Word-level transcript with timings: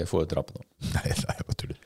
ikke 0.00 0.10
få 0.10 0.24
ut 0.24 0.32
rappen 0.36 0.56
nå. 0.56 0.64
Nei, 0.94 1.08
nei, 1.12 1.34
jeg 1.36 1.46
bare 1.46 1.58
tuller. 1.60 1.78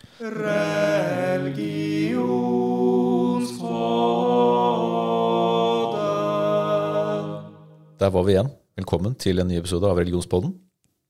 Der 8.00 8.10
var 8.14 8.26
vi 8.26 8.34
igjen. 8.34 8.50
Velkommen 8.78 9.14
til 9.18 9.38
en 9.42 9.48
ny 9.50 9.58
episode 9.60 9.86
av 9.88 9.98
Religionspodden. 9.98 10.54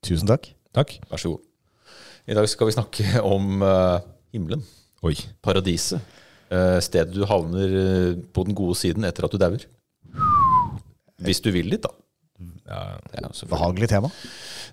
Tusen 0.05 0.29
takk. 0.29 0.51
Takk. 0.77 0.97
Vær 1.11 1.21
så 1.21 1.35
god. 1.35 1.45
I 2.29 2.37
dag 2.37 2.49
skal 2.49 2.69
vi 2.69 2.77
snakke 2.77 3.23
om 3.25 3.65
uh, 3.65 4.01
himmelen. 4.33 4.65
Oi. 5.05 5.17
Paradiset. 5.45 6.01
Uh, 6.53 6.79
stedet 6.85 7.13
du 7.17 7.25
havner 7.27 7.73
eh, 7.81 8.19
på 8.37 8.45
den 8.47 8.55
gode 8.57 8.77
siden 8.79 9.05
etter 9.09 9.27
at 9.27 9.33
du 9.33 9.41
dauer. 9.41 9.65
Hvis 11.25 11.41
du 11.45 11.49
vil 11.55 11.71
litt, 11.73 11.85
da. 11.85 11.93
Ja. 12.65 13.29
Behagelig 13.51 13.89
tema. 13.93 14.09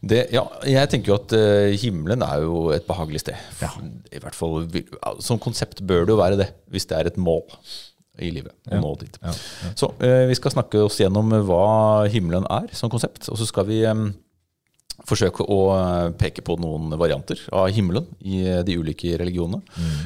Det, 0.01 0.21
ja, 0.33 0.45
jeg 0.65 0.89
tenker 0.89 1.11
jo 1.11 1.17
at 1.19 1.33
uh, 1.35 1.73
himmelen 1.77 2.23
er 2.25 2.45
jo 2.45 2.69
et 2.73 2.86
behagelig 2.87 3.19
sted. 3.25 3.37
Ja. 3.61 3.69
I 4.15 4.21
hvert 4.23 4.37
fall, 4.37 4.63
Som 5.21 5.39
konsept 5.43 5.83
bør 5.86 6.05
det 6.07 6.15
jo 6.15 6.19
være 6.21 6.39
det, 6.39 6.49
hvis 6.71 6.87
det 6.89 6.97
er 6.97 7.09
et 7.11 7.19
mål 7.21 7.43
i 8.21 8.32
livet. 8.32 8.54
å 8.69 8.75
Ja. 8.75 8.79
nå 8.82 8.96
dit. 9.01 9.19
Ja, 9.21 9.33
Så 9.75 9.91
uh, 9.99 10.25
vi 10.32 10.35
skal 10.39 10.55
snakke 10.55 10.82
oss 10.87 10.97
gjennom 11.04 11.29
hva 11.46 12.07
himmelen 12.11 12.47
er 12.49 12.71
som 12.73 12.89
konsept. 12.89 13.27
Og 13.29 13.37
så 13.37 13.46
skal 13.49 13.68
vi 13.68 13.82
um, 13.85 14.07
forsøke 15.07 15.43
å 15.43 15.60
peke 16.18 16.41
på 16.46 16.55
noen 16.61 16.96
varianter 16.97 17.39
av 17.51 17.69
himmelen 17.73 18.07
i 18.21 18.43
de 18.63 18.75
ulike 18.77 19.18
religionene. 19.19 19.61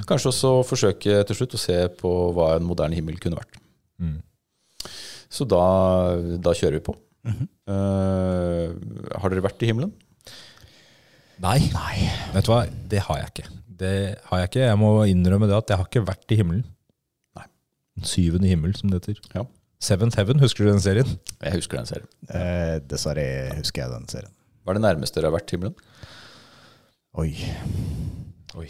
Kanskje 0.08 0.32
også 0.32 0.52
forsøke 0.68 1.22
til 1.28 1.36
slutt 1.36 1.56
å 1.58 1.62
se 1.62 1.80
på 2.00 2.12
hva 2.36 2.56
en 2.58 2.66
moderne 2.68 2.96
himmel 2.96 3.20
kunne 3.20 3.38
vært. 3.38 3.58
Mm. 4.00 4.22
Så 5.30 5.44
da, 5.50 5.64
da 6.40 6.54
kjører 6.56 6.80
vi 6.80 6.86
på. 6.88 6.96
Eh, 7.26 8.70
har 9.18 9.32
dere 9.34 9.42
vært 9.46 9.64
i 9.66 9.70
himmelen? 9.72 9.92
Nei. 11.44 11.58
Vet 12.36 12.46
du 12.48 12.52
hva, 12.54 12.62
det 12.92 13.02
har 13.08 13.18
jeg 13.24 13.32
ikke. 13.34 13.48
Det 13.82 13.94
har 14.30 14.40
jeg 14.44 14.50
ikke. 14.52 14.64
Jeg 14.70 14.80
må 14.80 14.92
innrømme 15.12 15.50
det 15.50 15.58
at 15.58 15.74
jeg 15.74 15.80
har 15.82 15.90
ikke 15.90 16.06
vært 16.08 16.32
i 16.32 16.38
himmelen. 16.40 16.64
Nei. 17.36 17.48
Den 18.00 18.08
syvende 18.08 18.48
himmel, 18.52 18.76
som 18.78 18.94
det 18.94 19.02
heter. 19.02 19.20
Ja. 19.36 19.44
Seventh 19.84 20.16
Heaven, 20.18 20.40
husker 20.40 20.64
du 20.66 20.72
den 20.72 20.80
serien? 20.84 21.18
Jeg 21.44 21.58
husker 21.58 21.82
den 21.82 21.90
serien. 21.90 22.08
Eh, 22.32 22.78
dessverre 22.88 23.26
husker 23.58 23.84
jeg 23.84 23.92
den 23.98 24.08
serien. 24.12 24.32
Hva 24.64 24.72
er 24.74 24.80
det 24.80 24.86
nærmeste 24.88 25.20
dere 25.20 25.30
har 25.30 25.36
vært 25.36 25.52
himmelen? 25.54 25.76
Oi. 27.22 27.30
Oi. 28.62 28.70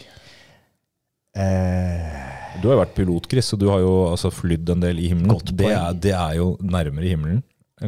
Eh, 1.36 2.22
Du 2.60 2.68
har 2.70 2.76
jo 2.76 2.80
vært 2.80 2.94
pilot, 2.96 3.26
Chris, 3.30 3.52
og 3.52 3.60
du 3.60 3.66
har 3.68 3.82
jo 3.84 3.92
altså 4.10 4.30
flydd 4.32 4.70
en 4.72 4.80
del 4.82 4.98
i 5.04 5.10
himmelen. 5.12 5.34
Godt 5.36 5.52
Det 5.56 5.68
er, 5.70 5.92
det 6.08 6.12
er 6.16 6.38
jo 6.40 6.54
nærmere 6.64 7.10
himmelen 7.12 7.42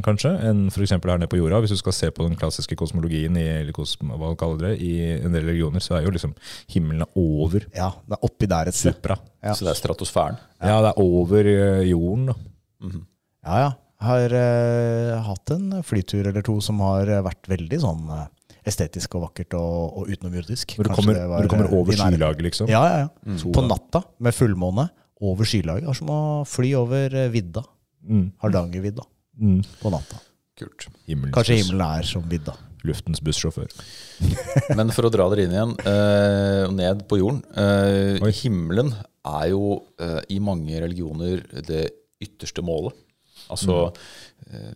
kanskje, 0.05 0.34
enn 0.44 0.67
f.eks. 0.69 0.92
her 0.92 1.17
nede 1.17 1.31
på 1.33 1.39
jorda. 1.39 1.62
Hvis 1.64 1.72
du 1.72 1.81
skal 1.81 1.94
se 1.97 2.11
på 2.12 2.27
den 2.27 2.36
klassiske 2.39 2.77
kosmologien 2.77 3.36
i, 3.41 3.47
eller 3.62 3.75
kosm, 3.77 4.12
hva 4.20 4.34
kaller 4.39 4.69
det, 4.69 4.72
i 4.84 4.92
en 5.17 5.33
del 5.33 5.47
religioner, 5.48 5.83
så 5.84 5.97
er 5.97 6.05
jo 6.05 6.12
liksom 6.14 6.34
himmelen 6.69 7.06
er 7.06 7.19
over 7.19 7.64
ja, 7.72 7.91
det 8.05 8.19
er 8.19 8.28
oppi 8.28 8.48
der 8.50 8.69
et 8.69 8.77
sted. 8.77 8.98
supra. 8.98 9.16
Ja. 9.41 9.56
Så 9.56 9.64
det 9.64 9.72
er 9.72 9.81
stratosfæren. 9.81 10.41
Ja, 10.61 10.81
det 10.84 10.92
er 10.92 11.00
over 11.00 11.53
eh, 11.55 11.86
jorden, 11.89 12.33
da. 12.33 12.39
Ja, 13.48 13.61
ja. 13.64 13.70
Jeg 13.98 14.06
har 14.06 14.34
eh, 14.39 15.14
hatt 15.27 15.50
en 15.56 15.81
flytur 15.83 16.28
eller 16.28 16.44
to 16.47 16.61
som 16.62 16.78
har 16.84 17.09
eh, 17.11 17.25
vært 17.25 17.48
veldig 17.50 17.81
sånn 17.83 18.05
estetisk 18.69 19.16
og 19.19 19.25
vakkert 19.25 19.56
og, 19.59 19.97
og 19.98 20.12
utenomjordisk. 20.12 20.77
Når 20.78 20.86
du 20.86 20.94
kommer, 20.94 21.16
det 21.16 21.25
var, 21.25 21.41
når 21.41 21.48
du 21.48 21.55
kommer 21.55 21.75
over 21.81 21.97
skylaget, 21.98 22.44
liksom. 22.47 22.70
Ja, 22.70 22.84
ja, 22.92 23.05
ja. 23.06 23.11
Mm. 23.25 23.41
På 23.56 23.64
natta 23.64 24.05
med 24.22 24.36
fullmåne 24.36 24.91
over 25.25 25.48
skylaget. 25.48 25.89
Det 25.89 25.94
er 25.94 25.98
som 25.98 26.12
å 26.12 26.22
fly 26.47 26.75
over 26.78 27.16
vidda. 27.33 27.64
Mm. 28.05 28.28
Hardangervidda 28.44 29.09
Mm. 29.39 29.61
på 29.81 29.91
natta. 29.94 30.19
Kult. 30.58 30.89
Himmelens 31.06 31.34
Kanskje 31.36 31.61
himmelen 31.61 31.84
er 31.86 32.03
som 32.08 32.25
vidda. 32.28 32.56
Luftens 32.86 33.20
bussjåfør. 33.22 33.70
Men 34.78 34.91
for 34.94 35.06
å 35.06 35.11
dra 35.14 35.28
dere 35.31 35.44
inn 35.47 35.55
igjen, 35.55 35.75
eh, 35.86 36.64
ned 36.75 37.05
på 37.11 37.19
jorden. 37.20 37.42
eh, 37.59 38.28
himmelen 38.42 38.92
er 39.27 39.48
jo 39.53 39.84
eh, 40.00 40.20
i 40.34 40.39
mange 40.42 40.78
religioner 40.83 41.42
det 41.66 41.84
ytterste 42.22 42.62
målet. 42.66 42.94
Altså 43.50 43.93
eh, 44.50 44.75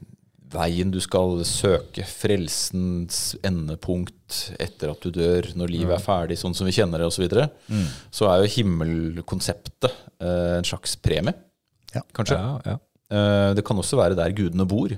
veien 0.52 0.90
du 0.92 0.98
skal 1.02 1.40
søke, 1.48 2.04
frelsens 2.06 3.36
endepunkt 3.46 4.52
etter 4.60 4.92
at 4.92 5.00
du 5.02 5.10
dør, 5.14 5.48
når 5.56 5.70
livet 5.72 5.96
er 5.96 6.02
ferdig, 6.04 6.36
sånn 6.42 6.54
som 6.54 6.68
vi 6.68 6.74
kjenner 6.76 7.00
det 7.02 7.08
osv. 7.08 7.22
Så, 7.22 7.24
videre, 7.24 7.48
så 8.12 8.28
er 8.30 8.42
jo 8.44 8.52
himmelkonseptet 8.58 9.90
eh, 10.20 10.58
en 10.60 10.68
slags 10.68 10.94
premie, 11.02 11.34
Ja. 11.94 12.02
kanskje. 12.16 12.36
Ja, 12.38 12.60
ja. 12.66 12.78
Eh, 13.12 13.50
det 13.58 13.64
kan 13.68 13.76
også 13.80 13.98
være 13.98 14.16
der 14.16 14.32
gudene 14.36 14.64
bor. 14.68 14.92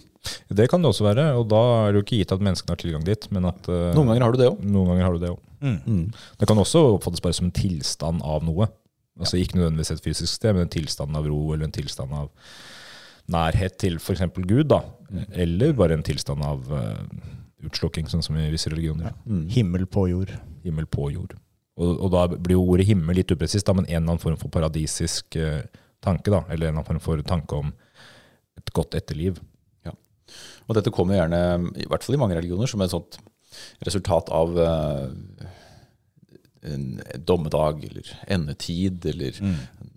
Det 0.55 0.67
kan 0.71 0.83
det 0.85 0.91
også 0.93 1.05
være, 1.09 1.25
og 1.39 1.49
da 1.51 1.61
er 1.81 1.93
det 1.93 2.01
jo 2.01 2.05
ikke 2.07 2.21
gitt 2.21 2.35
at 2.37 2.45
menneskene 2.47 2.75
har 2.77 2.81
tilgang 2.81 3.05
dit. 3.07 3.27
Men 3.35 3.49
at 3.51 3.67
eh, 3.69 3.91
Noen 3.97 4.13
ganger 4.13 4.27
har 4.27 4.37
du 4.37 4.41
det 4.41 4.51
òg. 4.53 4.63
noen 4.63 4.93
ganger 4.93 5.09
har 5.09 5.17
du 5.19 5.25
det 5.25 5.33
òg. 5.35 5.43
Mm. 5.65 6.07
Det 6.39 6.47
kan 6.49 6.61
også 6.61 6.83
oppfattes 6.99 7.23
bare 7.25 7.37
som 7.37 7.49
en 7.49 7.57
tilstand 7.57 8.23
av 8.23 8.45
noe. 8.47 8.69
Altså 9.19 9.39
Ikke 9.41 9.59
nødvendigvis 9.59 9.95
et 9.95 10.05
fysisk 10.05 10.31
sted, 10.37 10.55
men 10.55 10.67
en 10.67 10.73
tilstand 10.75 11.17
av 11.17 11.27
ro 11.31 11.41
eller 11.55 11.69
en 11.69 11.75
tilstand 11.75 12.13
av 12.15 12.29
nærhet 13.31 13.79
til 13.81 13.97
f.eks. 14.01 14.25
Gud. 14.45 14.69
da, 14.71 14.83
Eller 15.33 15.73
bare 15.77 15.97
en 15.99 16.05
tilstand 16.07 16.45
av 16.45 16.69
eh, 16.77 17.01
utslukking, 17.65 18.11
sånn 18.11 18.23
som 18.23 18.37
i 18.39 18.51
visse 18.53 18.71
religioner. 18.73 19.15
Himmel 19.55 19.87
på 19.91 20.09
jord. 20.11 20.35
Himmel 20.67 20.87
på 20.91 21.09
jord. 21.15 21.35
Og, 21.81 21.97
og 22.07 22.13
da 22.15 22.27
blir 22.37 22.55
jo 22.59 22.67
ordet 22.71 22.87
himmel 22.87 23.17
litt 23.19 23.33
upresist, 23.35 23.67
da, 23.67 23.75
men 23.75 23.87
en 23.89 23.97
eller 23.97 24.13
annen 24.15 24.23
form 24.23 24.37
for 24.39 24.53
paradisisk 24.55 25.39
eh, 25.41 25.65
tanke. 26.05 26.31
da, 26.31 26.45
Eller 26.51 26.69
en 26.69 26.77
eller 26.77 26.85
annen 26.85 26.91
form 26.93 27.03
for 27.03 27.25
tanke 27.27 27.59
om 27.65 27.73
et 28.65 28.73
godt 28.77 28.97
etterliv. 28.99 29.41
Og 30.65 30.77
dette 30.79 30.91
kommer 30.95 31.19
gjerne, 31.19 31.39
i 31.77 31.87
hvert 31.91 32.05
fall 32.05 32.17
i 32.17 32.21
mange 32.21 32.37
religioner, 32.39 32.71
som 32.71 32.81
et 32.81 32.93
sånt 32.93 33.19
resultat 33.85 34.31
av 34.35 34.57
uh, 34.57 35.11
en 36.65 36.87
dommedag 37.29 37.85
eller 37.85 38.09
endetid. 38.33 39.05
Eller 39.13 39.37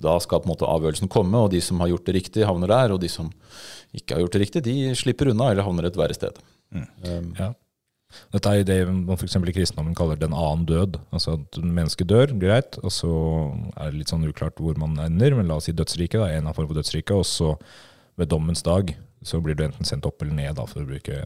Da 0.03 0.17
skal 0.19 0.43
på 0.43 0.49
en 0.49 0.53
måte 0.55 0.67
avgjørelsen 0.67 1.09
komme, 1.11 1.39
og 1.39 1.53
de 1.53 1.61
som 1.63 1.79
har 1.79 1.93
gjort 1.93 2.09
det 2.09 2.17
riktig, 2.19 2.43
havner 2.45 2.67
der. 2.73 2.95
Og 2.95 2.99
de 3.01 3.09
som 3.11 3.31
ikke 3.95 4.17
har 4.17 4.25
gjort 4.25 4.35
det 4.35 4.43
riktig, 4.43 4.65
de 4.67 4.75
slipper 4.99 5.31
unna 5.31 5.53
eller 5.53 5.65
havner 5.65 5.87
et 5.87 5.97
verre 5.99 6.17
sted. 6.17 6.43
Um, 6.75 7.31
Ja. 7.39 7.53
Dette 8.31 8.51
er 8.55 8.63
det 8.63 8.75
man 8.87 9.17
f.eks. 9.17 9.35
i 9.35 9.51
kristendommen 9.51 9.95
kaller 9.95 10.15
den 10.15 10.31
annen 10.31 10.63
død. 10.67 10.95
Altså 11.11 11.33
at 11.35 11.57
mennesket 11.59 12.07
dør, 12.07 12.31
greit, 12.39 12.77
og 12.79 12.91
så 12.95 13.09
er 13.75 13.91
det 13.91 13.99
litt 13.99 14.13
sånn 14.13 14.23
uklart 14.29 14.59
hvor 14.63 14.77
man 14.79 14.95
ender, 15.03 15.35
men 15.35 15.49
la 15.49 15.57
oss 15.59 15.67
si 15.67 15.75
dødsriket, 15.75 16.21
da, 16.21 16.29
en 16.31 16.47
av 16.47 16.55
form 16.55 16.69
for 16.69 16.79
dødsriket, 16.79 17.11
og 17.11 17.27
så 17.27 17.49
ved 18.17 18.31
dommens 18.31 18.63
dag 18.65 18.95
så 19.25 19.39
blir 19.43 19.57
du 19.57 19.65
enten 19.65 19.87
sendt 19.87 20.05
opp 20.07 20.21
eller 20.21 20.35
ned, 20.37 20.55
da, 20.57 20.65
for 20.69 20.83
å 20.83 20.89
bruke 20.89 21.21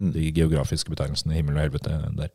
de 0.00 0.30
geografiske 0.32 0.90
betegnelsene 0.92 1.36
himmel 1.36 1.58
og 1.58 1.64
helvete 1.66 1.96
der. 2.16 2.32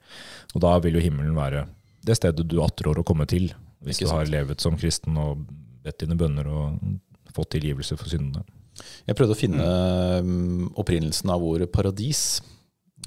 Og 0.54 0.64
da 0.64 0.76
vil 0.84 0.98
jo 0.98 1.04
himmelen 1.04 1.36
være 1.38 1.66
det 2.06 2.18
stedet 2.20 2.46
du 2.46 2.60
attrår 2.64 3.02
å 3.02 3.06
komme 3.08 3.26
til, 3.30 3.50
hvis 3.86 4.04
du 4.04 4.08
har 4.10 4.30
levet 4.30 4.62
som 4.62 4.78
kristen 4.78 5.18
og 5.20 5.46
bedt 5.86 6.04
dine 6.04 6.18
bønner 6.18 6.48
og 6.50 6.78
fått 7.36 7.56
tilgivelse 7.58 7.98
for 8.00 8.10
syndene. 8.10 8.46
Jeg 9.08 9.18
prøvde 9.18 9.36
å 9.36 9.40
finne 9.40 9.66
um, 10.22 10.66
opprinnelsen 10.80 11.32
av 11.32 11.44
ordet 11.46 11.70
paradis. 11.72 12.42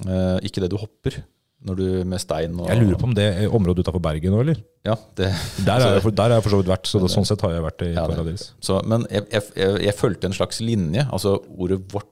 Eh, 0.05 0.37
ikke 0.47 0.63
det 0.63 0.71
du 0.71 0.79
hopper 0.81 1.19
når 1.65 1.79
du 1.79 1.87
med 2.07 2.21
stein 2.23 2.53
og 2.55 2.69
Jeg 2.71 2.79
lurer 2.79 2.99
på 2.99 3.07
om 3.09 3.15
det 3.15 3.25
er 3.41 3.55
området 3.55 3.83
utafor 3.83 4.01
Bergen 4.03 4.31
nå, 4.31 4.43
eller? 4.45 4.61
Ja, 4.87 4.95
det, 5.19 5.31
Der 5.65 5.83
har 5.83 5.97
jeg, 5.97 6.13
der 6.15 6.35
jeg 6.35 6.45
for 6.45 6.53
så 6.53 6.59
vidt 6.61 6.71
vært, 6.71 6.87
så 6.87 7.01
det, 7.03 7.09
sånn 7.11 7.27
sett 7.27 7.43
har 7.43 7.57
jeg 7.57 7.65
vært 7.65 7.83
i 7.83 7.89
Ja, 7.91 8.05
paradis. 8.07 8.45
Så, 8.63 8.79
men 8.87 9.03
jeg, 9.11 9.25
jeg, 9.33 9.73
jeg, 9.83 9.95
følte 9.97 10.29
en 10.29 10.37
slags 10.37 10.61
linje. 10.63 11.03
altså 11.11 11.35
ordet 11.51 11.81
vårt, 11.91 12.07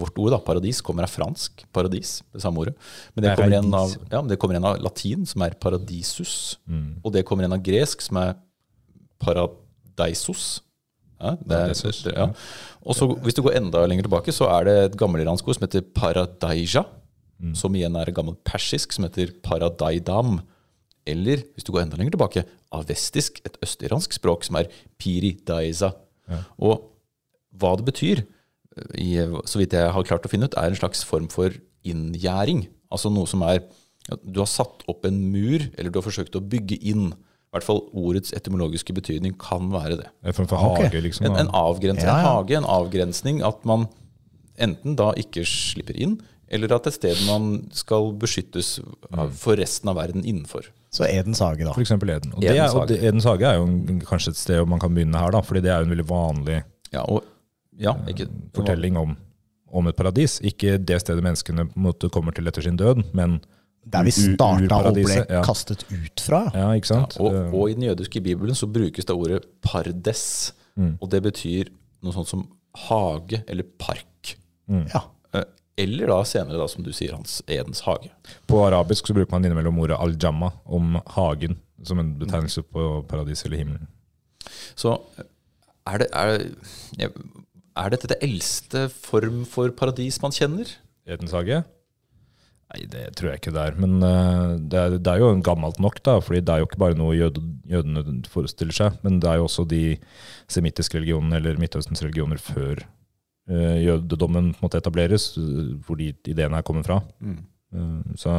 vårt 0.00 0.22
ord, 0.22 0.30
da, 0.32 0.38
paradis, 0.46 0.80
kommer 0.86 1.04
av 1.04 1.12
fransk. 1.12 1.66
Paradis, 1.76 2.20
det 2.32 2.40
samme 2.44 2.64
ordet. 2.64 2.74
Men 3.12 3.26
det 3.26 3.34
kommer, 3.36 3.52
igjen 3.58 3.76
av, 3.82 3.92
ja, 4.14 4.22
det 4.32 4.40
kommer 4.40 4.56
igjen 4.56 4.70
av 4.70 4.80
latin, 4.86 5.28
som 5.28 5.44
er 5.44 5.58
paradisus. 5.60 6.34
Mm. 6.64 6.88
Og 7.04 7.12
det 7.18 7.26
kommer 7.28 7.44
igjen 7.44 7.58
av 7.58 7.64
gresk, 7.66 8.06
som 8.08 8.22
er 8.22 8.32
paradeisos. 9.20 10.48
Ja, 11.20 11.34
ja. 12.16 12.30
Og 12.80 12.96
så 12.96 13.04
hvis 13.20 13.36
du 13.36 13.42
går 13.44 13.58
enda 13.58 13.82
lenger 13.84 14.06
tilbake, 14.06 14.32
så 14.32 14.48
er 14.54 14.64
det 14.64 14.76
et 14.86 14.96
gammeliransk 14.96 15.44
ord 15.44 15.58
som 15.58 15.66
heter 15.66 15.84
paradaija. 15.92 16.86
Mm. 17.40 17.54
Som 17.56 17.76
igjen 17.76 17.96
er 17.96 18.12
gammelt 18.12 18.42
persisk 18.44 18.92
som 18.92 19.06
heter 19.06 19.32
paradaidam. 19.44 20.40
Eller 21.08 21.44
hvis 21.54 21.64
du 21.66 21.72
går 21.72 21.86
enda 21.86 21.98
lenger 21.98 22.14
tilbake, 22.16 22.44
avestisk, 22.76 23.40
et 23.48 23.56
østiransk 23.64 24.12
språk 24.18 24.44
som 24.46 24.60
er 24.60 24.68
piridaiza. 25.00 25.94
Og 26.60 26.84
hva 27.58 27.72
det 27.78 27.86
betyr, 27.88 28.22
i, 28.94 29.16
så 29.48 29.58
vidt 29.58 29.74
jeg 29.74 29.90
har 29.92 30.06
klart 30.06 30.26
å 30.26 30.30
finne 30.30 30.46
ut, 30.46 30.56
er 30.58 30.70
en 30.70 30.78
slags 30.78 31.02
form 31.06 31.26
for 31.32 31.54
inngjerding. 31.86 32.68
Altså 32.92 33.10
noe 33.12 33.28
som 33.30 33.42
er 33.46 33.62
Du 34.24 34.40
har 34.40 34.48
satt 34.48 34.80
opp 34.90 35.04
en 35.06 35.18
mur, 35.30 35.62
eller 35.78 35.90
du 35.92 35.98
har 36.00 36.06
forsøkt 36.06 36.34
å 36.38 36.42
bygge 36.42 36.78
inn. 36.88 37.10
I 37.12 37.54
hvert 37.54 37.66
fall 37.66 37.82
ordets 37.94 38.32
etymologiske 38.34 38.94
betydning 38.96 39.34
kan 39.38 39.68
være 39.70 39.98
det. 40.00 40.08
En 40.24 40.34
form 40.34 40.48
for 40.50 40.62
hage, 40.62 40.86
hage, 40.88 41.02
liksom. 41.04 41.28
En, 41.28 41.36
en 41.42 41.50
avgrensning, 41.54 42.08
Ja, 42.08 42.16
en 42.16 42.28
hage, 42.30 42.56
en 42.58 42.68
avgrensning. 42.70 43.42
At 43.46 43.66
man 43.68 43.88
enten 44.60 44.96
da 44.98 45.10
ikke 45.20 45.44
slipper 45.46 45.98
inn, 45.98 46.18
eller 46.50 46.72
at 46.74 46.86
et 46.90 46.94
sted 46.96 47.16
man 47.26 47.68
skal 47.72 48.12
beskyttes 48.18 48.80
av- 49.12 49.32
for 49.38 49.56
resten 49.60 49.88
av 49.92 49.96
verden 49.96 50.24
innenfor. 50.24 50.66
Så 50.90 51.04
Edens 51.06 51.38
hage, 51.38 51.62
da. 51.64 51.72
For 51.72 51.80
eksempel 51.84 52.10
Eden. 52.10 52.32
Og, 52.34 52.42
Edens, 52.42 52.72
hage. 52.72 52.74
er, 52.74 52.80
og 52.82 52.88
det, 52.90 52.96
Edens 53.06 53.24
hage 53.28 53.46
er 53.46 53.54
jo 53.60 53.66
en, 53.68 54.00
kanskje 54.02 54.32
et 54.34 54.40
sted 54.40 54.66
man 54.66 54.80
kan 54.82 54.92
begynne 54.94 55.14
her, 55.22 55.30
da, 55.30 55.40
fordi 55.46 55.62
det 55.62 55.70
er 55.70 55.84
jo 55.84 55.86
en 55.90 55.94
veldig 55.96 56.08
vanlig 56.10 56.56
Ja, 56.92 57.04
og 57.06 57.22
ja, 57.78 57.92
ikke, 58.10 58.26
fortelling 58.56 58.96
om, 58.98 59.16
om 59.72 59.86
et 59.86 59.96
paradis. 59.96 60.40
Ikke 60.42 60.74
det 60.82 60.98
stedet 61.00 61.22
menneskene 61.22 61.68
på 61.70 61.78
en 61.78 61.86
måte 61.86 62.10
kommer 62.10 62.34
til 62.34 62.50
etter 62.50 62.62
sin 62.66 62.76
død, 62.76 63.04
men 63.14 63.38
Der 63.86 64.02
vi 64.04 64.10
starta 64.10 64.80
og 64.90 64.94
ble 64.98 65.20
ja. 65.30 65.40
kastet 65.46 65.86
ut 65.88 66.20
fra. 66.20 66.42
Ja, 66.52 66.72
ikke 66.76 66.90
sant? 66.90 67.14
Og, 67.22 67.30
Eh, 67.32 67.54
og 67.54 67.70
i 67.70 67.74
den 67.78 67.86
jødiske 67.86 68.20
bibelen 68.20 68.54
så 68.58 68.66
brukes 68.68 69.06
da 69.06 69.14
ordet 69.14 69.46
pardes, 69.62 70.52
Mm. 70.76 70.98
og 71.02 71.10
det 71.10 71.22
betyr 71.22 71.68
noe 72.02 72.12
sånt 72.14 72.28
som 72.28 72.44
hage 72.88 73.42
eller 73.48 73.64
park. 73.78 74.36
Ja. 74.68 75.00
Eller 75.78 76.10
da 76.10 76.20
senere, 76.28 76.58
da, 76.60 76.66
som 76.68 76.84
du 76.84 76.90
sier, 76.92 77.14
Hans 77.16 77.40
Edens 77.46 77.84
hage. 77.86 78.10
På 78.50 78.62
arabisk 78.66 79.08
så 79.08 79.16
bruker 79.16 79.32
man 79.32 79.46
innimellom 79.46 79.78
ordet 79.80 79.98
al-jamma 80.00 80.52
om 80.64 80.98
hagen, 81.14 81.58
som 81.86 82.00
en 82.02 82.14
betegnelse 82.20 82.64
på 82.66 82.90
paradis 83.08 83.44
eller 83.46 83.62
himmelen. 83.62 83.88
Så 84.78 84.96
er, 85.88 86.02
det, 86.02 86.08
er, 86.12 87.12
er 87.78 87.92
dette 87.94 88.10
det 88.12 88.20
eldste 88.24 88.88
form 88.92 89.44
for 89.48 89.72
paradis 89.76 90.20
man 90.22 90.34
kjenner? 90.36 90.74
Edens 91.08 91.34
hage? 91.36 91.62
Nei, 92.70 92.84
det 92.86 93.08
tror 93.18 93.32
jeg 93.32 93.40
ikke 93.40 93.54
det 93.54 93.62
er. 93.66 93.78
Men 93.82 93.96
uh, 94.04 94.54
det, 94.60 94.78
er, 94.78 94.96
det 95.00 95.10
er 95.10 95.22
jo 95.24 95.32
gammelt 95.46 95.80
nok, 95.82 95.98
da. 96.06 96.20
fordi 96.22 96.44
det 96.44 96.54
er 96.54 96.62
jo 96.62 96.68
ikke 96.68 96.82
bare 96.84 96.98
noe 96.98 97.16
jød, 97.18 97.40
jødene 97.70 98.04
forestiller 98.30 98.76
seg, 98.76 99.00
men 99.06 99.18
det 99.22 99.30
er 99.30 99.40
jo 99.40 99.48
også 99.48 99.66
de 99.70 99.84
semittiske 100.50 101.00
religionene 101.00 101.40
eller 101.40 101.58
Midtøstens 101.58 102.04
religioner 102.04 102.38
før 102.42 102.84
jødedommen 103.50 104.52
på 104.54 104.60
en 104.62 104.66
måte 104.68 104.78
etableres, 104.80 105.30
eh, 105.38 105.72
hvor 105.86 105.98
de 105.98 106.12
ideene 106.30 106.54
her 106.60 106.62
kommer 106.66 106.84
fra. 106.86 107.00
Eh, 107.24 108.14
så, 108.16 108.36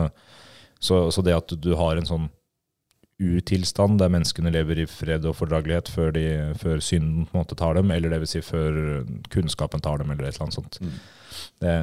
så, 0.80 1.02
så 1.12 1.24
det 1.26 1.36
at 1.36 1.54
du 1.62 1.74
har 1.80 1.98
en 2.00 2.08
sånn 2.08 2.30
urtilstand 3.22 4.00
der 4.02 4.10
menneskene 4.10 4.50
lever 4.54 4.80
i 4.82 4.88
fred 4.90 5.26
og 5.30 5.36
fordragelighet 5.38 5.92
før, 5.94 6.10
de, 6.16 6.24
før 6.58 6.80
synden 6.82 7.28
på 7.30 7.36
en 7.38 7.44
måte 7.44 7.58
tar 7.60 7.78
dem, 7.78 7.92
eller 7.94 8.10
det 8.16 8.22
vil 8.24 8.32
si 8.32 8.42
før 8.42 8.80
kunnskapen 9.34 9.84
tar 9.84 10.02
dem, 10.02 10.10
eller 10.14 10.26
et 10.26 10.34
eller 10.34 10.48
annet 10.48 10.58
sånt. 10.58 10.80
Mm. 10.82 10.96
Det, 11.62 11.76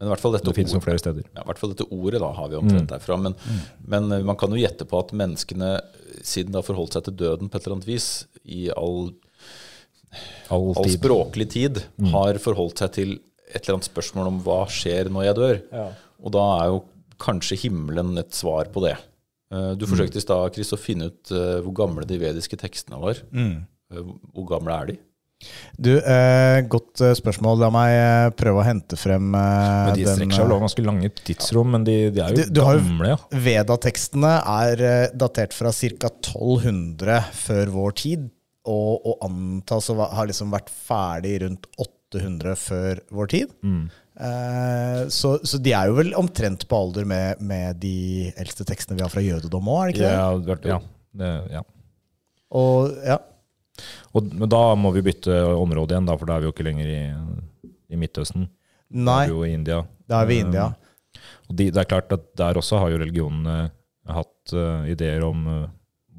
Men 0.00 0.08
i 0.08 0.12
hvert 0.12 0.20
fall 0.20 0.34
dette, 0.36 0.48
det 0.50 0.56
finnes 0.58 0.74
jo 0.76 0.82
flere 0.84 1.00
steder. 1.00 1.24
ja, 1.32 1.40
i 1.42 1.48
hvert 1.48 1.62
fall 1.62 1.72
dette 1.72 1.88
ordet 1.92 2.20
da 2.20 2.28
har 2.36 2.52
vi 2.52 2.58
omtrent 2.60 2.84
Mm. 2.90 2.92
derfra. 2.92 3.16
Men, 3.24 3.34
men 3.94 4.12
eh, 4.12 4.22
man 4.28 4.36
kan 4.36 4.52
jo 4.52 4.60
gjette 4.60 4.84
på 4.88 5.00
at 5.00 5.12
menneskene, 5.16 5.72
siden 6.20 6.52
det 6.52 6.60
har 6.60 6.68
forholdt 6.68 6.92
seg 6.98 7.04
til 7.08 7.16
døden 7.24 7.48
på 7.48 7.56
et 7.56 7.64
eller 7.66 7.78
annet 7.78 7.88
vis, 7.88 8.10
i 8.44 8.68
all, 8.76 9.14
all 10.50 10.72
all 10.76 10.88
språklig 10.90 11.48
tid, 11.50 11.82
Mm. 11.98 12.10
har 12.12 12.34
forholdt 12.42 12.78
seg 12.78 12.92
til 12.92 13.12
et 13.54 13.62
eller 13.64 13.78
annet 13.78 13.90
spørsmål 13.90 14.26
om 14.26 14.40
hva 14.42 14.66
skjer 14.70 15.08
når 15.10 15.24
jeg 15.24 15.34
dør. 15.36 15.60
Og 16.22 16.32
da 16.32 16.44
er 16.60 16.66
jo 16.70 16.84
kanskje 17.18 17.58
himmelen 17.64 18.18
et 18.18 18.30
svar 18.32 18.64
på 18.72 18.82
det. 18.82 18.96
Eh, 19.52 19.74
Du 19.74 19.86
forsøkte 19.86 20.16
i 20.16 20.20
stad 20.20 20.54
Chris, 20.54 20.70
å 20.72 20.78
finne 20.78 21.06
ut 21.10 21.30
eh, 21.32 21.60
hvor 21.60 21.72
gamle 21.74 22.06
de 22.06 22.18
vediske 22.18 22.56
tekstene 22.56 23.00
var. 23.00 23.14
Mm. 23.32 23.66
Eh, 23.92 24.02
Hvor 24.34 24.46
gamle 24.48 24.70
er 24.82 24.86
de? 24.86 24.98
Du, 25.80 25.96
eh, 25.98 26.60
godt 26.68 27.00
spørsmål. 27.16 27.58
La 27.58 27.70
meg 27.70 28.36
prøve 28.36 28.60
å 28.60 28.64
hente 28.64 28.94
frem 29.00 29.34
eh, 29.34 29.86
Men 29.88 29.94
de 29.96 30.04
strekker 30.04 30.36
seg 30.36 30.44
jo 30.44 30.50
over 30.54 30.60
ganske 30.66 30.84
lange 30.84 31.08
tidsrom, 31.24 31.70
men 31.72 31.82
de, 31.84 32.10
de 32.10 32.20
er 32.20 32.28
jo 32.34 32.36
Du- 32.44 32.50
du 32.52 32.60
gamle, 32.60 33.08
ja. 33.08 33.16
Veda-tekstene 33.32 34.32
er 34.46 35.10
datert 35.16 35.52
fra 35.56 35.72
ca. 35.72 36.08
1200 36.10 37.24
før 37.32 37.66
vår 37.74 37.94
tid, 37.96 38.30
og, 38.70 39.06
og 39.10 39.24
antas 39.26 39.90
å 39.92 39.96
ha 40.00 40.24
liksom 40.28 40.52
vært 40.54 40.70
ferdig 40.70 41.34
rundt 41.44 41.66
800 41.82 42.56
før 42.58 43.00
vår 43.14 43.30
tid. 43.34 43.52
Mm. 43.66 43.82
Eh, 44.20 45.02
så, 45.14 45.34
så 45.46 45.60
de 45.62 45.72
er 45.76 45.90
jo 45.90 45.98
vel 45.98 46.10
omtrent 46.18 46.66
på 46.68 46.78
alder 46.84 47.06
med, 47.08 47.40
med 47.40 47.78
de 47.82 48.30
eldste 48.40 48.66
tekstene 48.68 48.98
vi 48.98 49.04
har 49.06 49.12
fra 49.12 49.22
jødedom 49.24 49.68
òg, 49.72 49.80
er 49.82 49.90
det 49.90 49.94
ikke 49.96 50.06
det? 50.06 50.14
Ja, 50.14 50.30
det- 50.54 50.72
ja, 50.74 50.80
det, 51.22 51.30
ja. 51.58 51.62
Og, 52.60 52.94
ja. 53.06 53.18
Og, 54.12 54.26
men 54.34 54.50
da 54.50 54.62
må 54.76 54.90
vi 54.92 55.04
bytte 55.06 55.32
område 55.56 55.94
igjen, 55.94 56.08
da, 56.10 56.16
for 56.20 56.28
da 56.28 56.36
er 56.36 56.42
vi 56.44 56.50
jo 56.50 56.54
ikke 56.54 56.66
lenger 56.66 56.88
i, 56.90 57.02
i 57.94 57.98
Midtøsten. 58.00 58.48
Da 58.90 59.04
Nei, 59.06 59.20
er 59.24 59.30
vi 59.30 59.36
jo 59.38 59.44
i 59.46 59.52
India. 59.54 59.82
da 60.10 60.20
er 60.24 60.28
vi 60.28 60.36
i 60.40 60.42
India. 60.44 60.66
Og 61.48 61.54
de, 61.56 61.68
det 61.70 61.80
er 61.84 61.88
klart 61.88 62.12
at 62.14 62.26
der 62.38 62.58
også 62.58 62.80
har 62.82 62.90
jo 62.92 62.98
religionene 63.00 63.56
hatt 64.10 64.52
uh, 64.58 64.82
ideer 64.90 65.22
om 65.26 65.44
eh, 65.46 65.66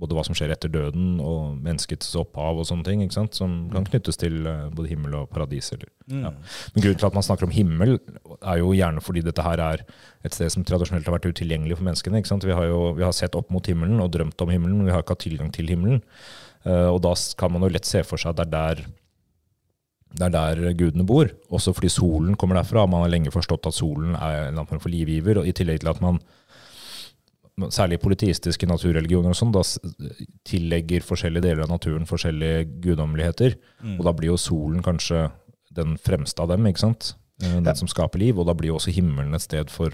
både 0.02 0.18
hva 0.18 0.24
som 0.26 0.36
skjer 0.38 0.54
etter 0.56 0.72
døden, 0.74 1.20
og 1.22 1.60
menneskets 1.62 2.10
opphav 2.18 2.60
og 2.60 2.68
sånne 2.68 2.88
ting, 2.88 3.04
som 3.14 3.30
kan 3.72 3.88
knyttes 3.88 4.18
til 4.22 4.40
eh, 4.50 4.68
både 4.74 4.90
himmel 4.90 5.20
og 5.20 5.30
paradis. 5.34 5.72
Eller, 5.76 5.92
ja. 6.10 6.34
Men 6.74 6.86
grunnen 6.86 7.02
til 7.02 7.10
at 7.12 7.18
man 7.18 7.28
snakker 7.28 7.48
om 7.48 7.54
himmel, 7.54 8.00
er 8.42 8.62
jo 8.62 8.74
gjerne 8.78 9.04
fordi 9.06 9.26
dette 9.26 9.46
her 9.46 9.62
er 9.62 9.84
et 10.26 10.38
sted 10.38 10.50
som 10.54 10.66
tradisjonelt 10.68 11.06
har 11.08 11.20
vært 11.20 11.30
utilgjengelig 11.30 11.78
for 11.78 11.88
menneskene. 11.90 12.24
Vi 12.42 12.58
har 12.58 12.70
jo 12.70 12.96
vi 12.98 13.06
har 13.06 13.14
sett 13.16 13.38
opp 13.38 13.54
mot 13.54 13.68
himmelen 13.70 14.02
og 14.02 14.12
drømt 14.14 14.42
om 14.42 14.54
himmelen, 14.54 14.80
men 14.80 14.90
vi 14.90 14.96
har 14.96 15.06
ikke 15.06 15.16
hatt 15.18 15.28
tilgang 15.28 15.54
til 15.54 15.70
himmelen. 15.72 16.02
Uh, 16.62 16.94
og 16.94 17.00
da 17.02 17.16
kan 17.40 17.54
man 17.54 17.64
jo 17.66 17.72
lett 17.74 17.88
se 17.90 18.04
for 18.06 18.22
seg 18.22 18.36
at 18.36 18.42
det 18.42 18.50
er 18.50 18.52
der 18.54 18.84
det 20.12 20.28
er 20.28 20.34
der 20.34 20.74
gudene 20.76 21.06
bor. 21.08 21.30
Også 21.50 21.72
fordi 21.74 21.90
solen 21.90 22.36
kommer 22.36 22.60
derfra. 22.60 22.84
Man 22.86 23.06
har 23.06 23.14
lenge 23.14 23.32
forstått 23.32 23.70
at 23.70 23.78
solen 23.78 24.16
er 24.16 24.50
en 24.50 24.60
form 24.68 24.82
for 24.84 24.92
livgiver. 24.92 25.40
Og 25.40 25.48
i 25.48 25.54
tillegg 25.56 25.80
til 25.80 25.92
at 25.92 26.02
man, 26.04 26.20
særlig 27.70 28.00
politistiske 28.02 28.66
naturreligioner 28.68 29.30
og 29.30 29.36
sånn, 29.36 29.52
da 29.54 29.62
tillegger 30.48 31.04
forskjellige 31.06 31.46
deler 31.46 31.64
av 31.66 31.70
naturen 31.70 32.08
forskjellige 32.10 32.66
guddommeligheter. 32.84 33.56
Og 33.98 34.04
da 34.08 34.14
blir 34.18 34.32
jo 34.34 34.38
solen 34.42 34.82
kanskje 34.86 35.28
den 35.74 35.98
fremste 36.02 36.42
av 36.44 36.50
dem, 36.50 36.66
ikke 36.68 36.80
sant? 36.88 37.14
Eh, 37.42 37.54
Den 37.56 37.66
Ja. 37.66 37.74
som 37.74 37.88
skaper 37.88 38.20
liv. 38.20 38.38
Og 38.40 38.46
da 38.48 38.54
blir 38.54 38.68
jo 38.70 38.76
også 38.76 38.92
himmelen 38.94 39.34
et 39.36 39.42
sted 39.42 39.70
for 39.70 39.90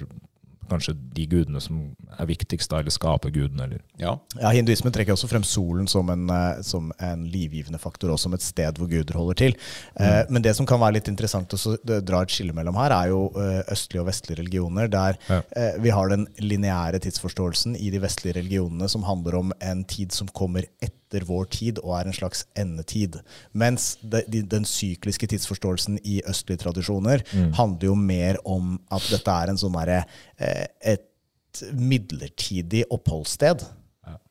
kanskje 0.69 0.93
de 1.15 1.25
gudene 1.27 1.61
som 1.63 1.95
er 2.19 2.25
viktigst, 2.29 2.69
da, 2.69 2.79
eller 2.83 2.91
skaper 2.91 3.31
gudene, 3.31 3.63
eller 3.63 3.81
Ja. 3.97 4.17
Ja, 4.39 4.49
Hinduismen 4.53 4.93
trekker 4.93 5.13
også 5.15 5.27
frem 5.31 5.43
solen 5.43 5.87
som 5.89 6.09
en, 6.09 6.29
eh, 6.29 6.61
som 6.61 6.91
en 6.99 7.23
livgivende 7.31 7.79
faktor, 7.79 8.11
og 8.11 8.19
som 8.19 8.33
et 8.33 8.41
sted 8.45 8.77
hvor 8.77 8.87
guder 8.91 9.13
holder 9.17 9.33
til. 9.35 9.55
Eh, 9.99 10.23
Men 10.29 10.41
det 10.41 10.55
som 10.55 10.65
kan 10.65 10.79
være 10.79 10.93
litt 10.99 11.07
interessant 11.07 11.49
å 11.53 12.01
dra 12.03 12.21
et 12.21 12.29
skille 12.29 12.53
mellom 12.53 12.75
her, 12.75 12.91
er 12.91 13.07
jo 13.09 13.31
eh, 13.35 13.63
østlige 13.71 14.01
og 14.01 14.07
vestlige 14.11 14.37
religioner, 14.43 14.87
der 14.89 15.17
Ja. 15.29 15.41
eh, 15.55 15.77
vi 15.79 15.89
har 15.89 16.09
den 16.09 16.27
lineære 16.39 16.99
tidsforståelsen 16.99 17.75
i 17.79 17.89
de 17.89 17.99
vestlige 17.99 18.35
religionene 18.35 18.89
som 18.89 19.03
handler 19.03 19.35
om 19.35 19.53
en 19.61 19.83
tid 19.85 20.11
som 20.11 20.27
kommer 20.27 20.63
etter 20.81 20.91
vår 21.27 21.45
tid 21.54 21.80
og 21.83 21.95
er 22.00 22.09
en 22.09 22.13
slags 22.15 22.45
endetid. 22.59 23.19
Mens 23.54 23.98
de, 24.01 24.24
de, 24.27 24.42
den 24.44 24.65
sykliske 24.68 25.27
tidsforståelsen 25.31 26.00
i 26.04 26.21
østlige 26.27 26.57
tradisjoner 26.65 27.24
handler 27.57 27.88
jo 27.89 27.95
mer 27.95 28.38
om 28.45 28.80
at 28.92 29.07
dette 29.12 29.31
er 29.31 29.50
en 29.54 29.57
sånn 29.57 29.77
derre 29.77 30.04
eh, 30.38 30.68
et 30.81 31.07
midlertidig 31.74 32.86
oppholdssted. 32.94 33.65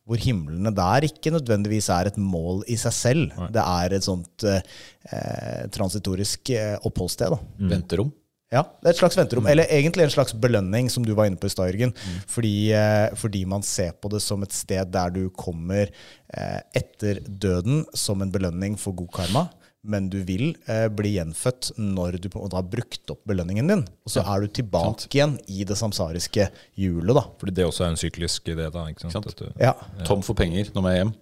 Hvor 0.06 0.20
himlene 0.22 0.70
der 0.70 1.02
ikke 1.08 1.32
nødvendigvis 1.34 1.88
er 1.90 2.06
et 2.06 2.18
mål 2.20 2.60
i 2.70 2.76
seg 2.78 2.94
selv. 2.94 3.32
Det 3.50 3.62
er 3.64 3.96
et 3.96 4.04
sånt 4.06 4.44
eh, 4.46 5.64
transitorisk 5.74 6.52
eh, 6.54 6.76
oppholdssted. 6.86 7.34
Da. 7.34 7.40
Venterom. 7.72 8.12
Ja, 8.54 8.62
det 8.78 8.86
er 8.86 8.94
et 8.94 9.00
slags 9.00 9.16
venterom. 9.18 9.46
Eller 9.50 9.66
egentlig 9.74 10.04
en 10.06 10.12
slags 10.14 10.34
belønning, 10.38 10.86
som 10.92 11.02
du 11.02 11.12
var 11.18 11.26
inne 11.26 11.38
på 11.40 11.48
i 11.48 11.50
stad, 11.50 11.66
Jørgen. 11.72 11.92
Fordi, 12.30 12.70
eh, 12.78 13.08
fordi 13.18 13.44
man 13.48 13.64
ser 13.66 13.90
på 13.98 14.10
det 14.12 14.20
som 14.22 14.42
et 14.46 14.54
sted 14.54 14.86
der 14.94 15.10
du 15.10 15.24
kommer 15.34 15.90
eh, 15.90 16.60
etter 16.78 17.18
døden 17.26 17.84
som 17.94 18.22
en 18.22 18.30
belønning 18.30 18.78
for 18.78 18.94
god 18.94 19.10
karma. 19.18 19.48
Men 19.86 20.08
du 20.10 20.18
vil 20.26 20.56
eh, 20.70 20.86
bli 20.90 21.12
gjenfødt 21.16 21.72
når 21.78 22.20
du 22.22 22.28
på 22.30 22.38
en 22.38 22.46
måte 22.46 22.58
har 22.58 22.70
brukt 22.70 23.10
opp 23.10 23.22
belønningen 23.26 23.68
din. 23.70 23.84
Og 24.06 24.14
så 24.14 24.22
er 24.22 24.46
du 24.46 24.54
tilbake 24.60 25.10
igjen 25.10 25.36
i 25.50 25.66
det 25.66 25.78
samsariske 25.78 26.48
hjulet, 26.78 27.14
da. 27.18 27.26
Fordi 27.42 27.54
det 27.54 27.66
også 27.66 27.86
er 27.86 27.94
en 27.94 28.00
syklisk 28.00 28.46
idé, 28.54 28.70
da. 28.70 28.86
ikke 28.90 29.06
sant? 29.06 29.18
Sant. 29.18 29.30
At 29.34 29.42
du, 29.42 29.50
Ja. 29.62 29.74
Tom 30.06 30.22
for 30.26 30.38
penger, 30.38 30.70
når 30.74 30.82
man 30.86 30.92
er 30.92 31.02
hjem. 31.02 31.14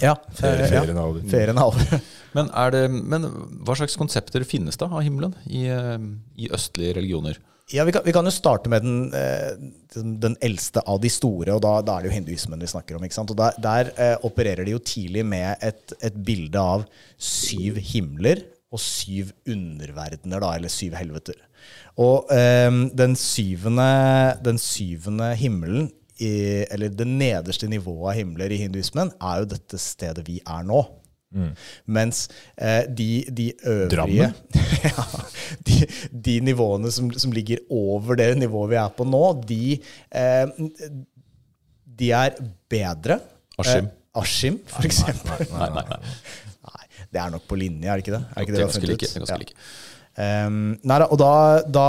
Ja. 0.00 0.14
Ferie- 0.36 0.66
eh, 0.66 0.72
ja. 0.72 0.82
ferien 0.82 0.96
er 0.96 1.02
over. 1.02 1.26
Ferien 1.30 1.58
er 1.58 1.66
over. 1.72 2.00
Men, 2.36 2.50
er 2.52 2.72
det, 2.74 2.80
men 2.92 3.22
hva 3.64 3.72
slags 3.78 3.94
konsepter 3.96 4.42
finnes 4.44 4.76
da 4.76 4.90
av 4.90 5.00
himmelen 5.00 5.32
i, 5.48 5.62
eh, 5.72 5.94
i 6.36 6.50
østlige 6.52 6.98
religioner? 6.98 7.38
Ja, 7.72 7.82
vi 7.88 7.94
kan, 7.96 8.04
vi 8.04 8.12
kan 8.14 8.28
jo 8.28 8.30
starte 8.34 8.68
med 8.70 8.84
den, 8.84 8.98
eh, 9.16 9.54
den, 9.94 10.18
den 10.20 10.36
eldste 10.44 10.82
av 10.86 11.00
de 11.00 11.08
store, 11.10 11.54
og 11.56 11.62
da, 11.64 11.78
da 11.82 11.96
er 11.96 12.04
det 12.04 12.10
jo 12.12 12.16
hinduismen 12.18 12.60
vi 12.60 12.68
snakker 12.70 12.98
om. 12.98 13.06
ikke 13.08 13.16
sant? 13.16 13.32
Og 13.32 13.40
Der, 13.40 13.56
der 13.64 13.88
eh, 13.96 14.12
opererer 14.28 14.68
de 14.68 14.76
jo 14.76 14.82
tidlig 14.84 15.24
med 15.26 15.64
et, 15.64 15.96
et 16.04 16.20
bilde 16.28 16.60
av 16.60 16.84
syv 17.16 17.80
himler 17.80 18.44
og 18.68 18.82
syv 18.84 19.32
underverdener, 19.48 20.44
da, 20.44 20.52
eller 20.60 20.70
syv 20.76 20.94
helveter. 21.00 21.40
Og 22.04 22.28
eh, 22.36 22.68
den, 23.00 23.16
syvende, 23.16 23.88
den 24.44 24.60
syvende 24.60 25.32
himmelen, 25.40 25.88
i, 26.22 26.30
eller 26.70 26.92
det 26.92 27.06
nederste 27.08 27.68
nivået 27.70 28.12
av 28.12 28.20
himler 28.20 28.52
i 28.54 28.60
hinduismen, 28.62 29.12
er 29.20 29.42
jo 29.42 29.50
dette 29.56 29.80
stedet 29.80 30.24
vi 30.26 30.40
er 30.42 30.64
nå. 30.66 30.84
Mens 31.90 32.22
eh, 32.56 32.86
de, 32.88 33.24
de 33.34 33.50
øvrige 33.68 34.30
ja, 34.86 35.04
de, 35.66 35.80
de 36.26 36.36
nivåene 36.46 36.90
som, 36.94 37.10
som 37.12 37.34
ligger 37.34 37.60
over 37.70 38.16
det 38.16 38.30
nivået 38.38 38.70
vi 38.72 38.78
er 38.80 38.94
på 38.96 39.04
nå, 39.04 39.22
de, 39.48 39.76
eh, 40.16 40.46
de 41.98 42.12
er 42.12 42.38
bedre. 42.70 43.20
Askim. 43.58 43.90
Eh, 43.90 44.22
Askim, 44.22 44.60
for 44.70 44.88
eksempel. 44.88 45.44
Nei, 45.52 45.68
nei, 45.74 45.84
nei. 45.90 46.00
Nei, 46.66 46.86
det 47.12 47.20
er 47.20 47.34
nok 47.34 47.44
på 47.46 47.58
linje, 47.60 47.86
er 47.86 48.00
det 48.00 48.06
ikke 48.06 48.16
det? 48.16 48.22
Er 48.22 48.34
det, 48.34 48.42
ikke 48.42 48.52
Det 48.52 48.56
det 48.56 48.56
det, 48.56 48.64
har 48.64 48.72
ganske 48.72 48.86
funnet 48.86 48.98
like. 49.02 49.12
Det 49.12 49.62
Um, 50.16 50.76
nei 50.80 50.96
og 51.04 51.18
da, 51.20 51.32
da, 51.68 51.88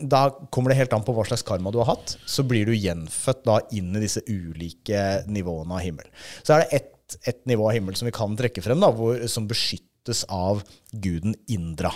da 0.00 0.22
kommer 0.54 0.72
det 0.72 0.78
helt 0.78 0.94
an 0.96 1.04
på 1.04 1.12
hva 1.16 1.26
slags 1.28 1.44
karma 1.46 1.72
du 1.72 1.82
har 1.82 1.92
hatt. 1.92 2.16
Så 2.24 2.46
blir 2.48 2.68
du 2.68 2.76
gjenfødt 2.76 3.44
da 3.48 3.58
inn 3.76 3.92
i 3.96 4.04
disse 4.04 4.24
ulike 4.28 5.26
nivåene 5.28 5.76
av 5.76 5.84
himmel. 5.84 6.08
Så 6.42 6.56
er 6.56 6.64
det 6.64 6.80
ett 6.80 6.94
et 7.26 7.38
nivå 7.48 7.68
av 7.68 7.76
himmel 7.76 7.96
som 7.96 8.08
vi 8.08 8.12
kan 8.12 8.34
trekke 8.36 8.62
frem, 8.64 8.82
da, 8.82 8.90
hvor, 8.92 9.22
som 9.32 9.48
beskyttes 9.48 10.24
av 10.28 10.60
guden 10.92 11.36
Indra. 11.48 11.94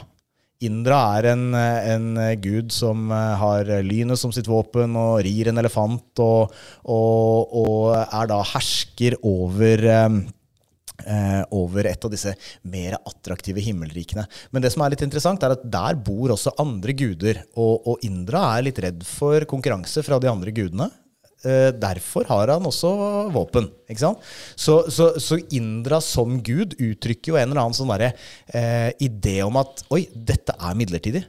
Indra 0.62 0.99
er 1.19 1.33
en, 1.33 1.49
en 1.57 2.09
gud 2.41 2.71
som 2.75 3.11
eh, 3.11 3.33
har 3.41 3.69
lynet 3.83 4.21
som 4.21 4.33
sitt 4.35 4.49
våpen 4.50 4.95
og 4.99 5.19
rir 5.26 5.50
en 5.50 5.59
elefant, 5.59 6.23
og, 6.23 6.55
og, 6.87 7.57
og 7.64 7.88
er 7.99 8.31
da 8.31 8.38
hersker 8.55 9.19
over 9.26 9.88
eh, 9.91 10.21
over 11.51 11.89
et 11.89 12.05
av 12.05 12.13
disse 12.13 12.31
mer 12.69 12.95
attraktive 13.01 13.63
himmelrikene. 13.65 14.23
Men 14.55 14.63
det 14.63 14.71
som 14.75 14.85
er 14.85 14.93
litt 14.93 15.03
interessant, 15.03 15.43
er 15.43 15.57
at 15.57 15.65
der 15.67 15.97
bor 15.99 16.31
også 16.35 16.53
andre 16.63 16.95
guder. 16.95 17.41
Og, 17.57 17.89
og 17.91 18.05
Indra 18.07 18.45
er 18.57 18.69
litt 18.69 18.79
redd 18.85 19.03
for 19.09 19.43
konkurranse 19.51 20.05
fra 20.07 20.21
de 20.23 20.31
andre 20.31 20.55
gudene. 20.55 20.91
Eh, 21.43 21.73
derfor 21.75 22.27
har 22.29 22.53
han 22.55 22.67
også 22.69 22.91
våpen. 23.35 23.67
ikke 23.91 24.05
sant? 24.05 24.27
Så, 24.55 24.85
så, 24.95 25.13
så 25.19 25.41
Indra 25.57 25.99
som 26.05 26.39
gud 26.45 26.77
uttrykker 26.79 27.33
jo 27.33 27.39
en 27.39 27.49
eller 27.51 27.65
annen 27.65 27.77
sånn 27.77 27.91
der, 27.91 28.13
eh, 28.55 28.91
idé 29.03 29.41
om 29.43 29.59
at 29.59 29.83
oi, 29.91 30.05
dette 30.15 30.55
er 30.55 30.79
midlertidig. 30.79 31.25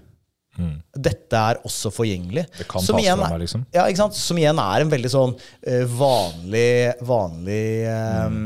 Dette 0.93 1.39
er 1.39 1.61
også 1.65 1.89
forgjengelig. 1.93 2.45
Det 2.59 2.67
kan 2.69 2.83
Som 2.85 2.99
igjen 3.01 3.17
meg, 3.17 3.39
liksom. 3.41 3.65
Ja? 3.73 3.87
Som 4.13 4.37
igjen 4.37 4.61
er 4.61 4.83
en 4.83 4.91
veldig 4.91 5.11
sånn 5.13 5.33
uh, 5.33 5.95
vanlig, 5.97 6.93
vanlig 7.07 7.65
eh, 7.89 8.37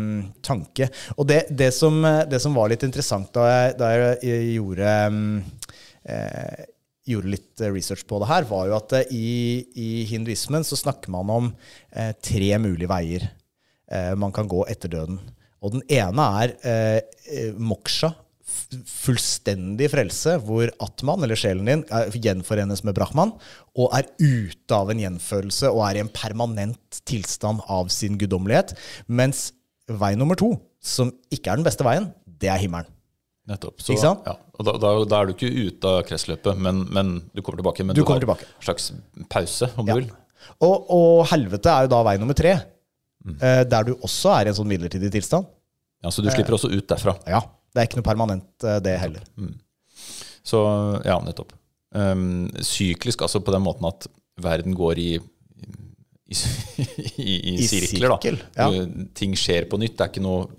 tanke. 0.45 0.87
Og 1.17 1.27
det, 1.27 1.43
det, 1.51 1.73
som, 1.75 1.99
det 2.29 2.39
som 2.43 2.55
var 2.55 2.71
litt 2.71 2.85
interessant 2.87 3.29
da 3.35 3.49
jeg, 3.51 3.77
da 3.81 3.91
jeg 4.23 4.55
gjorde 4.55 4.95
um, 5.11 5.21
eh, 6.07 6.65
gjorde 7.07 7.31
litt 7.31 7.61
eh, 7.61 7.71
research 7.73 8.05
på 8.07 8.19
det 8.21 8.29
her, 8.31 8.47
var 8.49 8.67
jo 8.69 8.77
at 8.77 8.95
eh, 8.99 9.15
i, 9.15 9.31
i 9.79 9.89
hinduismen 10.09 10.65
så 10.67 10.79
snakker 10.79 11.11
man 11.13 11.31
om 11.33 11.49
eh, 11.91 12.13
tre 12.23 12.51
mulige 12.61 12.91
veier 12.91 13.27
eh, 13.27 14.13
man 14.19 14.35
kan 14.35 14.49
gå 14.51 14.65
etter 14.71 14.91
døden. 14.91 15.19
Og 15.63 15.77
den 15.77 15.85
ene 15.89 16.27
er 16.43 16.55
eh, 16.61 16.99
eh, 17.31 17.53
moksha, 17.57 18.11
fullstendig 18.87 19.89
frelse, 19.91 20.37
hvor 20.45 20.69
atman, 20.83 21.23
eller 21.25 21.39
sjelen 21.39 21.67
din, 21.67 21.83
er, 21.93 22.11
gjenforenes 22.13 22.83
med 22.87 22.95
brahman, 22.97 23.33
og 23.77 23.93
er 23.97 24.07
ute 24.21 24.75
av 24.77 24.91
en 24.93 25.01
gjenfølelse 25.03 25.71
og 25.73 25.83
er 25.89 25.99
i 25.99 26.03
en 26.05 26.11
permanent 26.13 27.01
tilstand 27.07 27.63
av 27.71 27.91
sin 27.93 28.17
guddommelighet. 28.19 28.73
Mens 29.07 29.49
vei 29.87 30.13
nummer 30.19 30.39
to, 30.39 30.53
som 30.83 31.11
ikke 31.33 31.51
er 31.53 31.59
den 31.61 31.67
beste 31.67 31.85
veien, 31.87 32.09
det 32.41 32.51
er 32.53 32.61
himmelen. 32.61 32.89
Nettopp. 33.47 33.79
Så? 33.79 33.95
Ja. 33.95 34.33
Og 34.59 34.65
da, 34.67 34.73
da, 34.81 34.89
da 35.07 35.19
er 35.21 35.29
du 35.29 35.35
ikke 35.37 35.47
ute 35.69 35.91
av 35.91 36.01
kretsløpet, 36.09 36.57
men, 36.59 36.81
men 36.91 37.11
du 37.31 37.39
kommer 37.41 37.61
tilbake. 37.61 37.85
Men 37.87 37.95
Du 37.95 38.01
du, 38.03 38.09
har 38.09 38.19
tilbake. 38.19 38.43
en 38.57 38.65
slags 38.65 38.89
pause, 39.31 39.69
om 39.79 39.87
Ja. 39.87 39.95
du 39.95 40.01
vil. 40.01 40.09
Og, 40.63 40.89
og 40.93 41.21
helvete 41.31 41.71
er 41.71 41.85
jo 41.87 41.91
da 41.95 42.01
vei 42.07 42.17
nummer 42.19 42.35
tre, 42.37 42.57
mm. 43.23 43.37
der 43.71 43.87
du 43.87 43.93
også 44.03 44.33
er 44.35 44.47
i 44.47 44.51
en 44.51 44.57
sånn 44.59 44.67
midlertidig 44.69 45.09
tilstand. 45.15 45.47
Ja, 46.03 46.11
Så 46.13 46.21
du 46.23 46.29
slipper 46.29 46.55
også 46.57 46.69
ut 46.71 46.85
derfra. 46.91 47.15
Ja, 47.27 47.39
Det 47.77 47.83
er 47.83 47.89
ikke 47.91 47.99
noe 48.01 48.07
permanent, 48.09 48.47
eh, 48.65 48.79
det 48.81 48.95
heller. 48.99 49.23
Så 50.47 50.59
ja, 51.05 51.19
nettopp. 51.21 51.53
Um, 51.93 52.47
syklisk 52.65 53.21
altså 53.23 53.39
på 53.45 53.53
den 53.53 53.61
måten 53.63 53.85
at 53.87 54.07
verden 54.43 54.73
går 54.77 54.99
i 54.99 55.09
i, 56.27 56.35
i, 57.23 57.53
i 57.53 57.67
sirkler, 57.69 58.11
da. 58.11 58.17
sirkel, 58.19 58.39
ja. 58.57 58.65
Du- 58.73 59.05
Ting 59.15 59.35
skjer 59.39 59.67
på 59.71 59.79
nytt. 59.79 59.95
Det 59.95 60.03
er 60.07 60.11
ikke 60.11 60.23
noe 60.25 60.49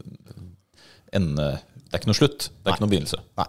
ende 1.13 1.49
Det 1.59 1.93
er 1.93 2.01
ikke 2.01 2.11
noe 2.11 2.19
slutt. 2.21 2.47
Det 2.55 2.71
er 2.71 2.77
ikke 2.77 2.85
noe 2.87 2.93
begynnelse. 2.95 3.21
Nei. 3.41 3.49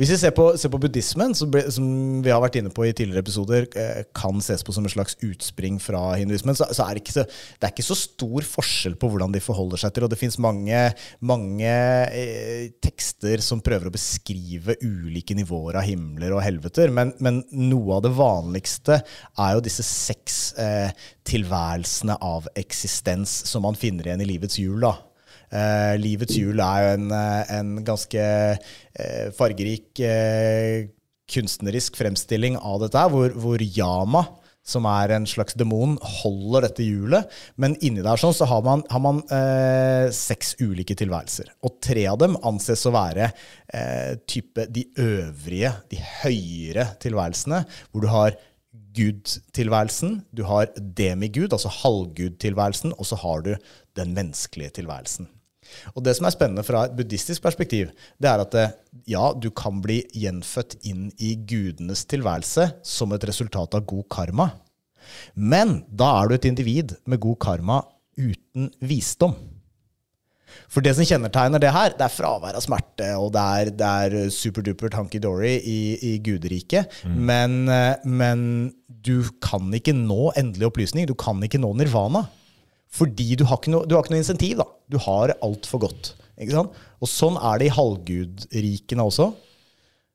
Hvis 0.00 0.12
vi 0.14 0.16
ser 0.18 0.32
på, 0.36 0.46
ser 0.56 0.72
på 0.72 0.80
buddhismen, 0.80 1.34
ble, 1.52 1.64
som 1.72 1.86
vi 2.24 2.32
har 2.32 2.40
vært 2.42 2.56
inne 2.60 2.72
på 2.72 2.86
i 2.86 2.94
tidligere 2.96 3.22
episoder, 3.24 3.66
eh, 3.76 4.02
kan 4.16 4.40
ses 4.44 4.64
på 4.64 4.72
som 4.74 4.86
et 4.88 4.94
slags 4.94 5.18
utspring 5.24 5.78
fra 5.82 6.14
hinduismen, 6.16 6.56
så, 6.56 6.68
så, 6.72 6.86
er 6.86 6.98
det, 6.98 7.12
så 7.12 7.26
det 7.26 7.68
er 7.68 7.74
ikke 7.74 7.86
så 7.86 7.98
stor 7.98 8.48
forskjell 8.48 8.96
på 9.00 9.10
hvordan 9.12 9.34
de 9.34 9.42
forholder 9.44 9.82
seg 9.82 9.92
til. 9.92 10.06
Og 10.06 10.12
det 10.12 10.20
fins 10.20 10.38
mange, 10.42 10.80
mange 11.20 11.74
eh, 12.08 12.72
tekster 12.84 13.44
som 13.44 13.62
prøver 13.64 13.90
å 13.90 13.94
beskrive 13.94 14.78
ulike 14.80 15.36
nivåer 15.36 15.80
av 15.80 15.86
himler 15.88 16.32
og 16.32 16.44
helveter. 16.44 16.92
Men, 16.94 17.12
men 17.22 17.42
noe 17.52 17.98
av 17.98 18.06
det 18.06 18.14
vanligste 18.16 19.02
er 19.02 19.56
jo 19.56 19.64
disse 19.64 19.84
seks 19.86 20.42
eh, 20.60 20.90
tilværelsene 21.28 22.16
av 22.24 22.48
eksistens 22.58 23.42
som 23.48 23.64
man 23.66 23.78
finner 23.78 24.08
igjen 24.08 24.24
i 24.24 24.32
livets 24.32 24.60
hjul. 24.62 24.80
da. 24.82 24.96
Eh, 25.52 25.94
livets 26.00 26.38
hjul 26.38 26.60
er 26.64 26.84
jo 26.86 26.92
en, 26.96 27.08
eh, 27.12 27.54
en 27.58 27.72
ganske 27.84 28.22
eh, 28.24 29.26
fargerik 29.36 30.00
eh, 30.00 30.88
kunstnerisk 31.32 31.96
fremstilling 32.00 32.56
av 32.58 32.80
dette, 32.82 33.02
hvor, 33.12 33.34
hvor 33.36 33.62
Yama, 33.62 34.24
som 34.62 34.86
er 34.86 35.16
en 35.16 35.24
slags 35.26 35.56
demon, 35.58 35.96
holder 36.22 36.68
dette 36.68 36.84
hjulet. 36.86 37.30
Men 37.60 37.74
inni 37.82 38.04
der 38.04 38.20
sånn 38.20 38.34
så 38.36 38.46
har 38.48 38.62
man, 38.66 38.84
har 38.92 39.02
man 39.02 39.20
eh, 39.34 40.06
seks 40.14 40.54
ulike 40.62 40.96
tilværelser. 40.98 41.50
Og 41.66 41.80
tre 41.82 42.06
av 42.10 42.20
dem 42.22 42.38
anses 42.46 42.86
å 42.86 42.94
være 42.94 43.32
eh, 43.74 44.14
type 44.30 44.68
de 44.70 44.86
øvrige, 45.02 45.74
de 45.90 46.00
høyere 46.22 46.92
tilværelsene, 47.02 47.64
hvor 47.90 48.06
du 48.06 48.10
har 48.12 48.38
Gud-tilværelsen, 48.92 50.18
du 50.36 50.44
har 50.44 50.68
demigud, 50.76 51.52
altså 51.52 51.70
halvgud-tilværelsen, 51.80 52.92
og 52.98 53.08
så 53.08 53.16
har 53.24 53.44
du 53.46 53.54
den 53.96 54.12
menneskelige 54.16 54.76
tilværelsen. 54.82 55.30
Og 55.94 56.02
det 56.06 56.16
som 56.18 56.28
er 56.28 56.34
spennende 56.34 56.64
fra 56.66 56.86
et 56.86 56.96
buddhistisk 56.98 57.44
perspektiv, 57.44 57.92
det 58.22 58.30
er 58.30 58.42
at 58.44 58.58
eh, 58.58 58.74
ja, 59.10 59.30
du 59.34 59.50
kan 59.54 59.80
bli 59.84 60.02
gjenfødt 60.16 60.78
inn 60.88 61.08
i 61.18 61.34
gudenes 61.36 62.04
tilværelse 62.10 62.68
som 62.86 63.14
et 63.14 63.26
resultat 63.28 63.78
av 63.78 63.86
god 63.88 64.06
karma. 64.12 64.50
Men 65.34 65.80
da 65.88 66.12
er 66.20 66.28
du 66.28 66.36
et 66.36 66.50
individ 66.50 66.96
med 67.10 67.22
god 67.22 67.40
karma 67.42 67.82
uten 68.18 68.70
visdom. 68.84 69.34
For 70.68 70.84
det 70.84 70.94
som 70.96 71.06
kjennetegner 71.08 71.60
det 71.62 71.72
her, 71.72 71.94
det 71.96 72.04
er 72.06 72.12
fravær 72.12 72.56
av 72.58 72.64
smerte, 72.64 73.08
og 73.16 73.32
det 73.32 73.42
er, 73.42 73.70
det 73.76 73.88
er 74.04 74.32
superduper 74.32 74.92
tanky-dory 74.92 75.54
i, 75.58 75.80
i 75.96 76.12
guderiket. 76.24 76.92
Men, 77.08 77.64
eh, 77.72 78.04
men 78.04 78.44
du 78.88 79.24
kan 79.44 79.72
ikke 79.74 79.94
nå 79.96 80.32
endelig 80.38 80.68
opplysning. 80.68 81.08
Du 81.08 81.16
kan 81.18 81.40
ikke 81.44 81.60
nå 81.62 81.72
nirvana. 81.78 82.26
Fordi 82.92 83.30
du 83.40 83.46
har 83.48 83.56
ikke 83.56 83.72
noe, 83.72 83.88
du 83.88 83.96
har 83.96 84.04
ikke 84.04 84.12
noe 84.12 84.20
insentiv. 84.20 84.58
da. 84.60 84.68
Du 84.92 84.98
har 85.00 85.32
altfor 85.44 85.78
godt. 85.86 86.12
Ikke 86.40 86.56
sant? 86.56 86.76
Og 87.02 87.10
sånn 87.10 87.36
er 87.40 87.60
det 87.60 87.66
i 87.70 87.74
halvgudrikene 87.74 89.04
også. 89.08 89.26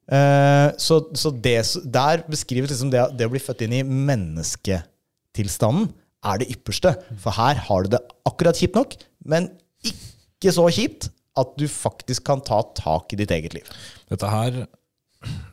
Eh, 0.07 0.69
så 0.79 1.01
så 1.19 1.31
det, 1.33 1.59
der 1.91 2.23
beskrives 2.31 2.71
liksom 2.71 2.91
det, 2.93 3.01
det 3.19 3.27
å 3.27 3.33
bli 3.33 3.41
født 3.43 3.65
inn 3.65 3.75
i 3.79 3.83
mennesketilstanden 3.83 5.89
er 6.27 6.35
det 6.41 6.51
ypperste. 6.55 6.91
For 7.21 7.31
her 7.37 7.55
har 7.67 7.79
du 7.85 7.89
det 7.95 8.01
akkurat 8.27 8.59
kjipt 8.59 8.79
nok, 8.79 8.91
men 9.27 9.41
ikke 9.85 10.53
så 10.55 10.65
kjipt 10.73 11.09
at 11.37 11.49
du 11.59 11.67
faktisk 11.69 12.25
kan 12.25 12.41
ta 12.41 12.63
tak 12.77 13.13
i 13.13 13.19
ditt 13.19 13.33
eget 13.35 13.53
liv. 13.57 13.67
Dette 14.09 14.31
her 14.31 14.63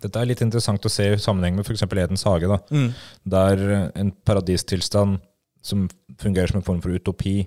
dette 0.02 0.20
er 0.20 0.28
litt 0.28 0.42
interessant 0.44 0.84
å 0.84 0.90
se 0.92 1.06
i 1.14 1.20
sammenheng 1.20 1.56
med 1.56 1.66
f.eks. 1.66 1.84
Edens 1.88 2.24
hage. 2.28 2.48
da, 2.50 2.58
Der 3.24 3.54
en 3.96 4.10
paradistilstand 4.26 5.22
som 5.64 5.86
fungerer 6.20 6.50
som 6.52 6.60
en 6.60 6.66
form 6.66 6.82
for 6.84 6.92
utopi, 6.92 7.46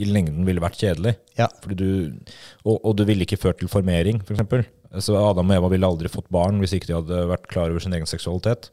i 0.00 0.06
lengden 0.08 0.46
ville 0.48 0.62
vært 0.64 0.78
kjedelig. 0.80 1.12
Ja. 1.36 1.50
Fordi 1.60 1.76
du, 1.76 1.88
og, 2.64 2.78
og 2.88 2.94
du 2.96 3.02
ville 3.04 3.26
ikke 3.26 3.36
ført 3.36 3.58
til 3.60 3.68
formering, 3.68 4.22
f.eks. 4.24 4.70
Så 5.04 5.18
Adam 5.20 5.50
og 5.52 5.58
Eva 5.58 5.68
ville 5.68 5.90
aldri 5.90 6.08
fått 6.08 6.30
barn 6.32 6.62
hvis 6.62 6.72
ikke 6.78 6.88
de 6.88 6.96
hadde 6.96 7.18
vært 7.28 7.44
klar 7.52 7.68
over 7.68 7.84
sin 7.84 7.92
egen 7.92 8.08
seksualitet. 8.08 8.70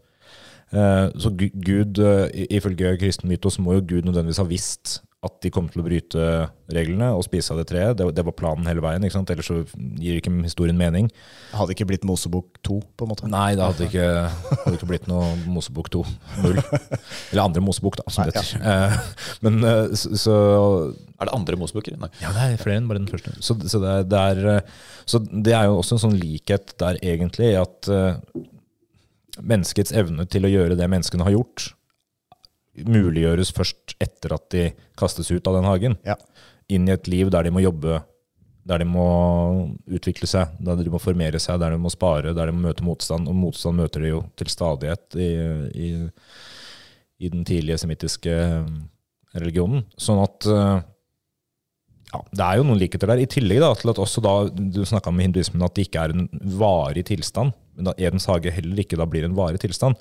Eh, 0.71 1.09
Så 1.19 1.33
Gud, 1.35 1.99
eh, 1.99 2.45
ifølge 2.55 2.95
kristen 3.01 3.29
mytos, 3.29 3.59
må 3.59 3.75
jo 3.75 3.83
Gud 3.83 4.07
nødvendigvis 4.07 4.39
ha 4.39 4.47
visst 4.47 4.95
at 5.25 5.37
de 5.41 5.49
kom 5.53 5.65
til 5.71 5.81
å 5.81 5.85
bryte 5.85 6.25
reglene 6.75 7.07
og 7.15 7.23
spise 7.25 7.53
av 7.53 7.59
det 7.61 7.65
treet. 7.71 7.95
Det, 7.97 8.05
det 8.13 8.25
var 8.27 8.35
planen 8.37 8.67
hele 8.69 8.83
veien. 8.83 9.03
ikke 9.05 9.15
sant? 9.15 9.31
Ellers 9.33 9.47
så 9.49 9.57
gir 9.97 10.19
ikke 10.19 10.33
historien 10.43 10.77
mening. 10.77 11.07
Det 11.09 11.57
hadde 11.57 11.73
ikke 11.73 11.87
blitt 11.89 12.05
Mosebok 12.05 12.59
2, 12.67 12.77
på 12.93 13.07
en 13.07 13.11
måte. 13.11 13.29
Nei, 13.31 13.55
det 13.57 13.65
hadde 13.65 13.87
ikke, 13.87 14.05
hadde 14.51 14.75
ikke 14.77 14.89
blitt 14.91 15.07
noe 15.09 15.31
Mosebok 15.49 15.89
2. 15.95 16.03
Null. 16.43 16.59
Eller 17.31 17.41
andre 17.41 17.63
Mosebok, 17.65 17.97
da, 18.01 18.05
som 18.13 18.25
Nei, 18.25 18.33
det 18.35 18.43
heter. 18.43 18.61
Ja. 18.61 19.29
Men 19.45 19.57
eh, 19.65 19.95
så, 19.97 20.13
så 20.19 20.35
Er 21.15 21.29
det 21.29 21.37
andre 21.39 21.59
Mosebøker? 21.63 21.97
Nei. 22.01 22.11
Ja, 22.21 22.33
det 22.35 22.45
er 22.45 22.61
flere 22.61 22.83
enn 22.83 22.91
bare 22.91 23.01
den 23.01 23.09
første. 23.09 23.33
Så, 23.39 23.57
så, 23.65 23.81
det, 23.81 23.95
er, 23.95 24.09
det 24.11 24.25
er, 24.33 24.43
eh, 24.57 24.75
så 25.09 25.23
det 25.25 25.55
er 25.57 25.71
jo 25.71 25.79
også 25.79 25.97
en 25.97 26.05
sånn 26.05 26.19
likhet 26.21 26.75
der, 26.81 27.01
egentlig, 27.01 27.53
i 27.55 27.57
at 27.63 27.89
eh, 27.89 28.45
menneskets 29.41 29.95
evne 29.95 30.27
til 30.29 30.45
å 30.45 30.53
gjøre 30.53 30.77
det 30.77 30.91
menneskene 30.91 31.25
har 31.25 31.33
gjort, 31.33 31.71
muliggjøres 32.83 33.53
først 33.55 33.95
etter 34.03 34.35
at 34.35 34.49
de 34.51 34.65
kastes 34.99 35.31
ut 35.31 35.47
av 35.47 35.59
den 35.59 35.69
hagen. 35.69 35.95
Ja. 36.07 36.17
Inn 36.71 36.89
i 36.89 36.95
et 36.95 37.07
liv 37.11 37.31
der 37.33 37.45
de 37.45 37.53
må 37.53 37.63
jobbe, 37.63 38.01
der 38.65 38.81
de 38.81 38.87
må 38.89 39.05
utvikle 39.85 40.27
seg, 40.29 40.55
der 40.65 40.81
de 40.81 40.91
må 40.91 40.99
formere 41.01 41.39
seg, 41.41 41.59
der 41.61 41.75
de 41.75 41.81
må 41.81 41.91
spare, 41.93 42.33
der 42.33 42.49
de 42.49 42.55
må 42.55 42.65
møte 42.65 42.85
motstand. 42.85 43.29
Og 43.29 43.37
motstand 43.37 43.77
møter 43.79 44.03
de 44.03 44.11
jo 44.15 44.23
til 44.39 44.51
stadighet 44.51 45.19
i, 45.21 45.29
i, 45.85 45.89
i 47.21 47.31
den 47.31 47.45
tidlige 47.47 47.77
semittiske 47.83 48.33
eh, 48.33 48.67
religionen. 49.37 49.85
Sånn 50.01 50.23
at 50.23 50.49
eh, 50.49 50.79
ja, 52.15 52.21
det 52.31 52.45
er 52.47 52.59
jo 52.59 52.65
noen 52.67 52.79
likheter 52.79 53.11
der. 53.11 53.21
I 53.21 53.29
tillegg 53.29 53.61
da, 53.63 53.73
til 53.77 53.91
at 53.91 54.01
også 54.01 54.23
da, 54.23 54.33
du 54.49 54.81
snakka 54.87 55.11
om 55.11 55.21
hinduismen, 55.21 55.63
at 55.65 55.75
det 55.75 55.87
ikke 55.89 56.07
er 56.07 56.15
en 56.15 56.29
varig 56.57 57.05
tilstand. 57.11 57.53
Men 57.75 57.91
at 57.91 57.99
Edens 57.99 58.27
hage 58.31 58.53
heller 58.55 58.79
ikke 58.81 58.97
da 58.99 59.07
blir 59.09 59.27
en 59.27 59.35
varig 59.35 59.59
tilstand. 59.59 59.99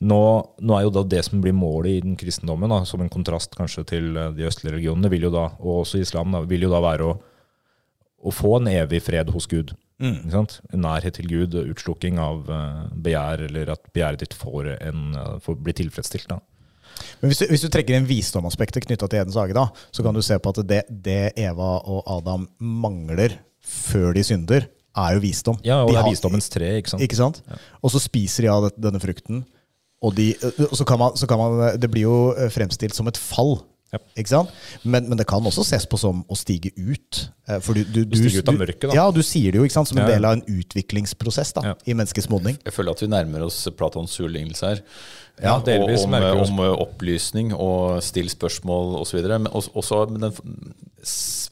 Nå, 0.00 0.20
nå 0.64 0.76
er 0.76 0.86
jo 0.86 0.94
da 0.94 1.04
det 1.04 1.20
som 1.26 1.42
blir 1.44 1.52
målet 1.56 1.98
i 1.98 2.04
den 2.06 2.16
kristendommen, 2.20 2.72
da, 2.72 2.80
som 2.88 3.04
en 3.04 3.12
kontrast 3.12 3.56
kanskje 3.58 3.84
til 3.92 4.16
eh, 4.16 4.32
de 4.36 4.48
østlige 4.48 4.78
religionene, 4.78 5.12
vil 5.12 5.28
jo 5.28 5.34
da, 5.34 5.50
og 5.60 5.82
også 5.82 6.00
islam, 6.00 6.32
da, 6.32 6.40
vil 6.48 6.64
jo 6.64 6.72
da 6.72 6.80
være 6.84 7.10
å, 7.10 7.14
å 8.24 8.34
få 8.34 8.56
en 8.58 8.72
evig 8.72 9.02
fred 9.04 9.32
hos 9.36 9.48
Gud. 9.50 9.74
En 10.72 10.80
nærhet 10.86 11.18
til 11.18 11.28
Gud, 11.28 11.58
utslukking 11.60 12.20
av 12.22 12.48
eh, 12.48 12.84
begjær, 13.04 13.44
eller 13.50 13.74
at 13.76 13.84
begjæret 13.92 14.24
ditt 14.24 14.36
får, 14.36 14.72
en, 14.80 15.10
eh, 15.12 15.34
får 15.44 15.60
bli 15.60 15.76
tilfredsstilt. 15.82 16.30
Da. 16.32 16.40
Men 17.20 17.30
hvis 17.32 17.38
du, 17.42 17.46
hvis 17.50 17.64
du 17.64 17.68
trekker 17.72 17.96
inn 17.98 18.06
visdomaspektet 18.08 18.84
knytta 18.86 19.08
til 19.10 19.20
Edens 19.22 19.38
hage, 19.40 19.54
da, 19.56 19.68
så 19.92 20.02
kan 20.06 20.14
du 20.16 20.22
se 20.24 20.38
på 20.38 20.52
at 20.54 20.60
det, 20.68 20.82
det 20.90 21.32
Eva 21.38 21.78
og 21.84 22.02
Adam 22.18 22.48
mangler 22.60 23.38
før 23.60 24.12
de 24.16 24.22
synder, 24.26 24.66
er 25.00 25.14
jo 25.14 25.20
visdom. 25.22 25.58
Ja, 25.62 25.82
og 25.84 25.88
De 25.88 25.94
det 25.94 25.98
er 26.00 26.02
har- 26.02 26.10
visdommens 26.10 26.48
tre, 26.50 26.70
ikke 26.80 26.90
sant? 26.90 27.02
Ikke 27.06 27.16
sant? 27.16 27.42
Og 27.82 27.92
så 27.94 28.00
spiser 28.02 28.42
de 28.42 28.48
av 28.50 28.70
denne 28.76 28.98
frukten. 29.00 29.44
Og, 30.02 30.14
de, 30.16 30.32
og 30.70 30.72
så, 30.78 30.84
kan 30.88 30.98
man, 30.98 31.12
så 31.14 31.26
kan 31.28 31.36
man 31.38 31.76
Det 31.78 31.90
blir 31.92 32.06
jo 32.06 32.32
eh, 32.32 32.48
fremstilt 32.48 32.94
som 32.96 33.06
et 33.10 33.18
fall. 33.20 33.58
Sant? 34.30 34.50
Men, 34.84 35.08
men 35.10 35.18
det 35.18 35.26
kan 35.26 35.42
også 35.42 35.64
ses 35.66 35.86
på 35.90 35.98
som 35.98 36.20
å 36.30 36.36
stige 36.38 36.70
ut. 36.78 37.24
Eh, 37.48 37.58
For 37.60 37.74
du, 37.74 37.82
du, 37.84 38.04
Du 38.04 38.16
stiger 38.16 38.44
ut 38.44 38.48
av 38.52 38.58
mørket, 38.60 38.84
da. 38.90 38.94
Ja, 38.94 39.06
du 39.10 39.22
sier 39.26 39.50
det 39.52 39.58
jo 39.58 39.64
ikke 39.66 39.74
sant? 39.78 39.88
som 39.90 39.98
en 39.98 40.06
Ja. 40.06 40.12
del 40.14 40.24
av 40.28 40.36
en 40.38 40.42
utviklingsprosess 40.46 41.52
da, 41.56 41.60
Ja. 41.70 41.74
i 41.86 41.94
menneskets 41.98 42.28
modning. 42.30 42.58
Jeg 42.64 42.72
føler 42.76 42.92
at 42.94 43.00
vi 43.02 43.08
nærmer 43.10 43.42
oss 43.46 43.66
Platons 43.76 44.12
surlignelse 44.14 44.62
her. 44.68 44.82
Ja, 45.42 45.58
delvis 45.64 46.04
om, 46.04 46.10
merker 46.12 46.34
vi 46.36 46.40
oss- 46.44 46.50
om 46.52 46.58
eh, 46.60 46.76
opplysning 46.84 47.52
og 47.56 48.02
still 48.04 48.28
spørsmål 48.28 49.00
osv. 49.00 49.22
Men 49.26 49.46
også, 49.50 50.04
den 50.12 50.30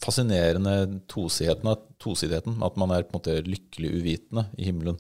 fascinerende 0.01 1.01
tosidigheten, 1.09 1.75
tosidigheten. 1.99 2.63
At 2.63 2.77
man 2.77 2.91
er 2.95 3.03
på 3.03 3.17
en 3.17 3.21
måte 3.21 3.39
lykkelig 3.47 3.91
uvitende 3.99 4.47
i 4.59 4.65
himmelen, 4.69 4.99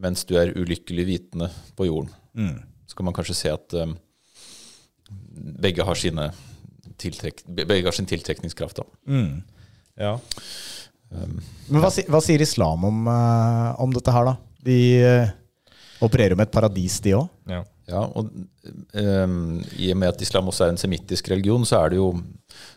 mens 0.00 0.24
du 0.28 0.34
er 0.36 0.52
ulykkelig 0.56 1.06
vitende 1.06 1.50
på 1.76 1.86
jorden. 1.86 2.10
Så 2.86 2.96
kan 2.96 3.04
man 3.06 3.14
kanskje 3.14 3.34
se 3.38 3.52
at 3.52 3.74
um, 3.78 3.96
begge 5.60 5.84
har 5.86 5.94
sine 5.98 6.32
tiltrekk, 7.00 7.42
begge 7.66 7.92
sin 7.96 8.06
tiltrekningskraft. 8.10 8.82
da. 8.82 8.86
Ja. 10.00 10.14
Men 11.10 11.82
hva, 11.82 11.90
si- 11.92 12.06
hva 12.08 12.20
sier 12.22 12.42
islam 12.44 12.84
om, 12.86 13.02
uh, 13.10 13.74
om 13.82 13.92
dette 13.94 14.12
her, 14.14 14.28
da? 14.30 14.36
De 14.64 14.78
uh, 15.02 15.32
opererer 16.06 16.36
jo 16.36 16.38
med 16.38 16.46
et 16.48 16.54
paradis, 16.54 17.00
de 17.04 17.16
òg. 17.18 17.28
ja. 17.50 17.64
Ja, 17.90 18.04
og 18.06 18.28
um, 18.94 19.56
I 19.82 19.88
og 19.90 19.96
med 19.98 20.12
at 20.12 20.20
islam 20.22 20.46
også 20.46 20.62
er 20.68 20.70
en 20.70 20.76
semittisk 20.78 21.26
religion, 21.32 21.64
så, 21.66 21.80
er 21.82 21.90
det 21.90 21.96
jo, 21.98 22.12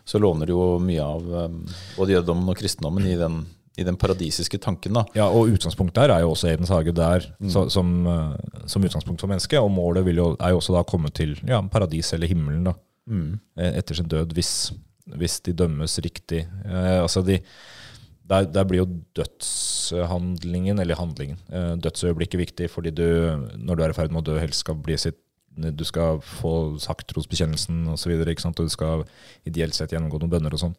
så 0.02 0.18
låner 0.18 0.48
det 0.50 0.56
jo 0.56 0.64
mye 0.82 1.04
av 1.04 1.28
um, 1.44 1.60
både 1.94 2.16
jødedommen 2.16 2.50
og 2.50 2.58
kristendommen 2.58 3.06
i 3.06 3.14
den, 3.20 3.36
i 3.78 3.86
den 3.86 3.94
paradisiske 4.00 4.58
tanken. 4.64 4.96
da. 4.98 5.04
Ja, 5.14 5.28
og 5.30 5.52
utgangspunktet 5.54 6.00
der 6.02 6.16
er 6.16 6.24
jo 6.24 6.32
også 6.32 6.50
Edens 6.50 6.72
hage 6.74 6.90
der 6.98 7.28
så, 7.46 7.62
som, 7.70 7.92
eh, 8.10 8.64
som 8.66 8.82
utgangspunkt 8.88 9.22
for 9.22 9.30
mennesket. 9.30 9.60
Og 9.62 9.70
målet 9.70 10.02
vil 10.08 10.18
jo, 10.18 10.26
er 10.34 10.50
jo 10.50 10.58
også 10.58 10.74
da 10.74 10.82
å 10.82 10.88
komme 10.90 11.12
til 11.14 11.36
ja, 11.46 11.62
paradis 11.70 12.10
eller 12.18 12.26
himmelen 12.34 12.66
da, 12.66 12.74
eh, 13.08 13.72
etter 13.78 13.98
sin 13.98 14.10
død, 14.10 14.34
hvis, 14.36 14.72
hvis 15.20 15.40
de 15.46 15.56
dømmes 15.56 15.98
riktig. 16.04 16.44
Eh, 16.64 17.00
altså 17.02 17.22
de, 17.26 17.40
der, 18.24 18.48
der 18.48 18.64
blir 18.64 18.84
jo 18.84 18.88
dødshandlingen, 19.16 20.80
eller 20.80 20.98
handlingen, 21.00 21.40
eh, 21.50 21.74
dødsøyeblikket 21.76 22.40
viktig, 22.40 22.70
fordi 22.70 22.94
du, 22.94 23.06
når 23.58 23.74
du 23.74 23.84
er 23.84 23.94
i 23.94 23.98
ferd 23.98 24.14
med 24.14 24.24
å 24.24 24.32
dø, 24.32 24.38
helst 24.40 24.64
skal 24.64 24.80
bli 24.80 24.98
sitt 25.00 25.20
du 25.54 25.84
skal 25.86 26.18
få 26.18 26.78
sagt 26.82 27.06
trosbekjennelsen 27.12 27.84
osv. 27.92 28.10
Og, 28.16 28.30
og 28.48 28.56
du 28.58 28.72
skal 28.72 29.04
ideelt 29.46 29.76
sett 29.76 29.92
gjennomgå 29.94 30.18
noen 30.18 30.32
bønner 30.32 30.54
og 30.56 30.62
sånn. 30.64 30.74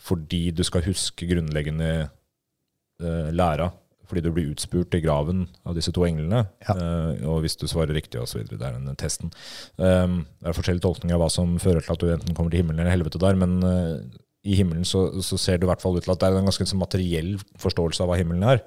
Fordi 0.00 0.46
du 0.56 0.62
skal 0.64 0.84
huske 0.86 1.28
grunnleggende 1.28 1.90
eh, 2.04 3.28
læra. 3.36 3.68
Fordi 4.08 4.22
du 4.24 4.30
blir 4.34 4.50
utspurt 4.52 4.94
i 4.96 5.00
graven 5.04 5.46
av 5.64 5.76
disse 5.78 5.92
to 5.94 6.04
englene. 6.06 6.44
Ja. 6.66 6.76
Uh, 6.76 7.24
og 7.32 7.44
hvis 7.44 7.56
du 7.60 7.66
svarer 7.70 7.94
riktig 7.96 8.20
osv. 8.20 8.44
Det 8.50 8.60
er 8.60 8.76
den 8.76 9.00
testen. 9.00 9.32
Um, 9.78 10.22
det 10.40 10.50
er 10.50 10.58
forskjellige 10.58 10.84
tolkninger 10.84 11.16
av 11.16 11.24
hva 11.24 11.30
som 11.32 11.56
fører 11.62 11.84
til 11.84 11.96
at 11.96 12.04
du 12.04 12.12
enten 12.12 12.36
kommer 12.36 12.52
til 12.52 12.62
himmelen 12.62 12.84
eller 12.84 12.94
helvete 12.94 13.22
der. 13.22 13.38
Men 13.40 13.56
uh, 13.64 14.20
i 14.44 14.58
himmelen 14.58 14.84
så, 14.88 15.06
så 15.24 15.38
ser 15.40 15.58
det 15.58 15.68
i 15.68 15.72
hvert 15.72 15.82
fall 15.84 15.96
ut 15.96 16.04
til 16.04 16.12
at 16.12 16.20
det 16.20 16.28
er 16.28 16.38
en 16.42 16.50
ganske 16.50 16.68
sånn 16.68 16.82
materiell 16.82 17.34
forståelse 17.60 18.04
av 18.04 18.10
hva 18.10 18.20
himmelen 18.20 18.44
er. 18.44 18.60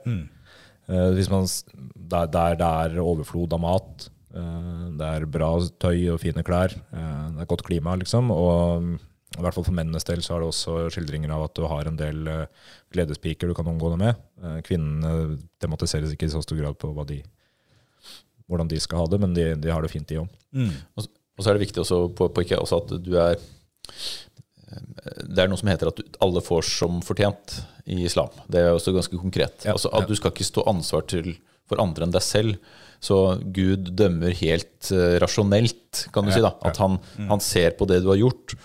Eh, 0.88 1.10
hvis 1.14 1.30
man, 1.30 1.46
der, 1.94 2.30
der 2.34 2.56
det 2.58 2.70
er 2.70 3.04
overflod 3.04 3.54
av 3.54 3.62
mat, 3.62 4.08
det 4.98 5.08
er 5.08 5.26
bra 5.30 5.52
tøy 5.82 6.14
og 6.14 6.20
fine 6.22 6.44
klær, 6.46 6.74
det 6.74 7.44
er 7.44 7.50
godt 7.50 7.64
klima, 7.66 7.96
liksom. 7.98 8.30
Og 8.34 8.84
mm, 8.84 8.98
i 9.36 9.42
hvert 9.44 9.54
fall 9.58 9.66
for 9.68 9.76
mennenes 9.76 10.08
del 10.08 10.22
så 10.24 10.38
er 10.38 10.44
det 10.44 10.50
også 10.52 10.76
skildringer 10.94 11.34
av 11.36 11.48
at 11.50 11.56
du 11.58 11.66
har 11.68 11.90
en 11.90 11.98
del 12.00 12.30
eh, 12.32 12.70
gledespiker 12.96 13.50
du 13.52 13.56
kan 13.58 13.68
omgå 13.68 13.92
det 13.94 14.00
med. 14.00 14.22
Eh, 14.44 14.62
kvinnene 14.66 15.36
tematiseres 15.62 16.14
ikke 16.16 16.30
i 16.30 16.34
så 16.34 16.42
stor 16.46 16.60
grad 16.62 16.78
på 16.80 16.94
de, 17.10 17.20
hvordan 18.48 18.72
de 18.72 18.80
skal 18.82 19.04
ha 19.04 19.12
det, 19.12 19.20
men 19.22 19.36
de, 19.36 19.50
de 19.60 19.74
har 19.74 19.84
det 19.84 19.92
fint, 19.92 20.08
de 20.08 20.22
òg. 20.24 20.32
Og, 20.96 21.10
og 21.38 21.44
så 21.44 21.52
er 21.52 21.58
det 21.58 21.68
viktig 21.68 21.84
også 21.84 22.00
på, 22.18 22.30
på 22.34 22.46
ikke, 22.48 22.62
også 22.64 22.82
at 22.86 22.96
du 23.04 23.14
er 23.20 23.36
det 25.28 25.44
er 25.44 25.50
noe 25.50 25.60
som 25.60 25.70
heter 25.72 25.90
at 25.92 26.00
du, 26.00 26.08
alle 26.24 26.42
får 26.44 26.66
som 26.68 27.00
fortjent 27.06 27.60
i 27.88 28.02
islam. 28.06 28.32
Det 28.52 28.60
er 28.62 28.74
også 28.76 28.94
ganske 28.96 29.20
konkret. 29.20 29.64
Ja, 29.64 29.76
altså 29.78 29.92
at 29.96 30.10
Du 30.10 30.16
skal 30.18 30.34
ikke 30.34 30.48
stå 30.48 30.66
ansvar 30.68 31.06
til 31.08 31.38
for 31.68 31.80
andre 31.84 32.08
enn 32.08 32.16
deg 32.16 32.24
selv. 32.24 32.58
Så 33.04 33.38
Gud 33.54 33.92
dømmer 33.96 34.34
helt 34.40 34.90
eh, 34.96 35.18
rasjonelt, 35.22 36.08
kan 36.16 36.28
du 36.28 36.34
si. 36.34 36.42
da, 36.44 36.54
At 36.66 36.80
han, 36.82 36.98
han 37.30 37.44
ser 37.44 37.76
på 37.78 37.88
det 37.90 38.02
du 38.04 38.10
har 38.12 38.20
gjort, 38.20 38.56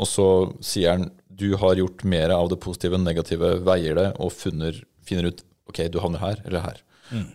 og 0.00 0.08
så 0.08 0.28
sier 0.64 0.96
han 0.96 1.10
du 1.40 1.54
har 1.56 1.78
gjort 1.78 2.02
mer 2.04 2.32
av 2.34 2.50
det 2.52 2.58
positive 2.60 2.98
enn 2.98 3.06
negative, 3.06 3.54
veier 3.64 3.96
det 3.96 4.08
og 4.20 4.32
funner, 4.34 4.76
finner 5.06 5.30
ut 5.30 5.44
ok, 5.70 5.86
du 5.88 6.00
havner 6.02 6.20
her 6.20 6.42
eller 6.44 6.64
her. 6.66 6.80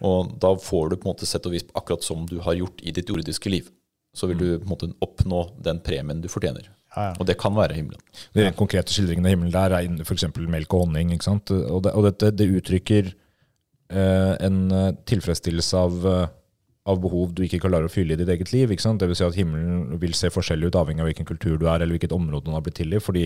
Og 0.06 0.36
da 0.42 0.54
får 0.62 0.92
du 0.92 0.96
på 0.98 1.08
en 1.08 1.14
måte 1.14 1.28
sett 1.28 1.46
og 1.48 1.56
vis 1.56 1.66
akkurat 1.76 2.06
som 2.06 2.24
du 2.30 2.38
har 2.46 2.56
gjort 2.58 2.84
i 2.84 2.94
ditt 2.96 3.10
jordiske 3.12 3.52
liv. 3.52 3.68
Så 4.16 4.30
vil 4.30 4.40
du 4.40 4.48
på 4.56 4.64
en 4.64 4.72
måte 4.72 4.92
oppnå 5.04 5.42
den 5.64 5.82
premien 5.84 6.22
du 6.24 6.30
fortjener. 6.32 6.70
Ja, 6.96 7.10
ja. 7.10 7.16
Og 7.20 7.28
det 7.28 7.36
kan 7.42 7.56
være 7.58 7.76
himmelen. 7.76 8.00
De 8.32 8.46
rent 8.46 8.56
konkrete 8.56 8.94
skildringene 8.96 9.28
av 9.28 9.36
himmelen 9.36 9.56
der 9.56 9.76
er 9.76 10.06
f.eks. 10.06 10.30
melk 10.48 10.76
og 10.78 10.86
honning. 10.86 11.12
ikke 11.12 11.28
sant? 11.28 11.52
Og, 11.52 11.82
det, 11.84 11.92
og 11.92 12.08
dette 12.08 12.32
det 12.32 12.48
uttrykker 12.62 13.10
eh, 13.12 14.34
en 14.48 14.62
eh, 14.72 14.94
tilfredsstillelse 15.12 15.82
av, 15.82 16.08
eh, 16.12 16.30
av 16.86 17.00
behov 17.02 17.34
du 17.34 17.44
ikke 17.46 17.62
klarer 17.64 17.88
å 17.88 17.92
fylle 17.92 18.14
i 18.14 18.20
ditt 18.20 18.30
eget 18.30 18.52
liv. 18.54 18.72
ikke 18.72 18.86
sant? 18.86 19.02
Vil 19.02 19.18
si 19.18 19.26
at 19.26 19.38
himmelen 19.38 19.98
vil 20.02 20.14
se 20.18 20.30
forskjellig 20.34 20.70
ut 20.70 20.78
avhengig 20.78 21.02
av 21.02 21.10
hvilken 21.10 21.28
kultur 21.28 21.58
du 21.58 21.66
er, 21.66 21.80
eller 21.80 21.96
hvilket 21.98 22.14
område 22.16 22.46
den 22.46 22.58
har 22.58 22.66
blitt 22.66 22.78
til 22.82 22.94
i. 22.94 23.02
fordi 23.02 23.26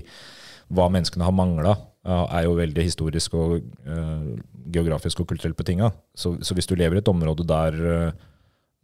hva 0.70 0.86
menneskene 0.94 1.26
har 1.26 1.34
mangla, 1.34 1.74
er 2.06 2.46
jo 2.46 2.58
veldig 2.58 2.84
historisk 2.86 3.34
og 3.38 3.56
uh, 3.90 4.36
geografisk 4.70 5.24
og 5.24 5.32
kulturelt 5.32 5.58
betinga. 5.58 5.90
Så, 6.16 6.36
så 6.46 6.56
hvis 6.56 6.70
du 6.70 6.76
lever 6.78 7.00
i 7.00 7.02
et 7.02 7.10
område 7.12 7.46
der 7.50 7.78
eh, 7.90 8.28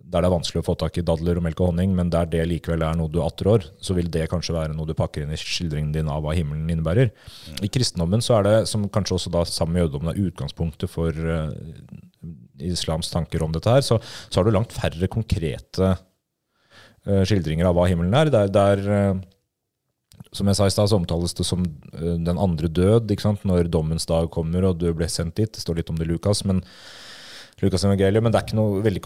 der 0.06 0.22
det 0.22 0.30
er 0.30 0.34
vanskelig 0.36 0.62
å 0.62 0.66
få 0.68 0.76
tak 0.78 1.00
i 1.00 1.04
dadler 1.06 1.40
og 1.40 1.46
melk 1.48 1.62
og 1.64 1.72
honning, 1.72 1.96
men 1.98 2.12
der 2.14 2.28
det 2.30 2.44
likevel 2.48 2.84
er 2.86 2.98
noe 2.98 3.10
du 3.12 3.18
attrår, 3.26 3.66
så 3.82 3.96
vil 3.98 4.10
det 4.14 4.28
kanskje 4.32 4.54
være 4.54 4.76
noe 4.78 4.86
du 4.86 4.94
pakker 4.98 5.26
inn 5.26 5.34
i 5.34 5.40
skildringen 5.40 5.94
din 5.96 6.12
av 6.12 6.22
hva 6.24 6.36
himmelen 6.38 6.70
innebærer. 6.70 7.10
I 7.66 7.70
kristendommen 7.74 8.22
så 8.24 8.38
er 8.38 8.48
det, 8.48 8.56
som 8.70 8.86
kanskje 8.94 9.18
også 9.18 9.34
da 9.34 9.42
sammen 9.50 9.76
med 9.76 9.86
jødedommen 9.86 10.14
er 10.14 10.22
utgangspunktet 10.28 10.92
for 10.94 11.10
uh, 11.10 11.50
islams 12.62 13.10
tanker 13.14 13.44
om 13.44 13.56
dette 13.56 13.72
her, 13.72 13.86
så, 13.86 13.98
så 14.30 14.40
har 14.40 14.48
du 14.48 14.54
langt 14.54 14.76
færre 14.76 15.10
konkrete 15.12 15.96
uh, 15.96 17.24
skildringer 17.26 17.72
av 17.72 17.80
hva 17.80 17.90
himmelen 17.90 18.14
er. 18.22 18.34
Der, 18.34 18.54
der 18.54 18.86
uh, 18.86 19.24
som 20.36 20.50
jeg 20.50 20.58
sa 20.58 20.68
i 20.68 20.74
stad, 20.74 20.92
så 20.92 21.00
omtales 21.00 21.36
det 21.38 21.46
som 21.48 21.64
eh, 21.66 22.16
den 22.20 22.40
andre 22.40 22.68
død, 22.68 23.12
når 23.48 23.70
dommens 23.72 24.08
dag 24.10 24.30
kommer 24.34 24.68
og 24.68 24.80
du 24.82 24.90
ble 24.94 25.08
sendt 25.12 25.38
dit. 25.40 25.52
Det 25.52 25.64
står 25.64 25.80
litt 25.80 25.92
om 25.92 26.00
det 26.00 26.08
i 26.08 26.12
Lukas, 26.12 26.44
men 26.48 26.62
Lukas 27.64 27.86
evangeliet, 27.88 28.24
men 28.24 28.34
det 28.34 28.42
er 28.42 28.48
ikke 28.48 28.60
noe 28.60 28.84
veldig 28.84 29.04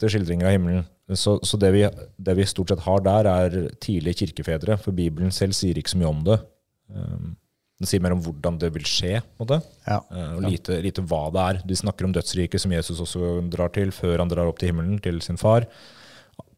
konkrete 0.00 0.10
skildringer 0.10 0.48
av 0.48 0.54
himmelen. 0.54 0.86
Så, 1.12 1.40
så 1.42 1.58
det, 1.58 1.72
vi, 1.74 1.84
det 2.16 2.36
vi 2.36 2.46
stort 2.46 2.70
sett 2.70 2.84
har 2.86 3.00
der, 3.02 3.26
er 3.26 3.70
tidlige 3.80 4.26
kirkefedre, 4.26 4.78
for 4.78 4.92
Bibelen 4.92 5.30
selv 5.30 5.52
sier 5.52 5.76
ikke 5.76 5.90
så 5.90 5.98
mye 5.98 6.10
om 6.10 6.24
det. 6.24 6.40
Um, 6.88 7.36
Den 7.80 7.88
sier 7.88 8.02
mer 8.02 8.12
om 8.12 8.20
hvordan 8.20 8.58
det 8.60 8.72
vil 8.74 8.84
skje, 8.84 9.22
uh, 9.40 10.34
og 10.36 10.42
lite, 10.44 10.80
lite 10.82 11.02
hva 11.02 11.30
det 11.32 11.40
er. 11.40 11.60
De 11.64 11.76
snakker 11.76 12.04
om 12.04 12.12
dødsriket, 12.12 12.60
som 12.60 12.72
Jesus 12.72 13.00
også 13.00 13.40
drar 13.50 13.72
til, 13.72 13.90
før 13.90 14.20
han 14.20 14.28
drar 14.28 14.46
opp 14.46 14.58
til 14.60 14.70
himmelen, 14.70 15.00
til 15.00 15.20
sin 15.24 15.40
far. 15.40 15.64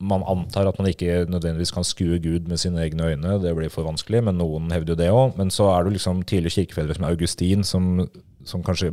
Man 0.03 0.23
antar 0.27 0.67
at 0.67 0.79
man 0.79 0.91
ikke 0.91 1.25
nødvendigvis 1.31 1.73
kan 1.75 1.87
skue 1.87 2.19
Gud 2.19 2.49
med 2.51 2.59
sine 2.59 2.83
egne 2.83 3.13
øyne, 3.15 3.39
det 3.43 3.55
blir 3.55 3.71
for 3.71 3.87
vanskelig, 3.87 4.23
men 4.27 4.39
noen 4.39 4.71
hevder 4.75 4.95
jo 4.95 4.99
det 4.99 5.11
òg. 5.15 5.39
Men 5.39 5.51
så 5.51 5.71
er 5.73 5.87
det 5.87 5.95
liksom 5.97 6.23
tidligere 6.27 6.59
kirkefedre 6.59 6.99
som 6.99 7.07
Augustin, 7.09 7.65
som, 7.65 7.89
som 8.45 8.63
kanskje 8.67 8.93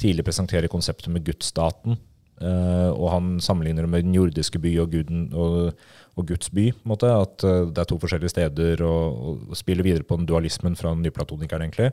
tidlig 0.00 0.24
presenterer 0.24 0.72
konseptet 0.72 1.12
med 1.12 1.24
gudsstaten. 1.28 2.00
Eh, 2.38 2.90
og 2.94 3.08
han 3.10 3.30
sammenligner 3.42 3.82
det 3.82 3.90
med 3.90 4.04
den 4.06 4.14
jordiske 4.14 4.60
by 4.62 4.70
og, 4.84 4.92
guden, 4.92 5.24
og, 5.34 5.72
og 6.14 6.26
Guds 6.28 6.50
by. 6.54 6.68
måte, 6.86 7.10
At 7.10 7.42
uh, 7.46 7.64
det 7.70 7.82
er 7.82 7.88
to 7.90 7.98
forskjellige 7.98 8.30
steder, 8.30 8.82
og, 8.86 9.48
og 9.50 9.56
spiller 9.58 9.82
videre 9.86 10.06
på 10.06 10.18
den 10.20 10.26
dualismen 10.28 10.76
fra 10.78 10.92
nyplatonikeren, 10.94 11.66
egentlig. 11.66 11.90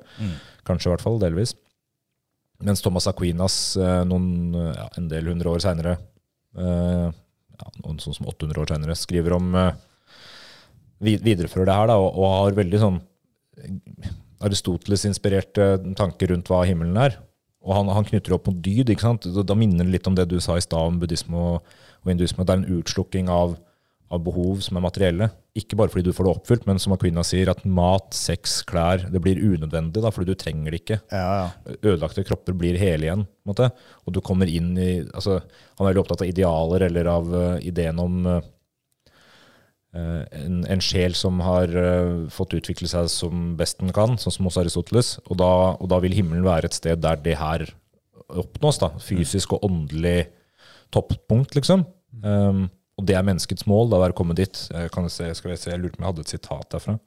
Kanskje 0.67 0.89
i 0.89 0.93
hvert 0.93 1.05
fall, 1.05 1.17
delvis. 1.21 1.55
Mens 2.63 2.81
Thomas 2.85 3.07
Aquinas 3.09 3.55
uh, 3.81 4.03
noen, 4.07 4.53
ja, 4.53 4.85
en 5.01 5.09
del 5.11 5.27
hundre 5.33 5.49
år 5.55 5.65
seinere, 5.65 5.97
ja, 6.55 7.67
noen 7.83 7.97
sånn 7.99 8.15
som 8.15 8.29
800 8.31 8.61
år 8.61 8.69
seinere, 8.71 8.95
skriver 8.95 9.33
om 9.35 9.49
vid- 11.03 11.23
Viderefører 11.25 11.67
det 11.67 11.75
her, 11.75 11.89
da, 11.91 11.97
og, 11.99 12.15
og 12.15 12.29
har 12.31 12.55
veldig 12.61 12.79
sånn 12.79 13.01
Aristoteles-inspirerte 14.45 15.67
tanker 15.99 16.31
rundt 16.31 16.49
hva 16.51 16.61
himmelen 16.67 16.97
er. 16.99 17.17
Og 17.65 17.73
han, 17.73 17.89
han 17.93 18.05
knytter 18.07 18.35
opp 18.35 18.49
mot 18.49 18.57
dyd. 18.61 18.91
ikke 18.93 19.07
sant? 19.07 19.25
Da, 19.33 19.43
da 19.45 19.57
minner 19.57 19.85
det 19.85 19.97
litt 19.97 20.09
om 20.09 20.17
det 20.17 20.27
du 20.29 20.37
sa 20.43 20.57
i 20.57 20.63
stad 20.63 20.91
om 20.91 20.99
buddhisme 21.01 21.37
og, 21.37 21.77
og 22.03 22.11
hinduisme. 22.11 22.45
Det 22.45 22.53
er 22.53 22.61
en 22.61 22.77
utslukking 22.77 23.31
av, 23.33 23.55
av 24.13 24.21
behov 24.25 24.61
som 24.65 24.77
er 24.77 24.85
materielle. 24.85 25.31
Ikke 25.57 25.77
bare 25.79 25.89
fordi 25.89 26.09
du 26.09 26.13
får 26.13 26.27
det 26.27 26.33
oppfylt, 26.35 26.65
men 26.69 26.81
som 26.83 26.93
Aquina 26.93 27.23
sier, 27.25 27.49
at 27.49 27.63
mat, 27.65 28.11
sex, 28.13 28.59
klær 28.69 29.07
det 29.09 29.21
blir 29.23 29.41
unødvendig 29.41 30.03
da, 30.03 30.11
fordi 30.13 30.33
du 30.33 30.39
trenger 30.39 30.75
det 30.75 30.83
ikke. 30.83 30.99
Ja, 31.15 31.25
ja. 31.41 31.77
Ødelagte 31.79 32.25
kropper 32.27 32.57
blir 32.59 32.77
hele 32.79 33.09
igjen. 33.09 33.25
på 33.25 33.49
en 33.49 33.53
måte. 33.55 33.71
Og 34.05 34.13
du 34.13 34.21
kommer 34.25 34.51
inn 34.51 34.75
i 34.77 34.91
altså, 35.07 35.39
Han 35.75 35.85
er 35.85 35.93
veldig 35.93 36.03
opptatt 36.05 36.25
av 36.25 36.29
idealer 36.29 36.85
eller 36.89 37.09
av 37.11 37.33
uh, 37.33 37.55
ideen 37.65 38.01
om 38.03 38.21
uh, 38.29 38.41
en, 39.95 40.61
en, 40.67 40.81
sjel 40.83 41.15
som 41.15 41.39
har 41.45 41.71
uh, 41.71 42.25
fått 42.33 42.55
utvikle 42.57 42.89
seg 42.91 43.07
som 43.11 43.53
best 43.59 43.79
den 43.79 43.93
kan, 43.95 44.17
sånn 44.19 44.33
som 44.35 44.49
hos 44.49 44.59
Aristoteles. 44.59 45.15
Og 45.29 45.39
da, 45.39 45.51
og 45.79 45.89
da, 45.91 46.01
vil 46.03 46.15
himmelen 46.17 46.45
være 46.47 46.69
et 46.69 46.77
sted 46.77 47.03
der 47.03 47.21
det 47.23 47.37
her 47.39 47.67
oppnås. 48.27 48.81
da, 48.83 48.91
Fysisk 49.03 49.55
og 49.55 49.67
åndelig 49.67 50.27
toppunkt, 50.95 51.55
liksom. 51.57 51.85
Um, 52.23 52.67
og 52.95 53.07
det 53.07 53.17
er 53.17 53.27
menneskets 53.27 53.67
mål, 53.67 53.89
da 53.91 53.99
å 53.99 54.05
være 54.05 54.15
kommet 54.17 54.39
dit. 54.39 54.61
Jeg, 54.71 54.91
kan 54.93 55.07
se, 55.11 55.27
skal 55.35 55.53
jeg, 55.53 55.61
se, 55.61 55.71
jeg 55.73 55.81
lurte 55.81 55.97
på 55.97 56.03
om 56.03 56.07
jeg 56.07 56.13
hadde 56.13 56.25
et 56.25 56.35
sitat 56.37 56.69
derfra. 56.71 56.97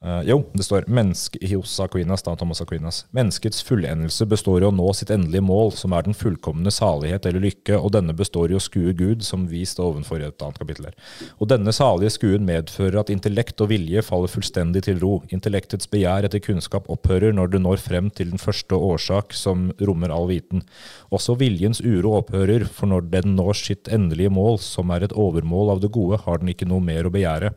Uh, 0.00 0.22
jo, 0.24 0.38
det 0.56 0.64
står 0.64 0.86
menneske, 0.88 1.36
hos 1.50 1.74
Aquinas, 1.84 2.22
da, 2.24 2.32
Thomas 2.32 2.62
Aquinas. 2.64 3.02
Menneskets 3.12 3.60
fullendelse 3.68 4.24
består 4.24 4.62
i 4.62 4.64
å 4.64 4.72
nå 4.72 4.86
sitt 4.96 5.10
endelige 5.12 5.44
mål, 5.44 5.74
som 5.76 5.92
er 5.92 6.06
den 6.06 6.16
fullkomne 6.16 6.72
salighet 6.72 7.28
eller 7.28 7.44
lykke, 7.44 7.76
og 7.76 7.92
denne 7.92 8.14
består 8.16 8.48
i 8.48 8.56
å 8.56 8.62
skue 8.64 8.94
Gud, 8.96 9.20
som 9.28 9.44
vist 9.50 9.82
ovenfor 9.84 10.22
i 10.22 10.24
et 10.30 10.40
annet 10.40 10.56
kapittel 10.62 10.88
her. 10.88 10.96
Og 11.36 11.52
denne 11.52 11.76
salige 11.76 12.14
skuen 12.16 12.48
medfører 12.48 12.96
at 13.02 13.12
intellekt 13.12 13.60
og 13.60 13.68
vilje 13.74 14.00
faller 14.08 14.32
fullstendig 14.32 14.86
til 14.88 15.04
ro. 15.04 15.12
Intellektets 15.36 15.92
begjær 15.92 16.30
etter 16.30 16.40
kunnskap 16.48 16.88
opphører 16.88 17.36
når 17.36 17.52
du 17.52 17.60
når 17.60 17.84
frem 17.84 18.08
til 18.08 18.32
den 18.32 18.40
første 18.40 18.80
årsak 18.80 19.36
som 19.36 19.68
rommer 19.84 20.16
all 20.16 20.30
viten. 20.32 20.64
Også 21.12 21.36
viljens 21.36 21.84
uro 21.84 22.16
opphører, 22.22 22.64
for 22.64 22.88
når 22.88 23.10
den 23.12 23.36
når 23.36 23.66
sitt 23.66 23.92
endelige 23.92 24.32
mål, 24.32 24.62
som 24.64 24.96
er 24.96 25.04
et 25.04 25.12
overmål 25.12 25.76
av 25.76 25.84
det 25.84 25.92
gode, 25.92 26.24
har 26.24 26.40
den 26.40 26.56
ikke 26.56 26.72
noe 26.72 26.80
mer 26.88 27.04
å 27.04 27.12
begjære. 27.12 27.52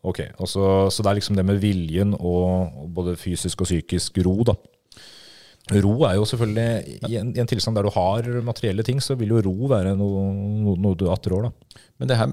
Ok, 0.00 0.22
så, 0.48 0.64
så, 0.88 1.02
det 1.02 1.10
er 1.10 1.18
liksom 1.18 1.36
det 1.36 1.44
med 1.44 1.58
viljen 1.60 2.14
og, 2.16 2.76
og 2.82 2.92
både 2.96 3.16
fysisk 3.20 3.60
og 3.60 3.68
psykisk 3.68 4.20
ro, 4.24 4.38
da. 4.48 4.54
Ro 5.84 5.92
er 6.08 6.16
jo 6.16 6.24
selvfølgelig 6.26 7.10
i 7.10 7.18
en, 7.20 7.34
i 7.36 7.40
en, 7.42 7.48
tilstand 7.48 7.76
der 7.76 7.86
du 7.86 7.92
har 7.94 8.26
materielle 8.42 8.82
ting, 8.86 9.02
så 9.04 9.14
vil 9.18 9.36
jo 9.36 9.42
ro 9.44 9.68
være 9.70 9.92
noe, 9.98 10.22
noe, 10.64 10.78
noe 10.80 10.98
du 10.98 11.04
attrår. 11.12 11.46
da. 11.46 11.82
Men 12.00 12.10
det 12.10 12.16
her, 12.18 12.32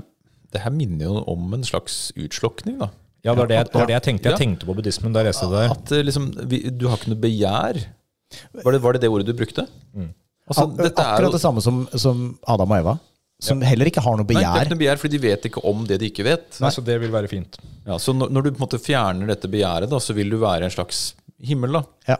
det 0.56 0.64
her, 0.64 0.74
minner 0.74 1.10
jo 1.10 1.20
om 1.28 1.52
en 1.58 1.68
slags 1.68 2.08
utslokning, 2.16 2.80
da. 2.80 2.90
Ja, 3.26 3.34
det 3.34 3.42
var 3.42 3.52
det, 3.52 3.60
det, 3.68 3.76
var 3.76 3.90
det 3.90 3.98
jeg 3.98 4.06
tenkte. 4.06 4.32
Jeg 4.32 4.40
tenkte 4.40 4.70
på 4.70 4.78
buddhismen 4.78 5.14
da 5.14 5.22
jeg 5.22 5.34
leste 5.34 5.50
det. 5.52 5.66
At 5.74 5.92
eh, 5.92 6.06
liksom, 6.06 6.30
vi, 6.48 6.62
Du 6.72 6.88
har 6.88 6.96
ikke 7.02 7.12
noe 7.12 7.20
begjær. 7.26 7.82
Var 8.64 8.72
det, 8.72 8.80
var 8.84 8.96
det 8.96 9.04
det 9.04 9.12
ordet 9.12 9.28
du 9.28 9.36
brukte? 9.36 9.68
Mm. 9.92 10.14
Altså, 10.48 10.64
Akkurat 10.88 11.36
det 11.36 11.44
samme 11.44 11.62
som, 11.66 11.84
som 12.00 12.30
Adam 12.48 12.72
og 12.72 12.80
Eva 12.80 12.96
som 13.40 13.62
ja. 13.62 13.70
heller 13.72 13.90
ikke 13.92 14.02
har 14.02 14.18
noe 14.18 14.28
begjær. 14.28 14.48
Nei, 14.48 14.54
det 14.54 14.60
er 14.60 14.68
ikke 14.68 14.76
noe 14.76 14.84
begjær, 14.84 15.02
fordi 15.02 15.18
de 15.18 15.26
vet 15.28 15.50
ikke 15.52 15.66
om 15.70 15.84
det 15.90 16.00
de 16.02 16.10
ikke 16.10 16.26
vet. 16.26 16.48
Nei, 16.64 16.72
Så 16.74 16.84
det 16.86 16.96
vil 17.04 17.14
være 17.14 17.30
fint. 17.32 17.60
Ja, 17.86 18.00
Så 18.02 18.16
når, 18.18 18.34
når 18.34 18.48
du 18.48 18.50
på 18.54 18.58
en 18.58 18.66
måte 18.66 18.82
fjerner 18.82 19.30
dette 19.30 19.52
begjæret, 19.52 19.92
da, 19.92 20.00
så 20.02 20.16
vil 20.18 20.34
du 20.34 20.40
være 20.42 20.66
en 20.66 20.74
slags 20.74 21.12
himmel. 21.46 21.78
da. 21.78 21.84
Ja. 22.10 22.18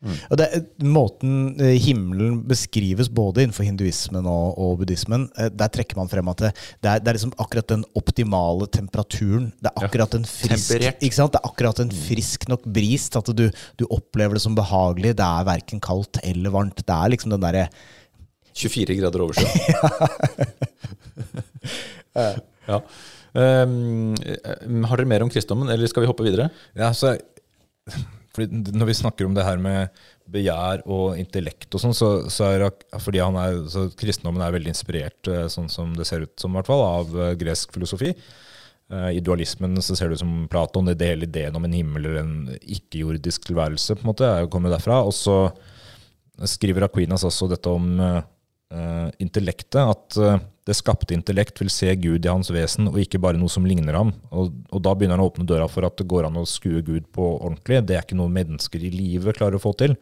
Mm. 0.00 0.14
Og 0.32 0.38
det, 0.40 0.46
Måten 0.80 1.32
eh, 1.60 1.74
himmelen 1.84 2.38
beskrives 2.48 3.10
både 3.12 3.42
innenfor 3.44 3.66
hinduismen 3.68 4.24
og, 4.24 4.56
og 4.56 4.78
buddhismen, 4.80 5.26
eh, 5.36 5.50
der 5.52 5.68
trekker 5.74 5.98
man 6.00 6.08
frem 6.08 6.30
at 6.32 6.40
det, 6.40 6.52
det, 6.80 6.88
er, 6.88 7.02
det 7.04 7.12
er 7.12 7.18
liksom 7.18 7.34
akkurat 7.36 7.68
den 7.68 7.84
optimale 8.00 8.68
temperaturen. 8.72 9.50
Det 9.60 9.68
er 9.68 9.86
akkurat 9.86 10.16
en 10.16 10.24
frisk, 10.24 10.72
ikke 10.88 11.18
sant? 11.18 11.36
Det 11.36 11.42
er 11.42 11.52
akkurat 11.52 11.84
en 11.84 11.92
frisk 11.94 12.48
nok 12.50 12.64
bris 12.64 13.10
til 13.12 13.20
at 13.20 13.32
du, 13.36 13.46
du 13.76 13.86
opplever 13.92 14.40
det 14.40 14.44
som 14.46 14.56
behagelig. 14.56 15.14
Det 15.20 15.28
er 15.28 15.48
verken 15.52 15.84
kaldt 15.84 16.22
eller 16.24 16.56
varmt. 16.56 16.80
Det 16.80 16.96
er 16.96 17.14
liksom 17.14 17.36
den 17.36 17.44
derre 17.44 17.68
24 18.56 18.98
grader 18.98 19.24
over 19.24 19.34
sjøen. 19.38 19.50
ja. 22.70 22.80
Um, 23.30 24.14
har 24.90 24.98
dere 24.98 25.08
mer 25.08 25.22
om 25.22 25.30
kristendommen, 25.30 25.70
eller 25.70 25.90
skal 25.90 26.02
vi 26.02 26.10
hoppe 26.10 26.26
videre? 26.26 26.48
Ja, 26.74 26.90
så, 26.96 27.14
når 28.36 28.88
vi 28.88 28.98
snakker 28.98 29.26
om 29.26 29.36
det 29.36 29.46
her 29.46 29.60
med 29.62 29.94
begjær 30.30 30.82
og 30.90 31.18
intellekt 31.18 31.74
og 31.74 31.82
sånn, 31.82 31.94
så, 31.96 32.10
så, 32.30 32.50
er 32.50 32.66
fordi 33.02 33.22
han 33.22 33.38
er, 33.38 33.62
så 33.70 33.88
kristendommen 33.98 34.42
er 34.46 34.54
veldig 34.54 34.72
inspirert, 34.74 35.30
eh, 35.30 35.46
sånn 35.50 35.70
som 35.70 35.94
det 35.96 36.06
ser 36.08 36.26
ut 36.26 36.34
som, 36.42 36.54
hvert 36.54 36.70
fall, 36.70 36.82
av 36.86 37.18
eh, 37.18 37.34
gresk 37.40 37.74
filosofi. 37.76 38.14
I 38.90 39.20
dualismen 39.22 39.78
så 39.86 39.94
ser 39.94 40.08
det 40.10 40.16
ut 40.16 40.22
som 40.24 40.30
Platon, 40.50 40.88
det 40.90 41.06
hele 41.06 41.22
ideen 41.22 41.54
om 41.54 41.62
en 41.62 41.74
himmel 41.76 42.08
eller 42.08 42.24
en 42.24 42.32
ikke-jordisk 42.58 43.44
tilværelse, 43.46 43.94
på 43.94 44.02
en 44.02 44.08
måte, 44.08 44.26
er 44.26 44.40
jo 44.42 44.48
kommet 44.50 44.74
derfra. 44.74 44.96
Og 45.06 45.14
så 45.14 45.36
skriver 46.50 46.88
Aquinas 46.88 47.22
også 47.28 47.46
dette 47.52 47.70
om 47.70 48.00
uh, 48.74 49.08
intellektet. 49.22 49.80
At 49.80 50.18
uh, 50.20 50.38
det 50.68 50.76
skapte 50.78 51.16
intellekt 51.16 51.60
vil 51.62 51.70
se 51.72 51.92
Gud 51.98 52.26
i 52.26 52.30
hans 52.30 52.52
vesen, 52.54 52.90
og 52.90 53.00
ikke 53.02 53.20
bare 53.22 53.40
noe 53.40 53.50
som 53.52 53.66
ligner 53.66 53.96
ham. 53.98 54.12
Og, 54.30 54.52
og, 54.70 54.82
da 54.84 54.94
begynner 54.94 55.18
han 55.18 55.24
å 55.24 55.30
åpne 55.30 55.48
døra 55.48 55.68
for 55.70 55.86
at 55.88 55.96
det 55.98 56.08
går 56.10 56.28
an 56.28 56.38
å 56.40 56.46
skue 56.48 56.82
Gud 56.86 57.08
på 57.14 57.26
ordentlig. 57.38 57.82
Det 57.88 57.96
er 57.96 58.06
ikke 58.06 58.18
noe 58.20 58.32
mennesker 58.32 58.84
i 58.84 58.92
livet 58.94 59.38
klarer 59.40 59.58
å 59.58 59.62
få 59.62 59.74
til. 59.80 59.96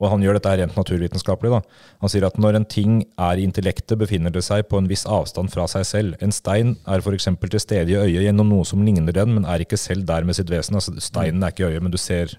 Og 0.00 0.08
han 0.08 0.22
gjør 0.24 0.38
dette 0.38 0.52
rent 0.56 0.76
naturvitenskapelig. 0.78 1.50
Da. 1.52 1.86
Han 2.00 2.12
sier 2.12 2.24
at 2.24 2.38
når 2.40 2.56
en 2.56 2.66
ting 2.72 2.94
er 3.20 3.40
i 3.40 3.44
intellektet, 3.44 3.98
befinner 4.00 4.32
det 4.32 4.42
seg 4.46 4.64
på 4.70 4.80
en 4.80 4.88
viss 4.88 5.04
avstand 5.04 5.52
fra 5.52 5.66
seg 5.68 5.84
selv. 5.84 6.16
En 6.24 6.32
stein 6.32 6.72
er 6.88 7.04
f.eks. 7.04 7.28
til 7.42 7.60
stede 7.60 7.92
i 7.92 7.98
øyet 7.98 8.24
gjennom 8.24 8.48
noe 8.48 8.64
som 8.68 8.80
ligner 8.86 9.12
den, 9.16 9.34
men 9.36 9.44
er 9.44 9.60
ikke 9.60 9.78
selv 9.80 10.06
der 10.08 10.24
med 10.24 10.38
sitt 10.38 10.48
vesen. 10.52 10.78
Altså, 10.80 10.96
steinen 11.04 11.44
er 11.44 11.52
ikke 11.52 11.66
i 11.66 11.74
øyet, 11.74 11.84
men 11.84 11.92
du 11.92 12.00
ser. 12.00 12.32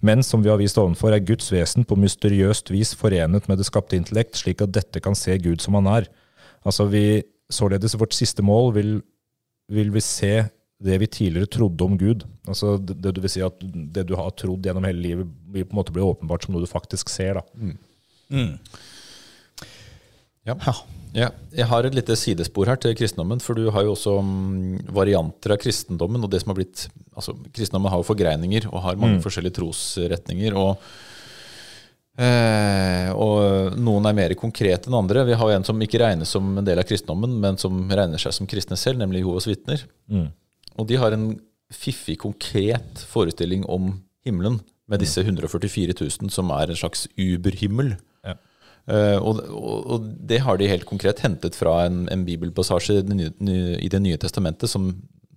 Men 0.00 0.24
som 0.24 0.44
vi 0.44 0.48
har 0.52 0.60
vist 0.60 0.80
ovenfor, 0.80 1.12
er 1.12 1.26
Guds 1.26 1.52
vesen 1.52 1.84
på 1.84 2.00
mysteriøst 2.00 2.72
vis 2.72 2.94
forenet 2.96 3.50
med 3.50 3.60
det 3.60 3.68
skapte 3.68 3.98
intellekt, 4.00 4.40
slik 4.40 4.64
at 4.64 4.72
dette 4.72 5.04
kan 5.04 5.18
se 5.18 5.36
Gud 5.42 5.60
som 5.60 5.76
han 5.76 5.90
er. 5.92 6.08
Altså 6.64 6.88
vi, 6.88 7.22
Således, 7.52 7.98
vårt 8.00 8.14
siste 8.16 8.40
mål 8.40 8.70
vil, 8.74 8.92
vil 9.68 9.90
vi 9.92 10.00
se 10.00 10.46
det 10.82 10.98
vi 11.02 11.08
tidligere 11.10 11.50
trodde 11.50 11.84
om 11.84 11.98
Gud. 11.98 12.24
Altså 12.48 12.76
det, 12.78 12.98
det, 13.04 13.20
vil 13.22 13.32
si 13.32 13.42
at 13.44 13.60
det 13.62 14.06
du 14.08 14.16
har 14.18 14.32
trodd 14.38 14.66
gjennom 14.66 14.86
hele 14.88 15.02
livet, 15.04 15.28
vil 15.54 15.66
på 15.66 15.76
en 15.76 15.80
måte 15.80 15.94
bli 15.94 16.04
åpenbart 16.04 16.46
som 16.46 16.54
noe 16.54 16.64
du 16.64 16.70
faktisk 16.70 17.12
ser. 17.12 17.38
Da. 17.38 17.44
Mm. 17.54 17.76
Mm. 18.32 18.56
Ja. 20.48 20.56
ja. 21.14 21.30
Jeg 21.54 21.68
har 21.70 21.86
et 21.86 21.94
lite 21.96 22.16
sidespor 22.18 22.70
her 22.70 22.80
til 22.82 22.96
kristendommen. 22.98 23.40
For 23.44 23.58
du 23.58 23.70
har 23.74 23.86
jo 23.86 23.94
også 23.94 24.18
um, 24.18 24.76
varianter 24.90 25.54
av 25.54 25.62
kristendommen. 25.62 26.24
og 26.24 26.32
det 26.32 26.42
som 26.42 26.54
har 26.54 26.58
blitt, 26.58 26.88
altså 27.14 27.36
Kristendommen 27.52 27.92
har 27.92 28.02
jo 28.02 28.10
forgreininger 28.10 28.68
og 28.72 28.86
har 28.88 29.00
mange 29.00 29.20
mm. 29.20 29.24
forskjellige 29.26 29.60
trosretninger. 29.62 30.58
og 30.58 30.78
Eh, 32.12 33.08
og 33.16 33.72
noen 33.80 34.04
er 34.04 34.16
mer 34.16 34.34
konkrete 34.36 34.90
enn 34.90 34.98
andre. 34.98 35.24
Vi 35.24 35.36
har 35.38 35.48
jo 35.48 35.56
en 35.56 35.64
som 35.64 35.80
ikke 35.80 36.02
regnes 36.02 36.32
som 36.34 36.50
en 36.60 36.66
del 36.66 36.80
av 36.80 36.84
kristendommen, 36.88 37.38
men 37.40 37.56
som 37.60 37.86
regner 37.88 38.20
seg 38.20 38.34
som 38.36 38.48
kristne 38.48 38.76
selv, 38.76 39.00
nemlig 39.00 39.22
Jehovas 39.22 39.48
vitner. 39.48 39.86
Mm. 40.12 40.28
Og 40.80 40.88
de 40.88 40.98
har 41.00 41.14
en 41.14 41.34
fiffig, 41.72 42.18
konkret 42.20 43.02
forestilling 43.08 43.64
om 43.70 43.94
himmelen 44.26 44.60
med 44.90 45.02
disse 45.02 45.22
144 45.24 45.94
000, 45.96 46.32
som 46.32 46.50
er 46.54 46.70
en 46.70 46.78
slags 46.78 47.06
uberhimmel. 47.16 47.94
Ja. 48.26 48.36
Uh, 48.90 49.18
og, 49.22 49.40
og, 49.46 50.08
det 50.28 50.42
har 50.42 50.58
de 50.58 50.70
helt 50.70 50.88
konkret 50.88 51.22
hentet 51.22 51.56
fra 51.56 51.84
en, 51.86 52.04
en 52.10 52.24
bibelpassasje 52.26 52.98
i 52.98 53.88
Det 53.92 54.02
nye 54.02 54.18
testamentet, 54.20 54.70
som, 54.70 54.90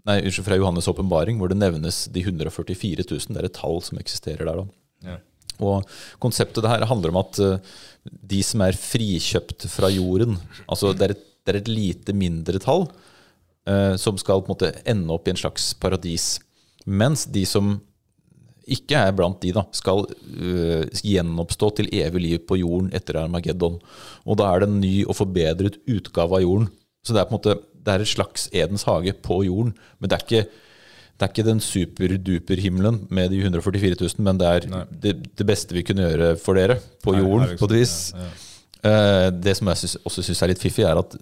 nei, 0.08 0.18
unnskyld, 0.24 0.48
fra 0.48 0.58
Johannes' 0.60 0.90
åpenbaring, 0.92 1.40
hvor 1.40 1.52
det 1.52 1.60
nevnes 1.62 2.06
de 2.12 2.26
144 2.26 3.06
000. 3.06 3.30
Det 3.30 3.44
er 3.44 3.50
et 3.50 3.58
tall 3.58 3.80
som 3.86 4.02
eksisterer 4.02 4.44
der. 4.44 4.64
da. 4.64 4.68
Ja. 5.06 5.22
Og 5.64 5.86
Konseptet 6.20 6.66
det 6.66 6.74
her 6.74 6.88
handler 6.90 7.14
om 7.14 7.22
at 7.22 7.40
uh, 7.40 7.76
de 8.04 8.42
som 8.44 8.66
er 8.66 8.76
frikjøpt 8.78 9.70
fra 9.72 9.88
jorden 9.90 10.36
altså 10.68 10.92
Det 10.94 11.06
er 11.06 11.14
et, 11.16 11.22
det 11.46 11.54
er 11.54 11.58
et 11.62 11.72
lite 11.72 12.14
mindretall 12.18 12.86
som 13.98 14.18
skal 14.22 14.44
på 14.44 14.52
en 14.52 14.54
måte 14.54 14.68
ende 14.86 15.10
opp 15.10 15.26
i 15.26 15.32
en 15.34 15.40
slags 15.40 15.72
paradis. 15.82 16.36
Mens 16.86 17.24
de 17.34 17.42
som 17.50 17.80
ikke 18.72 18.98
er 18.98 19.14
blant 19.16 19.38
de, 19.44 19.54
da, 19.56 19.66
skal 19.76 20.06
uh, 20.06 20.84
gjenoppstå 21.06 21.72
til 21.80 21.90
evig 21.94 22.24
liv 22.24 22.44
på 22.50 22.60
jorden 22.62 22.92
etter 22.98 23.20
Armageddon. 23.22 23.78
Og 24.26 24.40
da 24.42 24.50
er 24.50 24.64
det 24.64 24.70
en 24.72 24.80
ny 24.82 24.96
og 25.06 25.18
forbedret 25.20 25.80
utgave 25.86 26.40
av 26.40 26.46
jorden. 26.46 26.70
Så 27.06 27.14
det 27.14 27.22
er 27.22 27.30
på 27.30 27.36
en 27.36 27.40
måte, 27.40 27.58
det 27.86 27.94
er 27.94 28.06
et 28.06 28.10
slags 28.10 28.48
Edens 28.54 28.88
hage 28.90 29.14
på 29.26 29.44
jorden. 29.46 29.76
Men 30.00 30.10
det 30.10 30.18
er 30.18 30.26
ikke, 30.26 30.64
det 31.16 31.28
er 31.28 31.34
ikke 31.34 31.48
den 31.48 31.62
superduper-himmelen 31.62 33.04
med 33.14 33.30
de 33.34 33.44
144 33.44 34.00
000, 34.02 34.26
men 34.26 34.42
det 34.42 34.50
er 34.50 34.68
det, 34.90 35.14
det, 35.30 35.48
beste 35.48 35.78
vi 35.78 35.86
kunne 35.86 36.10
gjøre 36.10 36.34
for 36.42 36.58
dere 36.58 36.80
på 37.06 37.14
jorden, 37.20 37.54
på 37.60 37.70
et 37.70 37.78
vis. 37.78 37.96
Ja, 38.16 38.26
ja. 38.26 38.34
Eh, 38.86 39.30
det 39.34 39.56
som 39.58 39.72
jeg 39.72 39.82
synes, 39.82 39.96
også 40.06 40.26
syns 40.26 40.44
er 40.46 40.52
litt 40.54 40.62
fiffig, 40.62 40.86
er 40.86 41.00
at 41.02 41.16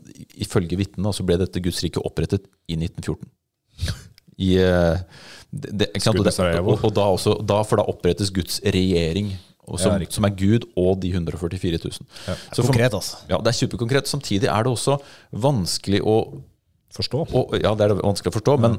ifølge 0.44 0.80
vitnene 0.80 1.14
så 1.16 1.26
ble 1.28 1.40
dette 1.42 1.62
Guds 1.64 1.80
rike 1.86 2.02
opprettet 2.04 2.46
i 2.68 2.78
1914. 2.80 3.30
I, 4.44 4.56
eh, 4.60 5.02
det, 5.54 5.92
og, 6.02 6.72
og, 6.80 6.90
da 6.98 7.08
også, 7.14 7.38
da, 7.46 7.60
for 7.68 7.80
da 7.80 7.86
opprettes 7.88 8.34
Guds 8.34 8.58
regjering, 8.66 9.36
som, 9.78 10.02
ja, 10.02 10.08
som, 10.12 10.26
er 10.28 10.34
Gud 10.36 10.66
og 10.76 10.98
de 11.00 11.14
144 11.14 11.80
000. 11.80 12.08
Ja, 12.28 12.34
det 12.36 12.58
er 12.58 12.68
konkret, 12.68 12.98
altså. 12.98 13.22
Ja, 13.30 13.38
det 13.40 13.54
er 13.54 13.60
superkonkret. 13.62 14.10
Samtidig 14.12 14.50
er 14.52 14.66
det 14.66 14.74
også 14.74 14.98
vanskelig 15.32 16.02
å 16.04 16.18
Forstå. 16.94 17.24
Og, 17.34 17.56
ja, 17.58 17.72
det 17.74 17.88
er 17.88 17.96
vanskelig 17.98 18.30
å 18.30 18.36
forstå, 18.36 18.54
men 18.62 18.76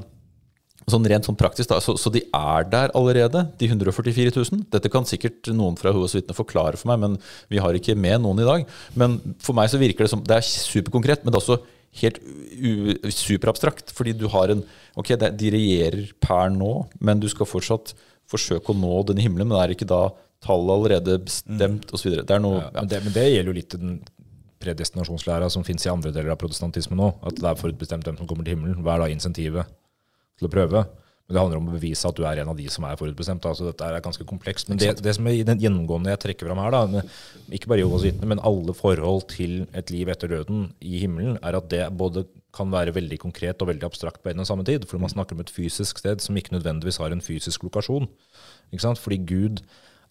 Sånn 0.90 1.06
rent 1.08 1.24
sånn 1.24 1.38
praktisk 1.40 1.70
da, 1.70 1.78
så, 1.80 1.94
så, 1.96 2.10
de 2.12 2.20
er 2.36 2.66
der 2.68 2.92
allerede, 2.98 3.46
de 3.60 3.68
144 3.70 4.34
000. 4.36 4.66
Dette 4.74 4.90
kan 4.92 5.06
sikkert 5.08 5.48
noen 5.56 5.78
fra 5.80 5.94
Hoas 5.96 6.12
vitner 6.16 6.36
forklare 6.36 6.76
for 6.76 6.90
meg, 6.92 7.00
men 7.00 7.14
vi 7.52 7.60
har 7.62 7.76
ikke 7.76 7.96
med 7.96 8.20
noen 8.24 8.42
i 8.42 8.48
dag. 8.48 8.66
Men 9.00 9.16
for 9.42 9.56
meg 9.56 9.70
så 9.72 9.80
virker 9.80 10.04
det 10.04 10.12
som 10.12 10.24
Det 10.24 10.36
er 10.36 10.44
superkonkret, 10.44 11.24
men 11.24 11.32
det 11.32 11.40
er 11.40 11.44
også 11.44 11.60
helt 12.02 12.20
superabstrakt. 13.16 13.94
Fordi 13.96 14.16
du 14.18 14.28
har 14.32 14.52
en 14.52 14.64
Ok, 14.94 15.08
det, 15.18 15.32
de 15.40 15.48
regjerer 15.50 16.12
per 16.22 16.52
nå, 16.54 16.84
men 17.02 17.18
du 17.18 17.26
skal 17.26 17.48
fortsatt 17.50 17.96
forsøke 18.30 18.70
å 18.70 18.78
nå 18.78 19.00
denne 19.08 19.24
himmelen. 19.24 19.48
Men 19.48 19.56
det 19.56 19.62
er 19.64 19.72
ikke 19.74 19.88
da 19.90 20.02
tallet 20.44 20.70
allerede 20.70 21.16
bestemt, 21.24 21.88
osv.? 21.90 22.20
Det 22.20 22.30
er 22.30 22.42
noe 22.44 22.60
Ja, 22.60 22.68
ja. 22.68 22.76
men, 22.76 22.90
det, 22.92 23.00
men 23.02 23.16
det 23.16 23.24
gjelder 23.26 23.50
jo 23.50 23.56
litt 23.56 23.74
den 23.74 23.96
predestinasjonslæra 24.62 25.48
som 25.50 25.64
fins 25.66 25.82
i 25.82 25.90
andre 25.90 26.12
deler 26.14 26.36
av 26.36 26.38
protestantismen 26.40 27.00
nå. 27.00 27.10
At 27.26 27.40
det 27.40 27.48
er 27.50 27.58
forutbestemt 27.58 28.06
hvem 28.06 28.20
som 28.20 28.28
kommer 28.30 28.46
til 28.46 28.54
himmelen. 28.54 28.84
Hva 28.84 28.94
er 28.94 29.02
da 29.02 29.10
insentivet 29.16 29.74
til 30.38 30.48
å 30.48 30.52
prøve? 30.52 30.84
Men 31.24 31.36
Det 31.36 31.40
handler 31.40 31.60
om 31.60 31.68
å 31.70 31.74
bevise 31.78 32.08
at 32.08 32.16
du 32.18 32.24
er 32.28 32.42
en 32.42 32.50
av 32.52 32.58
de 32.58 32.66
som 32.68 32.84
er 32.84 32.98
forutbestemt. 33.00 33.46
Altså, 33.48 33.70
dette 33.70 33.86
er 33.86 34.02
ganske 34.04 34.26
komplekst. 34.28 34.68
Men 34.68 34.80
det, 34.80 34.90
det 35.00 35.14
som 35.16 35.28
er 35.30 35.38
den 35.48 35.62
gjennomgående 35.62 36.12
jeg 36.12 36.20
trekker 36.20 36.50
fram 36.50 36.60
her, 36.60 36.74
da, 36.74 37.04
ikke 37.56 37.70
bare 37.72 37.80
Jehovas 37.80 38.04
vitner, 38.04 38.28
men 38.28 38.42
alle 38.44 38.74
forhold 38.76 39.24
til 39.32 39.62
et 39.72 39.92
liv 39.94 40.10
etter 40.12 40.34
døden 40.34 40.66
i 40.84 41.00
himmelen, 41.00 41.38
er 41.40 41.56
at 41.56 41.70
det 41.72 41.86
både 41.96 42.26
kan 42.54 42.68
være 42.70 42.92
veldig 42.94 43.18
konkret 43.22 43.64
og 43.64 43.72
veldig 43.72 43.88
abstrakt 43.88 44.20
på 44.22 44.30
en 44.30 44.44
og 44.44 44.50
samme 44.50 44.68
tid. 44.68 44.84
For 44.90 45.00
man 45.00 45.12
snakker 45.12 45.36
om 45.36 45.40
et 45.40 45.54
fysisk 45.54 46.04
sted 46.04 46.20
som 46.20 46.36
ikke 46.36 46.58
nødvendigvis 46.58 47.00
har 47.00 47.14
en 47.14 47.24
fysisk 47.24 47.64
lokasjon. 47.64 48.10
Ikke 48.68 48.84
sant? 48.84 49.00
Fordi 49.00 49.22
Gud 49.24 49.64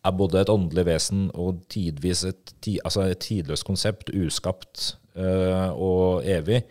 er 0.03 0.17
både 0.17 0.41
et 0.41 0.51
åndelig 0.51 0.87
vesen 0.89 1.27
og 1.37 1.61
tidvis 1.71 2.25
et, 2.27 2.55
altså 2.83 3.05
et 3.07 3.21
tidløst 3.23 3.69
konsept, 3.69 4.09
uskapt 4.09 4.95
øh, 5.15 5.69
og 5.77 6.25
evig. 6.25 6.63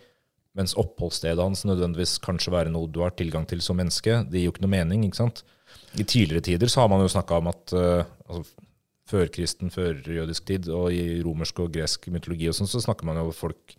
Mens 0.57 0.75
oppholdsstedet 0.77 1.41
hans 1.41 1.63
nødvendigvis 1.65 2.19
kanskje 2.21 2.53
være 2.53 2.73
noe 2.73 2.89
du 2.91 3.01
har 3.01 3.15
tilgang 3.17 3.47
til 3.49 3.61
som 3.65 3.79
menneske. 3.79 4.19
Det 4.29 4.37
gir 4.37 4.47
jo 4.47 4.53
ikke 4.53 4.65
noe 4.65 4.75
mening. 4.75 5.07
ikke 5.07 5.21
sant? 5.23 5.41
I 5.97 6.05
tidligere 6.05 6.45
tider 6.45 6.69
så 6.69 6.83
har 6.83 6.91
man 6.93 7.01
jo 7.01 7.09
snakka 7.09 7.39
om 7.41 7.49
at 7.49 7.73
uh, 7.73 8.05
altså, 8.27 8.43
førkristen, 9.09 9.73
førjødisk 9.73 10.45
tid, 10.45 10.69
og 10.69 10.93
i 10.93 11.21
romersk 11.25 11.63
og 11.65 11.73
gresk 11.73 12.07
mytologi 12.13 12.49
og 12.49 12.57
sånn, 12.57 12.69
så 12.69 12.81
snakker 12.83 13.09
man 13.09 13.17
jo 13.19 13.27
om 13.27 13.33
at 13.33 13.39
folk 13.39 13.75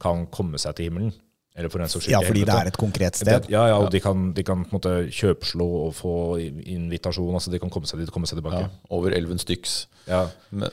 kan 0.00 0.26
komme 0.32 0.60
seg 0.60 0.76
til 0.76 0.90
himmelen. 0.90 1.12
Eller 1.58 1.68
for 1.72 1.82
en 1.82 1.88
saks 1.90 2.04
skyld 2.06 2.14
Ja, 2.14 2.20
fordi 2.24 2.44
det 2.46 2.54
er 2.54 2.68
et 2.70 2.76
konkret 2.78 3.12
Det- 3.18 3.20
sted. 3.26 3.48
Ja, 3.50 3.66
ja, 3.66 3.76
og 3.76 3.90
de 3.90 4.00
kan, 4.00 4.32
de 4.32 4.42
kan 4.46 4.64
på 4.64 4.70
en 4.70 4.78
måte 4.78 4.92
kjøpslå 5.10 5.66
og 5.86 5.94
få 5.98 6.12
invitasjon. 6.64 7.34
altså 7.34 7.50
De 7.50 7.58
kan 7.58 7.70
komme 7.70 7.86
seg 7.90 7.98
dit 8.00 8.08
og 8.08 8.14
komme 8.14 8.26
seg 8.30 8.38
tilbake. 8.38 8.60
ja, 8.60 8.68
over 8.90 9.10
elven 9.10 9.38
styks. 9.38 9.86
Ja. 10.08 10.26
Men, 10.50 10.70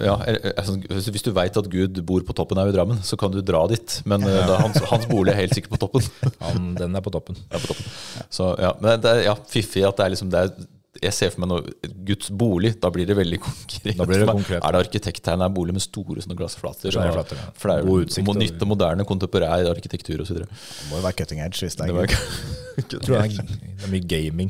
ja, 0.00 0.16
er- 0.26 0.52
altså, 0.58 0.76
hvis 1.10 1.22
du 1.22 1.30
veit 1.32 1.56
at 1.56 1.68
Gud 1.70 2.00
bor 2.06 2.20
på 2.20 2.34
toppen 2.34 2.58
her 2.58 2.68
i 2.68 2.72
Drammen, 2.72 2.98
så 3.02 3.16
kan 3.16 3.30
du 3.30 3.40
dra 3.40 3.66
dit. 3.68 4.02
Men 4.04 4.22
uh, 4.24 4.28
da, 4.46 4.56
hans, 4.60 4.76
hans 4.90 5.06
bolig 5.06 5.32
er 5.32 5.36
helt 5.44 5.54
sikkert 5.54 5.70
på 5.76 5.80
toppen. 5.86 6.02
Han, 6.40 6.74
den 6.74 6.96
er 6.96 7.00
på 7.00 7.10
toppen. 7.14 7.36
Er 7.52 7.58
på 7.58 7.68
toppen. 7.72 7.84
Så 8.30 8.54
ja, 8.60 8.72
men 8.80 9.00
det 9.00 9.10
er 9.10 9.22
ja, 9.30 9.34
fiffig 9.48 9.84
at 9.86 9.96
det 9.96 10.04
er 10.06 10.10
liksom 10.16 10.30
det 10.30 10.40
er, 10.40 10.66
Jeg 11.02 11.12
ser 11.16 11.30
for 11.34 11.42
meg 11.42 11.50
noe 11.50 11.92
Guds 12.06 12.28
bolig. 12.30 12.74
Da 12.80 12.90
blir 12.94 13.06
det 13.08 13.16
veldig 13.18 13.38
konkret. 13.46 13.96
Da 13.98 14.06
blir 14.06 14.22
det 14.22 14.28
konkret. 14.30 14.60
Er 14.62 14.76
det 14.76 14.82
arkitekttegn? 14.86 15.42
Er 15.42 15.50
bolig 15.54 15.74
med 15.74 15.82
store 15.82 16.22
sånne 16.22 16.36
glassflater? 16.38 16.94
Og- 16.94 17.16
flater, 17.16 17.40
ja. 17.40 17.48
For 17.58 17.70
det 17.72 17.76
er 17.76 17.88
jo 17.88 17.96
utsikt, 18.04 18.30
nytt 18.38 18.62
og 18.62 18.70
moderne, 18.70 19.06
kontemporær 19.08 19.70
arkitektur 19.72 20.22
osv. 20.22 20.44
Det 20.44 20.90
må 20.90 21.00
jo 21.00 21.06
være 21.06 21.18
cutting 21.22 21.42
edge 21.44 21.64
hvis 21.66 21.78
det 21.80 21.88
er 21.88 21.98
Det. 22.04 22.20
Jeg 22.74 22.86
tror 22.90 23.20
er, 23.20 23.28
det 23.30 23.84
er 23.86 23.90
mye 23.92 24.06
gaming. 24.10 24.48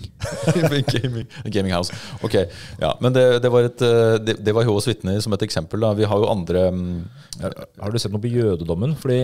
gaming, 0.94 1.26
gaming 1.52 1.74
house. 1.74 1.92
Ok, 2.24 2.38
ja, 2.80 2.94
Men 3.04 3.12
det, 3.12 3.24
det 3.44 3.50
var 3.52 3.66
et 3.68 3.82
eh, 3.84 4.14
Det, 4.24 4.38
det 4.46 4.54
var 4.56 4.64
Jehovas 4.64 4.86
vitner 4.88 5.18
som 5.20 5.34
et 5.36 5.44
eksempel. 5.44 5.80
da 5.84 5.90
Vi 5.98 6.08
har 6.08 6.22
jo 6.22 6.30
andre 6.32 6.62
mm, 6.72 6.94
Har 7.82 7.92
du 7.92 7.98
sett 8.00 8.14
noe 8.14 8.22
på 8.24 8.32
jødedommen? 8.32 8.94
Fordi 8.96 9.18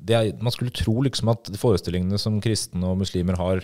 det 0.00 0.16
er, 0.16 0.30
Man 0.40 0.54
skulle 0.56 0.72
tro 0.72 0.94
liksom 1.04 1.28
at 1.34 1.50
de 1.52 1.60
forestillingene 1.60 2.16
som 2.22 2.40
kristne 2.40 2.88
og 2.94 2.96
muslimer 3.02 3.36
har 3.36 3.60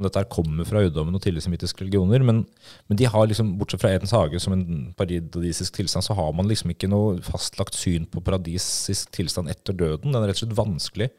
om 0.00 0.06
dette 0.08 0.22
kommer 0.32 0.66
fra 0.68 0.82
jødedommen 0.82 1.16
og 1.16 1.22
tidligere 1.22 1.46
semittiske 1.46 1.84
religioner, 1.84 2.24
men, 2.24 2.42
men 2.88 2.98
de 2.98 3.08
har 3.12 3.28
liksom, 3.28 3.52
bortsett 3.60 3.82
fra 3.82 3.92
Edens 3.94 4.14
hage 4.16 4.40
som 4.42 4.56
en 4.56 4.64
paradisisk 4.98 5.76
tilstand, 5.76 6.06
så 6.06 6.16
har 6.16 6.32
man 6.36 6.48
liksom 6.48 6.72
ikke 6.72 6.90
noe 6.90 7.18
fastlagt 7.24 7.76
syn 7.76 8.08
på 8.10 8.22
paradisisk 8.24 9.12
tilstand 9.16 9.52
etter 9.52 9.76
døden. 9.76 10.10
Den 10.10 10.22
er 10.22 10.30
rett 10.30 10.40
og 10.40 10.46
slett 10.46 10.58
vanskelig. 10.58 11.10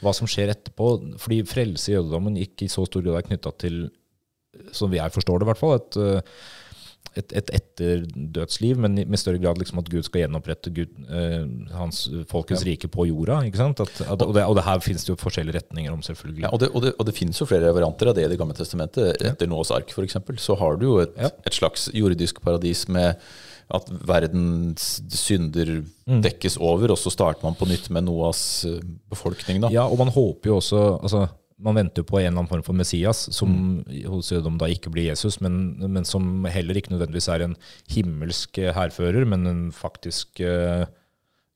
Hva 0.00 0.12
som 0.16 0.28
skjer 0.28 0.52
etterpå. 0.52 0.90
Fordi 1.20 1.42
frelse 1.48 1.92
i 1.92 1.96
jødedommen 1.96 2.40
ikke 2.40 2.66
i 2.66 2.72
så 2.72 2.84
stor 2.88 3.04
grad 3.04 3.20
er 3.20 3.28
knytta 3.28 3.52
til, 3.60 3.82
som 4.76 4.92
jeg 4.96 5.12
forstår 5.12 5.40
det 5.40 5.46
i 5.46 5.50
hvert 5.52 5.60
fall, 5.60 5.76
et, 5.76 6.00
et, 7.16 7.32
et 7.32 7.50
etterdødsliv, 7.58 8.78
men 8.82 8.94
med 9.08 9.18
større 9.20 9.38
grad 9.42 9.58
liksom 9.60 9.78
at 9.80 9.88
Gud 9.92 10.04
skal 10.06 10.22
gjenopprette 10.24 10.72
Gud, 10.76 10.92
eh, 11.08 11.46
hans 11.76 12.04
folkets 12.30 12.64
rike 12.66 12.88
på 12.92 13.06
jorda. 13.08 13.40
ikke 13.48 13.60
sant? 13.62 13.80
At, 13.80 14.00
at, 14.04 14.22
og, 14.22 14.34
det, 14.36 14.44
og 14.44 14.56
det 14.58 14.64
her 14.66 14.82
finnes 14.84 15.04
det 15.06 15.12
jo 15.14 15.18
forskjellige 15.20 15.58
retninger 15.60 15.92
om, 15.94 16.02
selvfølgelig. 16.06 16.44
ja, 16.46 16.52
og, 16.52 16.60
det, 16.62 16.70
og, 16.74 16.82
det, 16.86 16.92
og 16.98 17.06
det 17.08 17.14
finnes 17.16 17.40
jo 17.40 17.48
flere 17.48 17.72
varianter 17.76 18.12
av 18.12 18.14
det 18.18 18.24
i 18.26 18.30
Det 18.34 18.38
gamle 18.40 18.54
testamentet. 18.58 19.20
Etter 19.22 19.48
Noahs 19.50 19.70
ark, 19.74 19.90
f.eks., 19.94 20.16
så 20.42 20.56
har 20.60 20.76
du 20.80 20.86
jo 20.90 20.96
et, 21.04 21.16
Ja. 21.16 21.30
et 21.46 21.54
slags 21.56 21.88
jordisk 21.94 22.40
paradis 22.44 22.86
med 22.88 23.16
at 23.74 23.88
verdens 24.06 25.00
synder 25.10 25.82
Mm. 26.06 26.20
dekkes 26.22 26.54
over, 26.62 26.92
og 26.94 26.98
så 27.02 27.10
starter 27.10 27.42
man 27.42 27.56
på 27.58 27.66
nytt 27.66 27.88
med 27.90 28.04
Noahs 28.06 28.64
eh, 28.64 28.76
befolkning. 29.10 29.58
da. 29.64 29.68
Ja, 29.74 29.88
og 29.90 29.98
man 29.98 30.06
håper 30.14 30.52
jo 30.52 30.56
også 30.60 31.02
altså, 31.02 31.24
Man 31.58 31.78
venter 31.78 32.04
på 32.04 32.18
en 32.20 32.26
eller 32.26 32.36
annen 32.42 32.50
form 32.50 32.62
for 32.66 32.76
Messias, 32.76 33.28
som 33.32 33.48
Mm. 33.86 34.04
hos 34.12 34.28
jødedom 34.30 34.58
da 34.60 34.66
ikke 34.68 34.90
blir 34.92 35.06
Jesus, 35.08 35.40
men, 35.40 35.78
men 35.80 36.04
som 36.04 36.44
heller 36.44 36.76
ikke 36.76 36.92
nødvendigvis 36.92 37.28
er 37.32 37.46
en 37.46 37.56
himmelsk 37.88 38.58
eh, 38.58 38.74
hærfører, 38.76 39.24
men 39.24 39.46
en 39.46 39.62
faktisk 39.72 40.40
uh, 40.44 40.84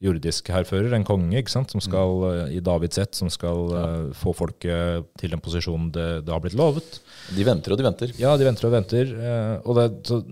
jordisk 0.00 0.48
hærfører, 0.48 0.94
en 0.96 1.04
konge, 1.04 1.36
ikke 1.36 1.52
sant, 1.52 1.70
som 1.70 1.80
skal 1.84 2.24
eh, 2.30 2.56
i 2.56 2.60
Davids 2.64 2.96
ett, 3.02 3.12
som 3.14 3.28
skal 3.28 3.66
uh, 3.76 4.12
få 4.16 4.32
folket 4.32 5.04
til 5.20 5.34
den 5.34 5.42
posisjonen 5.44 5.90
det, 5.92 6.24
det 6.24 6.32
har 6.32 6.40
blitt 6.40 6.56
lovet. 6.56 7.02
De 7.36 7.44
venter 7.44 7.72
og 7.72 7.76
de 7.76 7.84
venter. 7.84 8.14
Ja, 8.16 8.32
de 8.40 8.48
venter 8.48 8.70
og 8.70 8.72
venter. 8.78 9.12
Uh, 9.12 9.68
Og, 9.68 9.76
det, 9.76 9.88
så, 10.08 10.22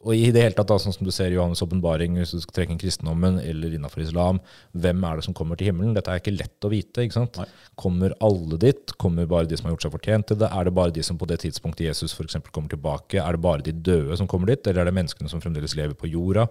og 0.00 0.16
i 0.16 0.30
det 0.32 0.40
hele 0.40 0.56
tatt, 0.56 0.70
da, 0.70 0.78
sånn 0.80 0.94
som 0.96 1.04
du 1.04 1.10
ser 1.12 1.28
i 1.28 1.36
Johannes' 1.36 1.60
åpenbaring, 1.60 2.14
hvis 2.16 2.30
du 2.32 2.38
skal 2.40 2.54
trekke 2.56 2.72
inn 2.72 2.80
kristendommen 2.80 3.36
eller 3.42 3.74
innafor 3.76 4.00
islam, 4.00 4.38
hvem 4.72 5.02
er 5.04 5.18
det 5.18 5.26
som 5.26 5.34
kommer 5.36 5.60
til 5.60 5.68
himmelen? 5.68 5.92
Dette 5.96 6.14
er 6.14 6.22
ikke 6.22 6.32
lett 6.38 6.64
å 6.64 6.70
vite. 6.72 7.04
ikke 7.04 7.18
sant? 7.18 7.36
Nei. 7.36 7.44
Kommer 7.80 8.14
alle 8.24 8.56
dit? 8.62 8.94
Kommer 9.02 9.28
bare 9.28 9.50
de 9.50 9.58
som 9.60 9.68
har 9.68 9.74
gjort 9.74 9.84
seg 9.84 9.92
fortjent 9.98 10.30
til 10.30 10.38
det? 10.40 10.48
Er 10.48 10.64
det 10.64 10.72
bare 10.78 10.94
de 10.96 11.04
som 11.04 11.20
på 11.20 11.28
det 11.28 11.42
tidspunktet 11.44 11.84
Jesus 11.90 12.16
for 12.16 12.24
eksempel 12.24 12.54
kommer 12.54 12.72
tilbake? 12.72 13.20
Er 13.20 13.36
det 13.36 13.44
bare 13.44 13.66
de 13.66 13.76
døde 13.76 14.16
som 14.16 14.30
kommer 14.30 14.54
dit, 14.54 14.64
eller 14.64 14.86
er 14.86 14.88
det 14.88 14.96
menneskene 15.02 15.28
som 15.28 15.44
fremdeles 15.44 15.76
lever 15.76 15.92
på 16.00 16.08
jorda? 16.08 16.48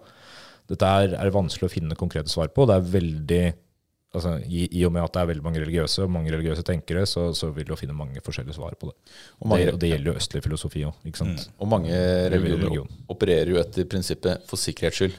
Dette 0.70 0.94
er, 1.02 1.18
er 1.18 1.34
vanskelig 1.34 1.72
å 1.72 1.74
finne 1.74 1.98
konkrete 1.98 2.30
svar 2.30 2.54
på. 2.54 2.70
Det 2.70 2.78
er 2.78 2.94
veldig 2.94 3.44
altså, 4.14 4.36
i, 4.48 4.68
I 4.80 4.86
og 4.88 4.92
med 4.96 5.04
at 5.04 5.14
det 5.14 5.22
er 5.22 5.30
veldig 5.32 5.44
mange 5.46 5.62
religiøse 5.64 6.04
og 6.06 6.12
mange 6.12 6.32
religiøse 6.34 6.64
tenkere, 6.68 7.06
så, 7.10 7.30
så 7.38 7.52
vil 7.56 7.66
du 7.70 7.76
finne 7.80 7.94
mange 7.98 8.22
forskjellige 8.26 8.56
svar 8.58 8.76
på 8.80 8.90
det. 8.92 8.96
Og 9.42 9.48
mange- 9.52 9.66
det, 9.66 9.74
og 9.74 9.80
det 9.80 9.90
gjelder 9.94 10.12
jo 10.14 10.18
østlig 10.20 10.44
filosofi 10.44 10.86
òg. 10.90 10.94
Og 11.60 11.68
mange 11.68 11.90
religioner 12.34 12.64
religion. 12.68 12.88
opererer 13.10 13.50
jo 13.54 13.60
etter 13.62 13.86
prinsippet 13.86 14.46
'for 14.48 14.58
sikkerhets 14.58 15.02
skyld'. 15.02 15.18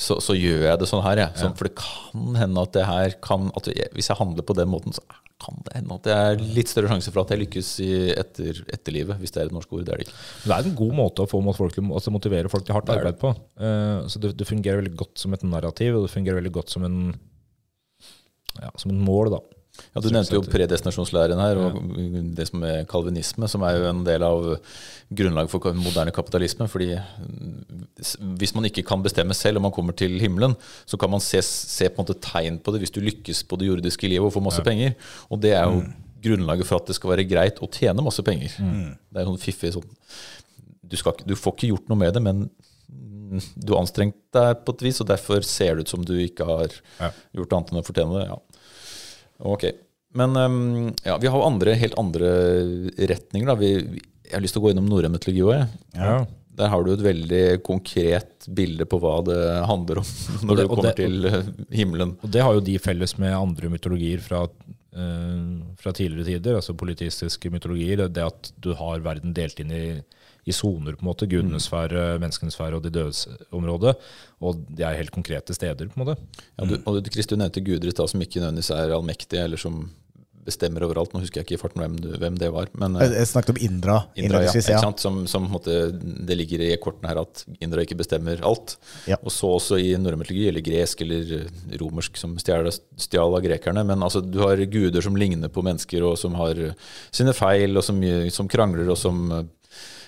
Så, 0.00 0.16
så 0.22 0.32
gjør 0.32 0.62
jeg 0.64 0.78
det 0.80 0.86
sånn 0.88 1.02
her, 1.04 1.16
jeg. 1.26 1.32
Sånn, 1.36 1.56
For 1.58 1.64
det 1.68 1.74
kan 1.76 2.36
hende 2.38 2.62
at 2.62 2.72
det 2.72 2.86
her 2.86 3.10
kan 3.20 3.50
at 3.56 3.66
Hvis 3.92 4.08
jeg 4.08 4.16
handler 4.16 4.42
på 4.42 4.54
den 4.56 4.68
måten, 4.70 4.94
så 4.96 5.02
kan 5.40 5.56
det 5.66 5.74
hende 5.76 5.94
at 5.94 6.02
det 6.04 6.12
er 6.14 6.36
litt 6.54 6.68
større 6.68 6.88
sjanse 6.88 7.10
for 7.12 7.20
at 7.22 7.30
jeg 7.34 7.40
lykkes 7.40 7.68
i 7.84 7.90
etter, 8.12 8.62
etterlivet. 8.72 9.18
Hvis 9.20 9.32
det 9.32 9.42
er 9.42 9.46
et 9.50 9.52
norsk 9.52 9.72
ord. 9.72 9.84
Det 9.84 9.92
er 9.92 9.96
det 10.00 10.06
ikke. 10.06 10.16
Det 10.46 10.52
er 10.56 10.68
en 10.70 10.74
god 10.76 10.92
måte 10.94 11.20
å 11.24 11.28
få 11.28 11.42
mot 11.42 11.56
folk, 11.56 11.74
til- 11.74 11.84
altså 11.84 12.12
motivere 12.12 12.48
folk 12.48 12.64
til 12.64 12.74
hardt 12.76 12.88
arbeid 12.88 13.18
på. 13.20 13.34
Uh, 13.60 14.06
så 14.08 14.20
det, 14.20 14.36
det 14.36 14.46
fungerer 14.48 14.80
veldig 14.80 14.96
godt 14.96 15.18
som 15.18 15.32
et 15.34 15.42
narrativ, 15.44 15.96
og 15.96 16.06
det 16.06 16.14
fungerer 16.14 16.40
veldig 16.40 16.52
godt 16.52 16.70
som 16.70 16.84
en 16.84 17.14
ja, 18.58 18.70
som 18.80 18.92
et 18.92 19.02
mål, 19.06 19.32
da. 19.36 19.40
Ja, 19.94 20.00
Du 20.02 20.10
nevnte 20.12 20.34
jo 20.34 20.42
predestinasjonslæren 20.44 21.40
her, 21.40 21.58
og 21.62 21.76
det 22.36 22.46
som 22.50 22.64
er 22.66 22.82
kalvinisme, 22.90 23.48
som 23.48 23.62
er 23.64 23.78
jo 23.78 23.86
en 23.88 24.02
del 24.04 24.24
av 24.26 24.48
grunnlaget 25.16 25.52
for 25.52 25.78
moderne 25.78 26.12
kapitalisme. 26.14 26.68
fordi 26.68 26.90
hvis 28.40 28.54
man 28.54 28.66
ikke 28.68 28.84
kan 28.86 29.02
bestemme 29.02 29.34
selv 29.34 29.56
om 29.56 29.68
man 29.68 29.72
kommer 29.72 29.96
til 29.96 30.18
himmelen, 30.20 30.56
så 30.86 30.98
kan 31.00 31.10
man 31.10 31.20
se, 31.20 31.40
se 31.42 31.88
på 31.88 32.02
en 32.02 32.06
måte 32.06 32.20
tegn 32.20 32.58
på 32.58 32.72
det 32.74 32.82
hvis 32.82 32.94
du 32.94 33.00
lykkes 33.00 33.44
på 33.44 33.56
det 33.56 33.70
jordiske 33.70 34.08
livet 34.08 34.26
og 34.26 34.34
får 34.36 34.46
masse 34.50 34.62
penger. 34.66 34.94
Og 35.30 35.40
det 35.40 35.54
er 35.56 35.64
jo 35.64 35.84
grunnlaget 36.22 36.66
for 36.68 36.76
at 36.76 36.86
det 36.90 36.98
skal 36.98 37.14
være 37.14 37.28
greit 37.30 37.62
å 37.62 37.70
tjene 37.70 38.04
masse 38.04 38.22
penger. 38.22 38.52
Det 39.08 39.22
er 39.22 39.30
sånn 39.30 39.40
fiffig 39.40 39.72
sånn 39.78 39.88
du, 40.90 40.96
skal, 40.98 41.14
du 41.22 41.36
får 41.38 41.54
ikke 41.54 41.70
gjort 41.70 41.90
noe 41.90 42.00
med 42.00 42.14
det, 42.16 42.22
men 42.24 42.44
mm, 42.44 42.69
du 43.54 43.72
har 43.74 43.80
anstrengt 43.84 44.16
deg 44.34 44.64
på 44.66 44.74
et 44.76 44.82
vis, 44.88 45.00
og 45.00 45.08
derfor 45.10 45.44
ser 45.46 45.76
det 45.78 45.86
ut 45.86 45.92
som 45.94 46.04
du 46.04 46.14
ikke 46.24 46.46
har 46.48 46.68
Ja. 47.00 47.10
gjort 47.38 47.52
annet 47.56 47.70
enn 47.72 47.80
å 47.82 47.86
fortjene 47.86 48.18
det. 48.18 48.26
Ja. 48.30 48.38
Ok. 49.52 49.64
Men 50.18 50.34
um, 50.36 50.94
ja, 51.06 51.16
vi 51.22 51.30
har 51.30 51.44
andre, 51.46 51.74
helt 51.78 51.94
andre 52.00 52.30
retninger. 52.98 53.46
Da. 53.46 53.54
Vi, 53.60 53.70
vi, 53.94 54.00
jeg 54.26 54.34
har 54.36 54.42
lyst 54.42 54.56
til 54.56 54.62
å 54.62 54.66
gå 54.66 54.72
innom 54.74 54.88
norrøn 54.90 55.14
mytologi 55.14 55.44
òg. 55.46 55.62
Ja. 55.94 56.16
Der 56.60 56.68
har 56.72 56.82
du 56.84 56.90
et 56.92 57.04
veldig 57.04 57.44
konkret 57.64 58.48
bilde 58.52 58.84
på 58.90 58.98
hva 59.00 59.20
det 59.24 59.38
handler 59.70 60.02
om 60.02 60.08
når 60.48 60.56
det- 60.58 60.64
du 60.66 60.68
kommer 60.74 60.88
det- 60.90 60.96
til 60.98 61.24
eh, 61.30 61.46
himmelen. 61.78 62.16
Og 62.24 62.30
det 62.34 62.42
har 62.42 62.58
jo 62.58 62.60
de 62.66 62.74
felles 62.82 63.14
med 63.22 63.32
andre 63.38 63.70
mytologier 63.72 64.20
fra, 64.20 64.42
uh, 64.44 65.62
fra 65.80 65.92
tidligere 65.96 66.26
tider, 66.34 66.58
altså 66.58 66.74
politistiske 66.76 67.48
mytologier. 67.54 68.08
Det 68.10 68.26
at 68.26 68.50
du 68.60 68.74
har 68.74 69.00
verden 69.06 69.32
delt 69.32 69.62
inn 69.62 69.70
i 69.72 69.84
i 70.48 70.54
soner, 70.56 70.96
på 70.96 71.04
en 71.04 71.10
måte. 71.10 71.28
Gudenes 71.30 71.68
sfære, 71.68 72.18
menneskenes 72.22 72.56
sfære 72.56 72.78
og 72.78 72.84
de 72.84 72.92
dødes 72.94 73.26
område. 73.52 73.94
Og 74.40 74.60
de 74.68 74.84
er 74.86 74.98
helt 74.98 75.14
konkrete 75.14 75.56
steder, 75.56 75.90
på 75.90 76.00
en 76.00 76.04
måte. 76.04 76.18
Ja, 76.56 76.68
du, 76.68 76.78
og 76.84 77.02
du 77.04 77.36
nevnte 77.36 77.64
guder 77.64 77.90
i 77.90 77.94
stad 77.94 78.12
som 78.12 78.22
ikke 78.24 78.40
nødvendigvis 78.40 78.72
er 78.76 78.94
allmektige, 78.96 79.44
eller 79.44 79.60
som 79.60 79.84
bestemmer 80.46 80.84
overalt. 80.86 81.12
Nå 81.12 81.22
husker 81.22 81.40
jeg 81.40 81.46
ikke 81.46 81.56
i 81.56 81.60
farten 81.60 81.82
hvem, 81.82 81.96
hvem 82.22 82.38
det 82.40 82.50
var. 82.54 82.70
Men 82.80 82.96
Jeg, 83.00 83.28
snakket 83.28 83.52
om 83.54 83.60
Indra. 83.66 83.96
Indra, 84.18 84.42
ja, 84.44 84.50
ja. 84.50 84.62
ikke 84.62 84.82
sant? 84.82 85.02
Som, 85.02 85.20
som 85.30 85.46
på 85.46 85.54
måte, 85.58 85.76
det 86.26 86.36
ligger 86.38 86.64
i 86.64 86.70
kortene 86.80 87.10
her 87.12 87.22
at 87.22 87.44
Indra 87.60 87.84
ikke 87.84 87.98
bestemmer 88.00 88.40
alt. 88.46 88.76
Ja. 89.10 89.20
Og 89.20 89.34
så 89.34 89.52
også 89.58 89.80
i 89.80 89.92
norrønmytologi, 90.00 90.46
eller 90.50 90.64
gresk 90.64 91.04
eller 91.04 91.36
eh, 91.42 91.78
romersk, 91.82 92.18
som 92.20 92.36
stjal, 92.40 92.70
stjal 93.00 93.36
av 93.36 93.44
grekerne. 93.44 93.84
Men 93.92 94.06
altså, 94.06 94.24
du 94.24 94.40
har 94.44 94.64
guder 94.72 95.04
som 95.04 95.18
ligner 95.20 95.52
på 95.52 95.64
mennesker, 95.66 96.04
og 96.08 96.18
som 96.20 96.36
har 96.40 96.64
sine 97.12 97.36
feil, 97.36 97.76
og 97.76 97.86
som, 97.86 98.00
som 98.32 98.50
krangler, 98.50 98.88
og 98.90 98.98
som 99.00 99.26
eh, 99.36 99.48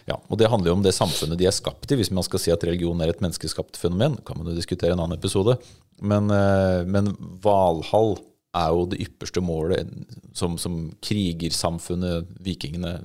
ja, 0.08 0.18
og 0.28 0.38
Det 0.38 0.50
handler 0.50 0.72
jo 0.72 0.76
om 0.78 0.82
det 0.84 0.94
samfunnet 0.96 1.38
de 1.38 1.46
er 1.46 1.54
skapt 1.54 1.92
i. 1.92 1.98
Hvis 2.00 2.10
man 2.14 2.26
skal 2.26 2.42
si 2.42 2.52
at 2.54 2.64
religion 2.66 3.00
er 3.02 3.12
et 3.12 3.22
menneskeskapt 3.22 3.78
fenomen, 3.78 4.18
kan 4.26 4.38
man 4.38 4.50
jo 4.50 4.58
diskutere 4.58 4.96
en 4.96 5.02
annen 5.04 5.18
episode. 5.18 5.56
Men, 6.02 6.30
eh, 6.34 6.82
men 6.88 7.12
Valhall 7.44 8.16
er 8.52 8.72
jo 8.74 8.86
det 8.90 9.00
ypperste 9.06 9.40
målet 9.44 9.88
som, 10.36 10.58
som 10.60 10.90
krigersamfunnet, 11.04 12.28
vikingene, 12.44 12.98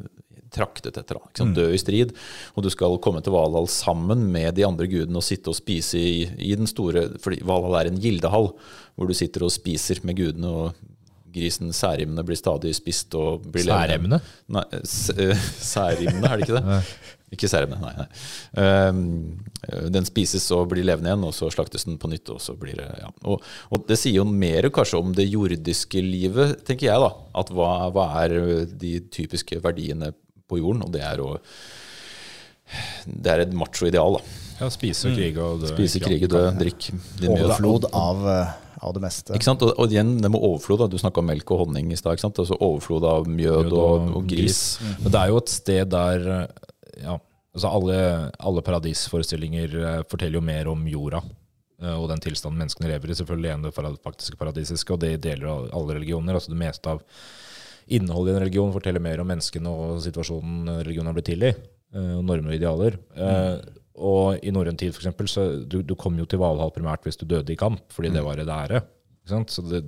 traktet 0.53 0.97
etter. 0.97 1.19
da, 1.19 1.29
sant? 1.37 1.55
Dø 1.57 1.69
i 1.75 1.79
strid. 1.79 2.13
Og 2.55 2.65
du 2.65 2.71
skal 2.73 2.97
komme 3.03 3.21
til 3.23 3.35
Valhall 3.35 3.67
sammen 3.71 4.25
med 4.33 4.55
de 4.57 4.65
andre 4.67 4.87
gudene 4.89 5.19
og 5.19 5.25
sitte 5.27 5.51
og 5.51 5.59
spise 5.59 5.99
i, 5.99 6.27
i 6.39 6.53
den 6.57 6.69
store 6.69 7.09
fordi 7.23 7.43
Valhall 7.47 7.77
er 7.81 7.91
en 7.91 7.99
gildehall, 8.01 8.53
hvor 8.95 9.09
du 9.09 9.15
sitter 9.17 9.45
og 9.45 9.53
spiser 9.53 10.01
med 10.07 10.17
gudene. 10.19 10.49
og 10.49 10.96
Grisen 11.37 11.73
særimene 11.75 12.25
blir 12.25 12.39
stadig 12.39 12.73
spist 12.77 13.13
og 13.17 13.45
blir 13.53 13.67
levende. 13.67 14.19
Særemne? 14.19 14.19
Nei, 14.57 14.65
eh, 14.73 15.45
er 15.83 16.41
det 16.41 16.47
ikke 16.47 16.57
det? 16.57 16.81
Ikke 17.27 17.49
særimene, 17.51 17.83
nei. 17.83 18.05
nei. 18.05 18.67
Um, 18.87 19.89
den 19.91 20.05
spises 20.07 20.45
og 20.55 20.69
blir 20.71 20.85
levende 20.87 21.09
igjen, 21.11 21.25
og 21.27 21.33
så 21.35 21.49
slaktes 21.51 21.83
den 21.83 21.97
på 21.99 22.07
nytt. 22.07 22.29
Og 22.31 22.39
så 22.39 22.55
blir 22.55 22.77
det, 22.79 22.87
ja. 23.01 23.09
og, 23.27 23.43
og 23.67 23.83
det 23.89 23.97
sier 23.99 24.21
jo 24.21 24.27
mer 24.29 24.69
kanskje 24.71 25.01
om 25.01 25.11
det 25.15 25.27
jordiske 25.27 26.03
livet, 26.05 26.61
tenker 26.67 26.87
jeg. 26.87 27.03
da, 27.03 27.11
at 27.41 27.51
Hva, 27.51 27.71
hva 27.91 28.07
er 28.23 28.37
de 28.71 28.93
typiske 29.11 29.59
verdiene 29.63 30.13
på 30.47 30.61
jorden? 30.61 30.85
Og 30.87 30.95
det 30.95 31.03
er 31.03 31.23
å 31.23 31.33
Det 33.07 33.33
er 33.33 33.43
et 33.43 33.55
macho-ideal. 33.55 34.21
da. 34.21 34.37
Ja, 34.57 34.71
spise, 34.73 35.11
krige 35.13 35.43
og 35.43 35.61
dø. 35.61 35.69
Spise, 35.69 35.99
krige, 36.01 36.31
dø, 36.31 36.47
drikk. 36.57 36.89
Overflod 37.27 37.91
av, 37.91 38.23
eh, 38.31 38.55
av 38.87 38.95
det 38.97 39.03
meste. 39.03 39.35
Ikke 39.37 39.47
sant? 39.49 39.61
Og, 39.67 39.73
og 39.77 39.91
igjen, 39.93 40.15
det 40.23 40.31
med 40.33 40.41
overflod. 40.41 40.79
da, 40.83 40.87
Du 40.91 40.97
snakka 41.01 41.21
om 41.21 41.27
melk 41.29 41.51
og 41.53 41.65
honning 41.65 41.91
i 41.93 41.97
stad. 41.99 42.17
ikke? 42.17 42.31
Altså 42.31 42.57
Overflod 42.57 43.05
av 43.07 43.27
mjød 43.29 43.73
og, 43.75 44.11
og 44.21 44.27
gris. 44.31 44.61
Men 45.03 45.11
det 45.13 45.21
er 45.21 45.31
jo 45.33 45.41
et 45.43 45.53
sted 45.53 45.89
der 45.93 46.27
ja, 47.03 47.17
altså 47.53 47.69
alle, 47.73 47.97
alle 48.39 48.63
paradisforestillinger 48.65 49.75
eh, 49.83 49.99
forteller 50.09 50.39
jo 50.39 50.45
mer 50.45 50.69
om 50.71 50.85
jorda 50.89 51.21
eh, 51.81 51.93
og 51.97 52.07
den 52.11 52.21
tilstanden 52.23 52.59
menneskene 52.63 52.89
lever 52.91 53.11
i. 53.13 53.17
Selvfølgelig 53.19 53.53
enn 53.53 53.67
det 53.67 53.73
faktiske 53.77 54.39
paradisiske, 54.39 54.93
og 54.95 55.01
det 55.03 55.15
deler 55.25 55.69
alle 55.71 55.97
religioner. 55.99 56.33
altså 56.39 56.53
Det 56.53 56.59
meste 56.63 56.95
av 56.95 57.03
innholdet 57.87 58.33
i 58.33 58.35
en 58.35 58.41
religion 58.43 58.73
forteller 58.75 58.99
mer 59.03 59.21
om 59.23 59.29
menneskene 59.31 59.71
og 59.71 60.01
situasjonen 60.03 60.73
religionen 60.81 61.07
har 61.11 61.15
blitt 61.19 61.29
til 61.31 61.45
i. 61.47 61.53
eh, 61.95 62.13
Og 62.17 62.23
normer 62.27 62.51
og 62.51 62.57
idealer. 62.57 62.97
Eh, 63.15 63.53
Og 63.97 64.43
i 64.45 64.51
norrøn 64.53 64.77
tid, 64.77 64.93
eksempel, 64.93 65.29
så 65.31 65.47
du, 65.65 65.79
du 65.81 65.95
kom 65.97 66.17
jo 66.19 66.27
til 66.29 66.41
Valhall 66.41 66.73
primært 66.75 67.07
hvis 67.07 67.17
du 67.17 67.25
døde 67.25 67.53
i 67.53 67.57
kamp, 67.59 67.81
fordi 67.93 68.11
det 68.13 68.23
var 68.25 68.41
et 68.41 68.51
ære. 68.53 68.83
Ikke 69.23 69.33
sant? 69.33 69.53
Så 69.53 69.63
det, 69.65 69.81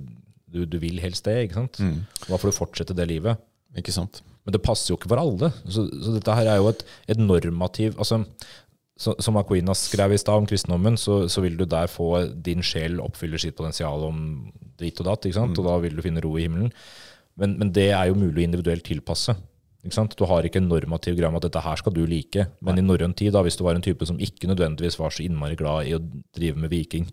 du, 0.50 0.64
du 0.66 0.78
vil 0.82 0.98
helst 1.02 1.28
det, 1.28 1.36
ikke 1.46 1.60
sant? 1.60 1.78
Da 2.26 2.38
får 2.40 2.50
du 2.50 2.56
fortsette 2.56 2.96
det 2.98 3.06
livet. 3.10 3.38
Ikke 3.78 3.94
sant? 3.94 4.22
Men 4.44 4.56
det 4.56 4.62
passer 4.64 4.92
jo 4.92 4.98
ikke 4.98 5.12
for 5.12 5.20
alle. 5.22 5.52
Så, 5.68 5.84
så 6.02 6.16
dette 6.16 6.34
her 6.34 6.48
er 6.50 6.58
jo 6.58 6.72
et, 6.72 6.82
et 7.12 7.20
normativ 7.20 7.98
altså, 8.00 8.22
så, 9.00 9.14
Som 9.22 9.38
Aquinas 9.40 9.84
skrev 9.88 10.12
i 10.12 10.18
stad 10.20 10.42
om 10.42 10.48
kristendommen, 10.48 10.98
så, 11.00 11.22
så 11.30 11.44
vil 11.44 11.56
du 11.56 11.64
der 11.68 11.86
få 11.88 12.26
din 12.34 12.64
sjel 12.66 12.98
oppfyller 13.00 13.40
sitt 13.40 13.56
potensial 13.56 14.02
om 14.08 14.50
ditt 14.80 14.98
og 15.00 15.06
datt, 15.06 15.28
ikke 15.28 15.38
sant? 15.38 15.60
og 15.60 15.68
da 15.68 15.78
vil 15.84 15.96
du 15.96 16.02
finne 16.04 16.24
ro 16.24 16.34
i 16.36 16.44
himmelen. 16.48 16.72
Men, 17.40 17.54
men 17.60 17.70
det 17.72 17.92
er 17.94 18.10
jo 18.10 18.18
mulig 18.18 18.42
å 18.42 18.48
individuelt 18.48 18.84
tilpasse. 18.84 19.36
Du 19.82 20.24
har 20.28 20.42
ikke 20.44 20.60
en 20.60 20.68
normativ 20.68 21.16
greie 21.16 21.28
om 21.30 21.36
at 21.38 21.42
dette 21.46 21.60
her 21.64 21.76
skal 21.80 21.92
du 21.96 22.02
like. 22.06 22.46
Men 22.60 22.76
i 22.78 22.82
norrøn 22.84 23.14
tid, 23.16 23.32
da, 23.32 23.40
hvis 23.42 23.56
du 23.56 23.64
var 23.64 23.74
en 23.78 23.82
type 23.82 24.04
som 24.06 24.18
ikke 24.20 24.46
nødvendigvis 24.50 24.98
var 25.00 25.10
så 25.10 25.22
innmari 25.24 25.56
glad 25.56 25.86
i 25.88 25.94
å 25.96 26.02
drive 26.36 26.56
med 26.60 26.68
viking, 26.70 27.06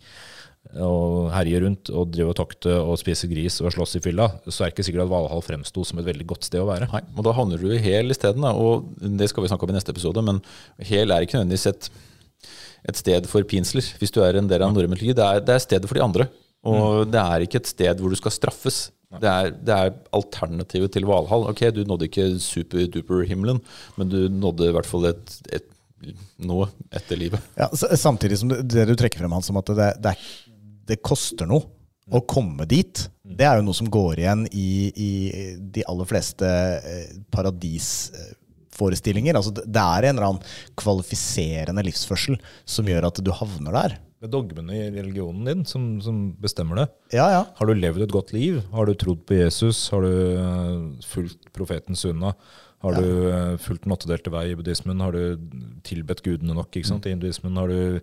og 0.84 1.30
herje 1.32 1.62
rundt 1.64 1.90
og 1.96 2.10
drive 2.12 2.34
og 2.34 2.36
tokte 2.36 2.74
og 2.76 2.98
spise 3.00 3.30
gris 3.32 3.62
og 3.64 3.72
slåss 3.72 3.96
i 3.96 4.02
fylla, 4.04 4.26
så 4.52 4.66
er 4.66 4.68
det 4.68 4.74
ikke 4.76 4.84
sikkert 4.90 5.06
at 5.06 5.12
Valhall 5.14 5.44
fremsto 5.46 5.86
som 5.88 6.02
et 6.02 6.10
veldig 6.10 6.28
godt 6.28 6.44
sted 6.50 6.60
å 6.60 6.68
være. 6.68 6.90
Nei, 6.92 7.02
og 7.16 7.24
da 7.24 7.32
havner 7.38 7.62
du 7.62 7.70
i 7.72 7.80
hel 7.80 8.12
isteden. 8.12 8.44
Og 8.52 8.90
det 9.00 9.30
skal 9.32 9.46
vi 9.46 9.52
snakke 9.54 9.64
om 9.64 9.72
i 9.72 9.78
neste 9.78 9.96
episode, 9.96 10.24
men 10.28 10.42
hel 10.90 11.14
er 11.16 11.24
ikke 11.24 11.40
nødvendigvis 11.40 11.70
et, 11.72 11.88
et 12.92 13.00
sted 13.00 13.30
for 13.32 13.48
pinsler. 13.48 13.88
Hvis 14.02 14.12
du 14.12 14.20
er 14.26 14.42
en 14.42 14.52
del 14.52 14.66
av 14.68 14.76
norrøn 14.76 14.92
Det, 15.00 15.16
er- 15.16 15.40
det 15.40 15.56
er 15.56 15.64
stedet 15.64 15.88
for 15.88 15.96
de 15.96 16.04
andre. 16.04 16.28
Og 16.68 17.08
det 17.14 17.22
er 17.22 17.46
ikke 17.48 17.62
et 17.64 17.72
sted 17.72 18.02
hvor 18.04 18.12
du 18.12 18.20
skal 18.20 18.32
straffes. 18.36 18.90
Det 19.08 19.30
er, 19.32 19.54
det 19.64 19.72
er 19.72 19.94
alternativet 20.18 20.92
til 20.92 21.06
Valhall. 21.08 21.46
Ok, 21.52 21.62
du 21.72 21.86
nådde 21.88 22.10
ikke 22.10 22.26
super-duper-himmelen, 22.44 23.62
men 23.96 24.10
du 24.12 24.28
nådde 24.28 24.68
i 24.68 24.74
hvert 24.76 24.90
fall 24.90 25.08
et, 25.14 25.38
et 25.56 25.70
noe 26.44 26.68
etter 26.94 27.18
livet. 27.20 27.42
Ja, 27.58 27.70
samtidig 27.74 28.38
som 28.42 28.50
det, 28.52 28.62
det 28.70 28.86
du 28.90 28.96
trekker 29.00 29.20
frem, 29.24 29.34
Hans, 29.34 29.50
om 29.54 29.60
at 29.62 29.70
det, 29.80 29.90
det, 30.04 30.14
det 30.92 30.98
koster 31.06 31.46
noe 31.50 31.64
å 32.08 32.22
komme 32.28 32.66
dit. 32.70 33.10
Det 33.24 33.46
er 33.48 33.56
jo 33.60 33.66
noe 33.68 33.76
som 33.76 33.90
går 33.92 34.20
igjen 34.22 34.48
i, 34.52 34.92
i 34.92 35.56
de 35.76 35.84
aller 35.92 36.08
fleste 36.08 36.48
eh, 36.48 37.08
paradisforestillinger. 37.36 39.36
Altså, 39.36 39.52
det 39.58 39.84
er 39.84 40.04
en 40.08 40.16
eller 40.16 40.28
annen 40.30 40.46
kvalifiserende 40.80 41.84
livsførsel 41.88 42.36
som 42.68 42.88
gjør 42.88 43.08
at 43.10 43.20
du 43.24 43.32
havner 43.36 43.74
der. 43.76 43.92
Det 44.18 44.26
er 44.26 44.34
dogmene 44.34 44.74
i 44.74 44.86
religionen 44.96 45.46
din 45.46 45.60
som, 45.70 45.90
som 46.02 46.22
bestemmer 46.42 46.80
det. 46.82 46.88
Ja, 47.14 47.28
ja. 47.36 47.42
Har 47.60 47.70
du 47.70 47.76
levd 47.78 48.02
et 48.08 48.14
godt 48.16 48.32
liv? 48.34 48.64
Har 48.74 48.90
du 48.90 48.96
trodd 48.98 49.20
på 49.30 49.38
Jesus? 49.38 49.84
Har 49.94 50.02
du 50.02 50.14
eh, 50.42 51.04
fulgt 51.06 51.52
profeten 51.54 51.94
Sunna? 52.00 52.32
Har 52.82 52.94
du 52.98 53.06
eh, 53.30 53.56
fulgt 53.62 53.86
den 53.86 53.94
åttedelte 53.94 54.30
vei 54.34 54.44
i 54.52 54.56
buddhismen? 54.58 55.00
Har 55.02 55.14
du 55.14 55.38
tilbedt 55.86 56.24
gudene 56.26 56.54
nok 56.58 56.74
ikke 56.78 56.90
sant? 56.90 57.06
i 57.06 57.14
hinduismen? 57.14 57.56
Har 57.58 57.70
du 57.70 58.02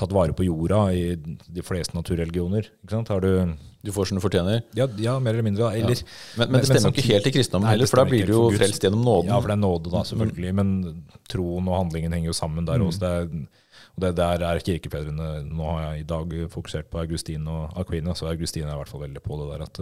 tatt 0.00 0.12
vare 0.16 0.36
på 0.36 0.46
jorda 0.46 0.82
i 0.96 1.02
de 1.16 1.64
fleste 1.64 1.96
naturreligioner? 1.96 2.68
Ikke 2.84 2.96
sant? 2.98 3.12
Har 3.12 3.24
du 3.24 3.52
Du 3.84 3.92
får 3.92 4.08
som 4.08 4.16
du 4.16 4.22
fortjener. 4.24 4.62
ja, 4.76 4.86
ja, 5.00 5.18
mer 5.20 5.32
eller 5.36 5.44
mindre. 5.44 5.72
Eller, 5.76 5.96
Men, 6.40 6.52
men 6.52 6.60
det 6.60 6.68
stemmer 6.70 6.88
jo 6.92 6.96
ikke 6.96 7.08
helt 7.12 7.26
i 7.28 7.34
kristendommen 7.36 7.68
heller, 7.68 7.88
for 7.88 8.00
da 8.00 8.06
blir 8.08 8.24
du 8.28 8.32
jo 8.32 8.46
frelst 8.56 8.84
gjennom 8.84 9.04
nåden. 9.04 9.28
Ja, 9.32 9.40
for 9.40 9.48
det 9.52 9.56
er 9.58 9.64
nåde, 9.64 9.92
da, 9.92 10.04
selvfølgelig. 10.08 10.54
Men 10.60 10.70
troen 11.28 11.68
og 11.68 11.76
handlingen 11.82 12.12
henger 12.16 12.32
jo 12.32 12.36
sammen 12.36 12.64
der 12.68 12.80
også. 12.84 13.00
Det 13.04 13.12
er, 13.12 13.28
og 13.94 14.02
det 14.02 14.10
der 14.18 14.42
er 14.42 14.58
kirkefedrene 14.66 15.28
Nå 15.46 15.66
har 15.68 15.82
jeg 15.84 16.00
i 16.02 16.06
dag 16.10 16.32
fokusert 16.50 16.88
på 16.90 16.98
Augustin 17.04 17.46
og 17.50 17.76
Aquina, 17.78 18.14
så 18.18 18.26
Augustin 18.30 18.66
er 18.66 18.74
i 18.74 18.78
hvert 18.80 18.90
fall 18.90 19.04
veldig 19.04 19.22
på 19.22 19.38
det 19.38 19.46
der 19.52 19.64
at 19.68 19.80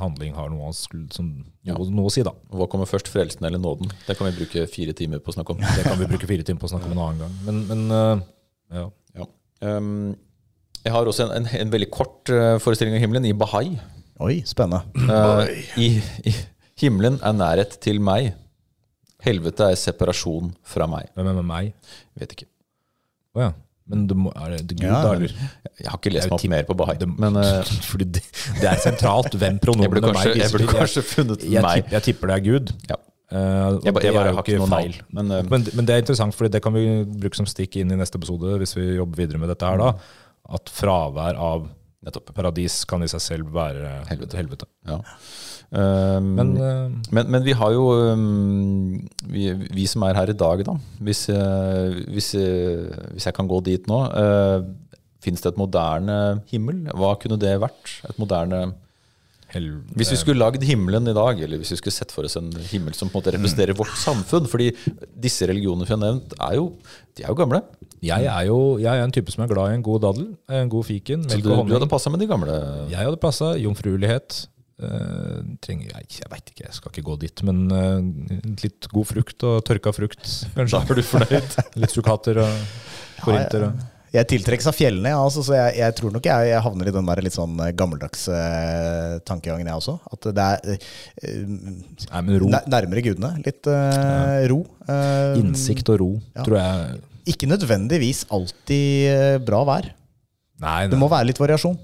handling 0.00 0.34
har 0.36 0.52
noe, 0.52 0.72
som, 0.76 1.30
ja. 1.64 1.76
noe 1.76 2.10
å 2.10 2.12
si, 2.12 2.24
da. 2.26 2.34
Hva 2.52 2.68
kommer 2.70 2.90
først, 2.90 3.08
frelsen 3.12 3.46
eller 3.48 3.62
nåden? 3.62 3.88
Det 4.04 4.18
kan 4.18 4.28
vi 4.28 4.36
bruke 4.42 4.66
fire 4.70 4.92
timer 4.96 5.24
på 5.24 5.32
å 5.32 5.38
snakke 5.38 5.56
om. 5.56 5.64
Det 5.64 5.86
kan 5.86 5.98
vi 6.00 6.10
bruke 6.12 6.28
fire 6.28 6.44
timer 6.44 6.60
på 6.60 6.68
å 6.68 6.74
snakke 6.74 6.90
om 6.90 6.96
en 6.96 7.02
annen 7.06 7.24
gang. 7.24 7.40
Men, 7.48 7.64
men 7.70 7.96
øh, 7.96 8.22
ja. 8.74 8.86
Ja. 9.16 9.28
Um, 9.64 10.14
jeg 10.84 10.92
har 10.92 11.08
også 11.08 11.28
en, 11.28 11.36
en, 11.40 11.50
en 11.64 11.72
veldig 11.72 11.90
kort 11.94 12.32
uh, 12.32 12.56
forestilling 12.60 12.98
av 12.98 13.04
himmelen 13.04 13.28
i 13.30 13.36
Bahai. 13.36 13.78
Oi, 14.22 14.42
spennende. 14.46 14.84
Uh, 15.08 15.48
i, 15.80 15.94
i, 16.28 16.34
himmelen 16.80 17.16
er 17.24 17.36
nærhet 17.36 17.78
til 17.84 18.02
meg. 18.04 18.34
Helvete 19.24 19.70
er 19.72 19.80
separasjon 19.80 20.52
fra 20.68 20.88
meg. 20.90 21.08
Hvem 21.16 21.30
er 21.30 21.38
med 21.40 21.48
meg? 21.48 21.94
Vet 22.20 22.36
ikke. 22.36 22.50
Å 23.34 23.40
ja. 23.46 23.52
Men 23.92 24.06
det 24.08 24.14
må, 24.16 24.30
er 24.32 24.54
det, 24.56 24.78
Gud, 24.78 24.86
Ja, 24.86 25.00
da, 25.04 25.10
eller? 25.18 25.32
Jeg 25.76 25.88
har 25.90 25.98
ikke 25.98 26.12
lest 26.14 26.30
meg 26.30 26.36
opp 26.38 26.44
mer 26.54 26.62
på 26.70 26.76
Bahai. 26.80 26.94
Det, 27.02 27.08
Men 27.20 27.36
uh, 27.36 27.72
fordi 27.90 28.06
det, 28.16 28.22
det 28.62 28.68
er 28.70 28.78
sentralt 28.80 29.34
hvem 29.36 29.58
pronomenet 29.60 30.06
meg 30.08 30.14
viser 30.22 30.38
jeg 30.40 30.54
burde 30.54 30.68
kanskje 30.72 31.02
funnet 31.04 31.44
Jeg, 31.44 31.52
jeg, 31.58 31.66
meg. 31.66 31.82
tipper, 31.82 31.96
jeg 31.98 32.06
tipper 32.08 32.32
det 32.32 32.38
er 32.38 32.44
Gud. 32.46 32.72
Ja. 32.88 32.96
Uh, 33.34 33.76
Jeg, 33.84 33.92
ba- 33.92 34.00
det 34.00 34.08
jeg 34.08 34.14
bare 34.16 34.32
har 34.32 34.40
ikke 34.46 34.56
noen 34.62 34.70
noe 34.72 34.78
feil. 34.80 34.96
Men, 35.18 35.32
uh, 35.34 35.42
Men, 35.52 35.68
men 35.76 35.88
det 35.90 35.96
er 35.98 36.04
interessant, 36.06 36.36
for 36.38 36.48
det 36.48 36.62
kan 36.64 36.72
vi 36.76 36.86
bruke 37.04 37.36
som 37.36 37.48
stikk 37.50 37.76
inn 37.82 37.92
i 37.92 37.98
neste 38.00 38.16
episode 38.20 38.56
hvis 38.62 38.72
vi 38.78 38.86
jobber 38.96 39.20
videre 39.24 39.42
med 39.42 39.52
dette 39.52 39.68
her 39.68 39.80
da. 39.82 39.90
At 40.54 40.72
fravær 40.72 41.36
av 41.40 41.68
nettopp. 42.04 42.32
paradis 42.36 42.82
kan 42.88 43.04
i 43.04 43.08
seg 43.12 43.20
selv 43.24 43.52
være 43.52 43.98
Helvete. 44.08 44.36
helvete. 44.40 44.66
Ja. 44.88 45.02
Um, 45.74 46.26
Men 46.38 46.50
uh, 46.54 46.90
Men, 47.10 47.30
men 47.34 47.42
vi 47.42 47.54
har 47.58 47.72
jo 47.74 47.88
um, 48.14 49.00
vi, 49.26 49.48
vi 49.74 49.86
som 49.90 50.04
er 50.06 50.14
her 50.14 50.30
i 50.30 50.36
dag, 50.38 50.62
da 50.68 50.76
Hvis, 51.02 51.24
uh, 51.34 51.90
hvis, 52.14 52.28
uh, 52.38 52.92
hvis 53.16 53.26
jeg 53.26 53.34
kan 53.34 53.50
gå 53.50 53.58
dit 53.66 53.88
nå 53.90 53.98
uh, 54.06 54.62
Fins 55.24 55.42
det 55.42 55.50
et 55.50 55.58
moderne 55.58 56.18
himmel? 56.52 56.84
Hva 56.94 57.16
kunne 57.18 57.40
det 57.42 57.56
vært? 57.58 57.96
Et 58.06 58.20
moderne 58.22 58.60
hel, 59.54 59.66
Hvis 59.98 60.12
vi 60.14 60.20
skulle 60.20 60.42
lagd 60.44 60.62
himmelen 60.68 61.10
i 61.10 61.16
dag, 61.16 61.42
eller 61.42 61.58
hvis 61.58 61.74
vi 61.74 61.80
skulle 61.80 61.96
sett 61.96 62.14
for 62.14 62.28
oss 62.28 62.38
en 62.38 62.52
himmel 62.70 62.94
som 62.94 63.10
på 63.10 63.16
en 63.18 63.22
måte 63.22 63.34
representerer 63.34 63.74
vårt 63.78 63.98
samfunn 63.98 64.46
Fordi 64.50 64.70
disse 65.26 65.48
religionene 65.50 65.88
vi 65.88 65.94
har 65.96 66.02
nevnt, 66.04 66.38
er 66.38 66.58
jo, 66.60 66.70
de 67.16 67.26
er 67.26 67.32
jo 67.32 67.38
gamle. 67.40 67.64
jeg, 68.04 68.30
er 68.30 68.46
jo, 68.50 68.78
jeg 68.78 68.94
er 68.94 69.04
en 69.08 69.14
type 69.14 69.32
som 69.34 69.42
er 69.42 69.50
glad 69.50 69.72
i 69.72 69.78
en 69.80 69.86
god 69.90 70.06
daddel, 70.06 70.26
en 70.62 70.70
god 70.70 70.86
fiken, 70.86 71.26
Så 71.26 71.38
melk 71.38 71.50
og 71.50 71.66
du 71.66 71.78
hadde 71.80 71.90
passa 71.90 72.12
med 72.14 72.20
de 72.22 72.30
gamle. 72.30 72.58
Jeg 72.92 73.00
hadde 73.00 73.20
passa. 73.22 73.54
Jomfruelighet. 73.58 74.44
Eh, 74.82 75.40
trenger, 75.62 75.90
jeg 75.94 76.20
jeg 76.20 76.30
veit 76.32 76.50
ikke, 76.52 76.66
jeg 76.68 76.74
skal 76.80 76.90
ikke 76.92 77.06
gå 77.10 77.18
dit. 77.24 77.42
Men 77.46 77.64
eh, 77.70 78.44
litt 78.64 78.88
god 78.92 79.06
frukt 79.10 79.44
og 79.48 79.62
tørka 79.68 79.92
frukt, 79.94 80.28
kanskje. 80.56 80.78
Da 80.78 80.94
er 80.94 81.00
du 81.00 81.02
fornøyd. 81.08 81.58
Litt 81.82 81.94
sukkater 81.94 82.40
og 82.44 82.62
korinter. 83.24 83.68
og- 83.70 83.90
Jeg 84.14 84.28
tiltrekkes 84.30 84.68
av 84.70 84.76
fjellene, 84.78 85.10
ja, 85.10 85.18
altså, 85.18 85.42
så 85.42 85.56
jeg, 85.56 85.72
jeg 85.80 85.94
tror 85.98 86.12
nok 86.14 86.22
jeg, 86.28 86.46
jeg 86.52 86.60
havner 86.62 86.86
i 86.86 86.92
den 86.94 87.06
der 87.08 87.20
litt 87.26 87.34
sånn 87.34 87.56
gammeldagse 87.74 87.74
gammeldags 87.80 88.28
eh, 88.30 89.16
tankegangen, 89.26 89.66
jeg 89.66 89.74
også. 89.74 89.96
At 90.14 90.28
det 90.36 90.44
er 90.44 90.76
uh, 90.76 91.56
Nei, 92.12 92.20
men 92.22 92.38
ro. 92.44 92.52
nærmere 92.70 93.02
gudene. 93.02 93.32
Litt 93.42 93.66
eh, 93.66 94.46
ro. 94.52 94.60
Eh, 94.86 95.40
Innsikt 95.40 95.90
og 95.90 95.98
ro, 96.04 96.08
Ja. 96.36 96.44
tror 96.46 96.60
jeg. 96.60 97.02
Ikke 97.34 97.48
nødvendigvis 97.50 98.22
alltid 98.30 99.10
eh, 99.10 99.38
bra 99.42 99.64
vær. 99.66 99.90
Nei, 100.62 100.86
Det 100.86 100.98
må 101.00 101.10
være 101.10 101.32
litt 101.32 101.40
variasjon. 101.42 101.74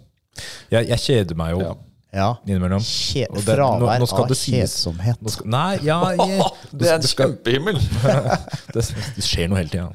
Jeg, 0.70 0.86
jeg 0.86 1.02
kjeder 1.02 1.34
meg 1.34 1.56
jo 1.56 1.64
Ja. 2.12 2.18
Ja. 2.20 2.28
innimellom. 2.46 2.82
Kje 2.82 3.26
Og 3.30 3.36
det- 3.36 3.44
fravær 3.54 3.80
nå- 3.80 3.98
nå 4.02 4.06
skal 4.10 4.22
av 4.24 4.28
det 4.28 4.36
sies- 4.36 4.56
kjedsomhet. 4.56 5.20
Nå 5.22 5.30
skal, 5.30 5.46
nei, 5.46 5.78
ja 5.86 5.98
jeg, 6.18 6.42
Det 6.80 6.88
er 6.90 6.94
en 6.96 7.06
kjempehimmel! 7.12 7.78
det, 8.74 8.82
det 9.16 9.24
skjer 9.26 9.48
noe 9.52 9.60
hele 9.60 9.70
tida. 9.70 9.88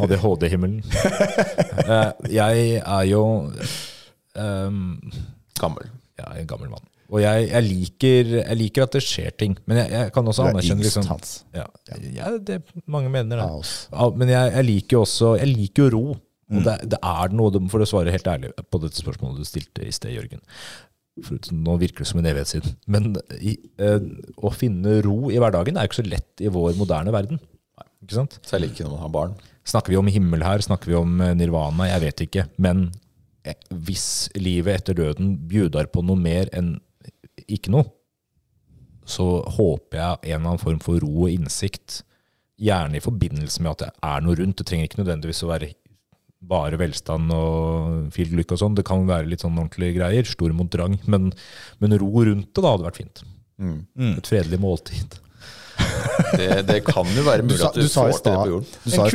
ADHD-himmelen. 0.00 0.82
Eh, 1.90 2.12
jeg 2.30 2.76
er 2.86 3.04
jo 3.08 3.20
um, 4.36 5.00
Gammel. 5.58 5.88
Er 6.20 6.36
en 6.42 6.46
gammel 6.46 6.68
mann. 6.70 6.84
Og 7.10 7.18
jeg, 7.24 7.48
jeg, 7.50 7.64
liker, 7.66 8.28
jeg 8.44 8.56
liker 8.60 8.84
at 8.86 8.92
det 8.94 9.02
skjer 9.02 9.32
ting. 9.40 9.56
Men 9.66 9.80
jeg, 9.80 9.90
jeg 9.96 10.12
kan 10.14 10.28
også 10.30 10.44
er 10.44 10.52
anerkjenne 10.52 10.84
liksom, 10.84 11.08
ja, 11.56 11.64
ja, 12.14 12.28
det, 12.38 12.60
Mange 12.86 13.10
mener 13.10 13.40
det. 13.40 13.48
Ja, 13.90 14.10
men 14.14 14.30
jeg, 14.30 14.52
jeg 14.54 14.68
liker 14.68 14.96
jo 14.98 15.00
også 15.02 15.32
Jeg 15.40 15.50
liker 15.50 15.88
jo 15.88 15.90
ro. 15.96 16.04
Mm. 16.50 16.58
Og 16.58 16.66
det, 16.66 16.76
det 16.92 16.98
er 17.06 17.34
noe, 17.38 17.64
For 17.70 17.82
å 17.82 17.88
svare 17.88 18.12
helt 18.14 18.26
ærlig 18.26 18.50
på 18.58 18.80
dette 18.82 18.98
spørsmålet 18.98 19.42
du 19.42 19.48
stilte 19.48 19.86
i 19.86 19.92
sted, 19.94 20.16
Jørgen. 20.16 20.42
For 21.26 21.52
nå 21.54 21.76
virker 21.80 22.04
det 22.04 22.10
som 22.10 22.20
en 22.20 22.28
evighet 22.30 22.50
siden. 22.50 22.74
Men 22.90 23.12
i, 23.38 23.56
eh, 23.82 24.02
å 24.40 24.52
finne 24.54 24.98
ro 25.04 25.30
i 25.30 25.38
hverdagen 25.42 25.76
er 25.76 25.86
jo 25.86 25.92
ikke 25.92 26.00
så 26.02 26.08
lett 26.08 26.42
i 26.42 26.52
vår 26.52 26.74
moderne 26.78 27.14
verden. 27.14 27.40
Ikke 28.00 28.16
sant? 28.16 28.38
Særlig 28.46 28.72
ikke 28.72 28.86
når 28.86 28.94
man 28.94 29.04
har 29.04 29.14
barn. 29.14 29.38
Snakker 29.68 29.92
vi 29.92 30.00
om 30.00 30.10
himmel 30.10 30.44
her? 30.46 30.62
Snakker 30.64 30.90
vi 30.90 30.98
om 30.98 31.20
eh, 31.20 31.34
nirvana? 31.36 31.90
Jeg 31.90 32.04
vet 32.06 32.24
ikke. 32.26 32.46
Men 32.62 32.86
eh, 33.44 33.58
hvis 33.70 34.30
livet 34.40 34.80
etter 34.80 34.96
døden 34.96 35.34
bjuder 35.50 35.90
på 35.92 36.02
noe 36.06 36.18
mer 36.18 36.50
enn 36.56 36.78
ikke 37.50 37.72
noe, 37.74 37.90
så 39.10 39.40
håper 39.56 39.98
jeg 39.98 40.18
en 40.30 40.38
eller 40.38 40.52
annen 40.52 40.62
form 40.62 40.80
for 40.82 41.02
ro 41.02 41.26
og 41.26 41.34
innsikt. 41.34 42.02
Gjerne 42.60 42.98
i 42.98 43.04
forbindelse 43.04 43.62
med 43.64 43.74
at 43.74 43.84
det 43.84 43.92
er 44.06 44.24
noe 44.24 44.38
rundt. 44.38 44.58
Det 44.60 44.66
trenger 44.68 44.88
ikke 44.88 45.00
nødvendigvis 45.02 45.42
å 45.44 45.50
være 45.50 45.72
bare 46.40 46.78
velstand 46.80 47.32
og 47.36 48.12
fil 48.14 48.32
lykke 48.36 48.56
og 48.56 48.62
sånn. 48.62 48.76
Det 48.78 48.86
kan 48.88 49.08
være 49.08 49.28
litt 49.28 49.44
sånn 49.44 49.58
ordentlige 49.58 49.98
greier. 49.98 50.28
Stor 50.28 50.54
mot 50.56 50.70
drang. 50.72 50.96
Men, 51.10 51.30
men 51.82 51.98
ro 52.00 52.10
rundt 52.26 52.52
det 52.54 52.64
da 52.64 52.74
hadde 52.74 52.88
vært 52.88 53.02
fint. 53.02 53.24
Mm. 53.60 54.14
Et 54.16 54.30
fredelig 54.30 54.60
måltid. 54.62 55.20
Det, 56.36 56.62
det 56.68 56.80
kan 56.84 57.08
jo 57.16 57.22
være 57.24 57.42
mulig 57.42 57.62
at 57.64 57.74
du, 57.74 57.82
du 57.82 57.88
får 57.90 58.10
til 58.12 58.26
det 58.26 58.34
på 58.36 58.50
jorden. 58.50 58.66
du 58.84 58.90
sa 58.92 59.06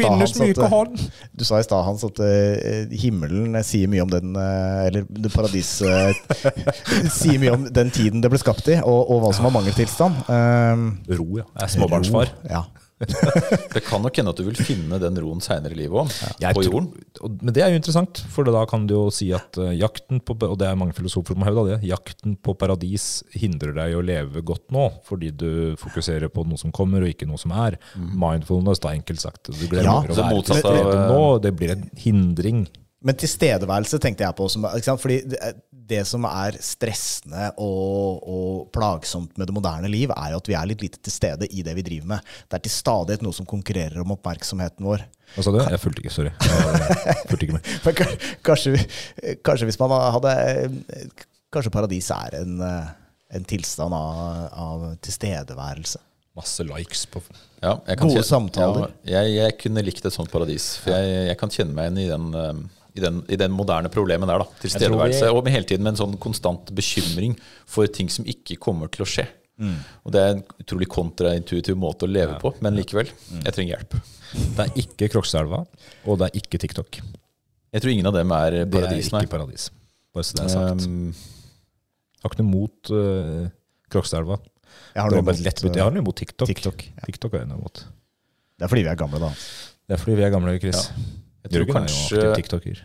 myke 0.41 0.63
eh, 0.65 0.71
hånd. 0.71 1.03
Du 1.37 1.43
sa 1.47 1.59
i 1.61 1.65
stad, 1.65 1.83
Hans, 1.85 2.03
at 2.07 2.19
uh, 2.19 2.95
himmelen 2.97 3.55
sier 3.63 3.91
mye 3.91 4.03
om 4.03 4.11
den 4.11 4.33
uh, 4.35 4.87
Eller 4.87 5.05
det 5.07 5.31
paradis 5.33 5.69
uh, 5.85 6.09
sier 7.19 7.37
mye 7.41 7.53
om 7.55 7.67
den 7.69 7.93
tiden 7.95 8.25
det 8.25 8.31
ble 8.33 8.41
skapt 8.41 8.67
i, 8.73 8.79
og, 8.81 9.13
og 9.13 9.21
hva 9.23 9.31
som 9.37 9.47
var 9.47 9.55
mangeltilstand. 9.59 10.25
Um, 10.27 10.89
Ro, 11.11 11.29
ja. 11.39 11.47
Jeg 11.53 11.67
er 11.69 11.73
småbarnsfar. 11.77 12.33
ro, 12.33 12.49
Ja. 12.51 12.65
Det 13.75 13.81
kan 13.83 13.99
nok 13.99 14.15
hende 14.15 14.31
at 14.31 14.39
du 14.39 14.45
vil 14.47 14.55
finne 14.55 14.97
den 15.01 15.17
roen 15.19 15.41
seinere 15.43 15.75
i 15.75 15.79
livet 15.81 15.97
òg, 16.05 16.11
ja. 16.39 16.53
på 16.55 16.63
jorden. 16.63 16.87
Tror, 17.17 17.33
Men 17.41 17.55
det 17.55 17.63
er 17.65 17.73
jo 17.73 17.79
interessant, 17.81 18.21
for 18.31 18.47
da 18.47 18.61
kan 18.69 18.85
du 18.87 18.95
jo 18.95 19.03
si 19.13 19.27
at 19.35 19.59
eh, 19.59 19.73
jakten 19.75 20.21
på 20.23 20.37
Og 20.47 20.55
det 20.61 20.69
er 20.69 20.79
mange 20.79 20.95
filosofer 20.95 21.35
som 21.35 21.43
har 21.43 21.51
hevda 21.51 21.65
det. 21.73 21.89
Jakten 21.89 22.37
på 22.39 22.55
paradis 22.59 23.25
hindrer 23.35 23.75
deg 23.75 23.91
i 23.91 23.99
å 23.99 24.05
leve 24.05 24.43
godt 24.47 24.71
nå, 24.75 24.87
fordi 25.07 25.33
du 25.35 25.49
fokuserer 25.81 26.31
på 26.31 26.45
noe 26.47 26.61
som 26.61 26.71
kommer, 26.75 27.03
og 27.03 27.11
ikke 27.11 27.27
noe 27.27 27.41
som 27.41 27.51
er. 27.55 27.79
Mindfulness, 27.95 28.83
da 28.83 28.95
enkelt 28.95 29.23
sagt. 29.23 29.51
Du 29.51 29.67
glemmer 29.67 29.91
Ja, 29.91 29.99
å 29.99 30.19
være 30.21 30.47
til 30.47 30.63
stede 30.63 30.97
nå. 31.11 31.21
Det 31.43 31.55
blir 31.57 31.75
en 31.75 31.87
hindring. 31.99 32.65
Men 33.05 33.17
tilstedeværelse 33.21 33.99
tenkte 34.01 34.25
jeg 34.25 34.35
på. 34.37 34.47
Som? 34.49 34.65
Fordi 35.01 35.19
det, 35.29 35.39
det 35.69 36.01
som 36.09 36.25
er 36.25 36.57
stressende 36.63 37.51
og, 37.61 38.23
og 38.25 38.63
plagsomt 38.73 39.35
med 39.37 39.49
det 39.49 39.55
moderne 39.55 39.91
liv, 39.91 40.13
er 40.15 40.33
jo 40.33 40.39
at 40.41 40.49
vi 40.49 40.57
er 40.57 40.69
litt 40.71 40.81
lite 40.85 41.01
til 41.05 41.13
stede 41.13 41.49
i 41.53 41.61
det 41.65 41.75
vi 41.77 41.85
driver 41.85 42.15
med. 42.15 42.33
Det 42.49 42.57
er 42.57 42.65
til 42.65 42.73
stadighet 42.73 43.25
noe 43.25 43.35
som 43.37 43.47
konkurrerer 43.49 44.01
om 44.01 44.15
oppmerksomheten 44.17 44.87
vår. 44.89 45.05
Hva 45.35 45.45
sa 45.45 45.53
du? 45.53 45.61
Jeg 45.61 45.81
fulgte 45.83 46.03
ikke, 46.03 46.15
sorry. 46.15 46.33
Jeg 47.05 47.21
fulgte 47.29 47.47
ikke 47.47 47.59
med. 47.59 47.71
Kanskje, 48.47 48.75
kanskje 49.45 49.69
hvis 49.69 49.79
man 49.81 49.93
hadde 50.15 50.33
Kanskje 51.53 51.71
paradis 51.71 52.09
er 52.11 52.41
en, 52.41 52.57
en 53.37 53.45
tilstand 53.47 53.93
av, 53.95 54.49
av 54.59 54.89
tilstedeværelse. 55.05 56.01
Masse 56.35 56.65
likes 56.67 57.05
på 57.07 57.21
Ja, 57.63 57.77
jeg 57.87 57.97
kan 57.97 58.09
Gode 58.09 58.17
kjenne- 58.17 58.27
samtaler. 58.27 58.89
Ja, 59.07 59.21
jeg, 59.23 59.35
jeg 59.37 59.53
kunne 59.61 59.83
likt 59.85 60.03
et 60.05 60.13
sånt 60.13 60.31
paradis. 60.33 60.73
For 60.83 60.91
jeg, 60.91 61.29
jeg 61.29 61.37
kan 61.39 61.53
kjenne 61.53 61.77
meg 61.77 61.93
igjen 61.93 62.01
i 62.03 62.09
den, 62.11 62.25
eh, 62.35 62.74
i 62.95 63.03
den, 63.03 63.21
i 63.29 63.37
den 63.39 63.51
moderne 63.51 63.91
problemet 63.91 64.29
der. 64.29 64.43
da 64.43 64.61
Tilstedeværelse. 64.63 65.31
Og 65.35 65.43
med 65.43 65.55
hele 65.55 65.67
tiden 65.67 65.83
med 65.83 65.95
en 65.95 66.01
sånn 66.03 66.15
konstant 66.21 66.71
bekymring 66.75 67.35
for 67.69 67.89
ting 67.91 68.11
som 68.11 68.27
ikke 68.29 68.57
kommer 68.61 68.91
til 68.91 69.03
å 69.05 69.09
skje. 69.09 69.27
Mm. 69.59 69.75
Og 70.03 70.11
det 70.15 70.21
er 70.21 70.33
en 70.33 70.41
utrolig 70.59 70.87
kontraintuitiv 70.91 71.77
måte 71.79 72.07
å 72.07 72.11
leve 72.11 72.37
på, 72.41 72.51
men 72.63 72.75
likevel. 72.75 73.11
Mm. 73.31 73.43
Jeg 73.43 73.57
trenger 73.57 73.75
hjelp. 73.75 73.97
Det 74.35 74.65
er 74.65 74.81
ikke 74.83 75.11
Krokstadelva, 75.13 75.61
og 76.05 76.19
det 76.19 76.27
er 76.27 76.41
ikke 76.41 76.59
TikTok. 76.63 76.99
Jeg 77.75 77.83
tror 77.83 77.91
ingen 77.91 78.07
av 78.07 78.15
dem 78.15 78.31
er 78.35 78.61
Det 78.63 78.81
er 78.81 78.97
ikke 78.99 79.31
paradis. 79.31 79.69
Bare 80.15 80.27
så 80.27 80.39
det 80.39 80.45
er 80.45 80.53
sagt. 80.53 80.87
Um, 80.87 81.11
Jeg 82.15 82.23
har 82.23 82.33
ikke 82.33 82.43
noe 82.43 82.51
mot 82.51 82.91
uh, 82.95 83.47
Krokstadelva. 83.91 84.39
Jeg 84.95 85.03
har 85.03 85.11
noe 85.11 85.23
mot 85.23 85.39
imot, 85.43 85.99
noe 85.99 86.19
TikTok. 86.23 86.47
TikTok. 86.51 86.87
Ja. 86.95 87.07
TikTok 87.09 87.35
er 87.35 87.43
jeg 87.43 87.51
noe 87.51 87.59
imot. 87.59 87.83
Det 88.55 88.67
er 88.67 88.71
fordi 88.71 88.85
vi 88.87 88.91
er 88.91 88.99
gamle, 88.99 89.19
da. 89.19 89.31
Det 89.85 89.95
er 89.95 90.01
fordi 90.01 90.15
vi 90.19 90.25
er 90.25 90.31
gamle, 90.33 90.55
Chris. 90.63 90.87
Jeg 91.45 91.51
tror 91.53 91.67
er 91.67 91.75
kanskje 91.75 92.23
aktiv 92.31 92.79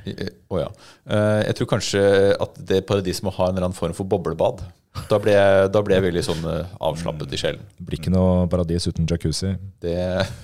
ja. 0.61 0.69
Eh, 1.09 1.41
Jeg 1.49 1.57
tror 1.59 1.69
kanskje 1.77 2.03
at 2.45 2.61
det 2.69 2.85
paradiset 2.89 3.25
må 3.27 3.33
ha 3.39 3.49
en 3.49 3.57
eller 3.57 3.71
annen 3.71 3.77
form 3.79 3.97
for 3.97 4.05
boblebad. 4.11 4.61
Da 5.07 5.21
ble 5.23 5.31
jeg, 5.37 5.69
da 5.71 5.81
ble 5.87 5.95
jeg 5.95 6.03
veldig 6.03 6.23
sånn 6.27 6.41
eh, 6.51 6.71
avslappet 6.83 7.31
i 7.31 7.39
sjelen. 7.39 7.61
Det 7.79 7.85
blir 7.87 8.01
ikke 8.01 8.11
noe 8.11 8.49
paradis 8.51 8.89
uten 8.91 9.07
jacuzzi. 9.07 9.53
Det, 9.85 9.95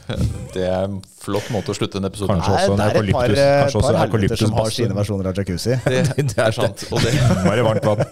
det 0.54 0.62
er 0.68 0.84
en 0.86 1.00
flott 1.18 1.48
måte 1.50 1.74
å 1.74 1.76
slutte 1.76 1.98
en 1.98 2.06
episode 2.06 2.30
Kanskje 2.30 2.52
også 2.54 2.76
en 2.76 2.78
det 2.78 2.86
er 2.86 3.00
et 3.00 3.10
par, 3.16 3.34
eukalyptus- 3.34 3.74
kanskje 3.74 3.82
par 3.82 3.98
helveter 4.14 4.42
som 4.44 4.54
har 4.60 4.70
sine 4.76 4.98
versjoner 5.00 5.30
av 5.32 5.40
jacuzzi. 5.42 5.74
Det, 5.82 6.04
Det 6.30 6.38
er 6.46 6.54
sant. 6.54 6.86
Og 6.94 7.02
det, 7.02 7.12
Innmari 7.26 7.66
varmt 7.66 7.88
vann. 7.90 8.04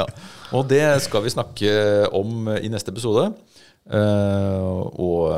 ja. 0.00 0.08
og 0.56 0.64
det 0.72 0.82
skal 1.04 1.26
vi 1.28 1.34
snakke 1.36 1.76
om 2.16 2.48
i 2.56 2.72
neste 2.72 2.90
episode. 2.96 3.28
Eh, 3.92 4.72
og 4.96 5.28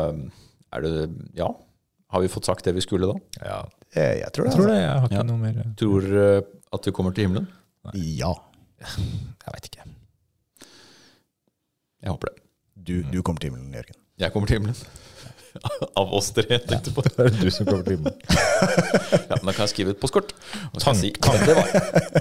er 0.74 0.84
det 0.86 0.94
Ja, 1.38 1.50
har 2.14 2.22
vi 2.22 2.30
fått 2.30 2.46
sagt 2.46 2.64
det 2.68 2.74
vi 2.78 2.82
skulle 2.84 3.10
da? 3.10 3.18
Ja, 3.42 3.58
Jeg 3.94 4.32
tror 4.34 4.44
det. 4.44 4.50
jeg 4.50 4.58
tror 4.58 4.66
det. 4.70 4.78
Jeg 4.80 4.90
har 4.90 5.04
ikke 5.08 5.14
Ja. 5.20 5.22
noe 5.22 5.38
mer 5.38 5.58
Tror 5.78 6.00
du 6.00 6.18
at 6.72 6.82
du 6.82 6.90
kommer 6.92 7.14
til 7.14 7.26
himmelen? 7.28 7.46
Nei. 7.84 8.00
Ja. 8.18 8.32
veit 9.54 9.68
ikke. 9.70 9.84
Jeg 12.02 12.10
håper 12.10 12.28
det. 12.32 12.42
Du, 12.84 13.02
du 13.12 13.22
kommer 13.22 13.40
til 13.40 13.50
himmelen, 13.50 13.72
Jørgen. 13.72 13.94
Jeg 14.18 14.32
kommer 14.32 14.46
til 14.50 14.58
himmelen. 14.58 14.76
av 16.00 16.14
oss 16.14 16.30
tre. 16.34 16.44
Ja, 16.50 16.58
det 16.84 17.26
er 17.26 17.30
du 17.38 17.50
som 17.52 17.66
kommer 17.68 17.84
til 17.86 17.98
å 17.98 18.00
ja, 19.30 19.36
men 19.38 19.46
da 19.48 19.52
kan 19.54 19.64
jeg 19.64 19.72
skrive 19.72 19.90
et 19.94 20.00
postkort. 20.02 20.30
Tank, 20.80 20.98
si, 20.98 21.08
tanken, 21.22 21.56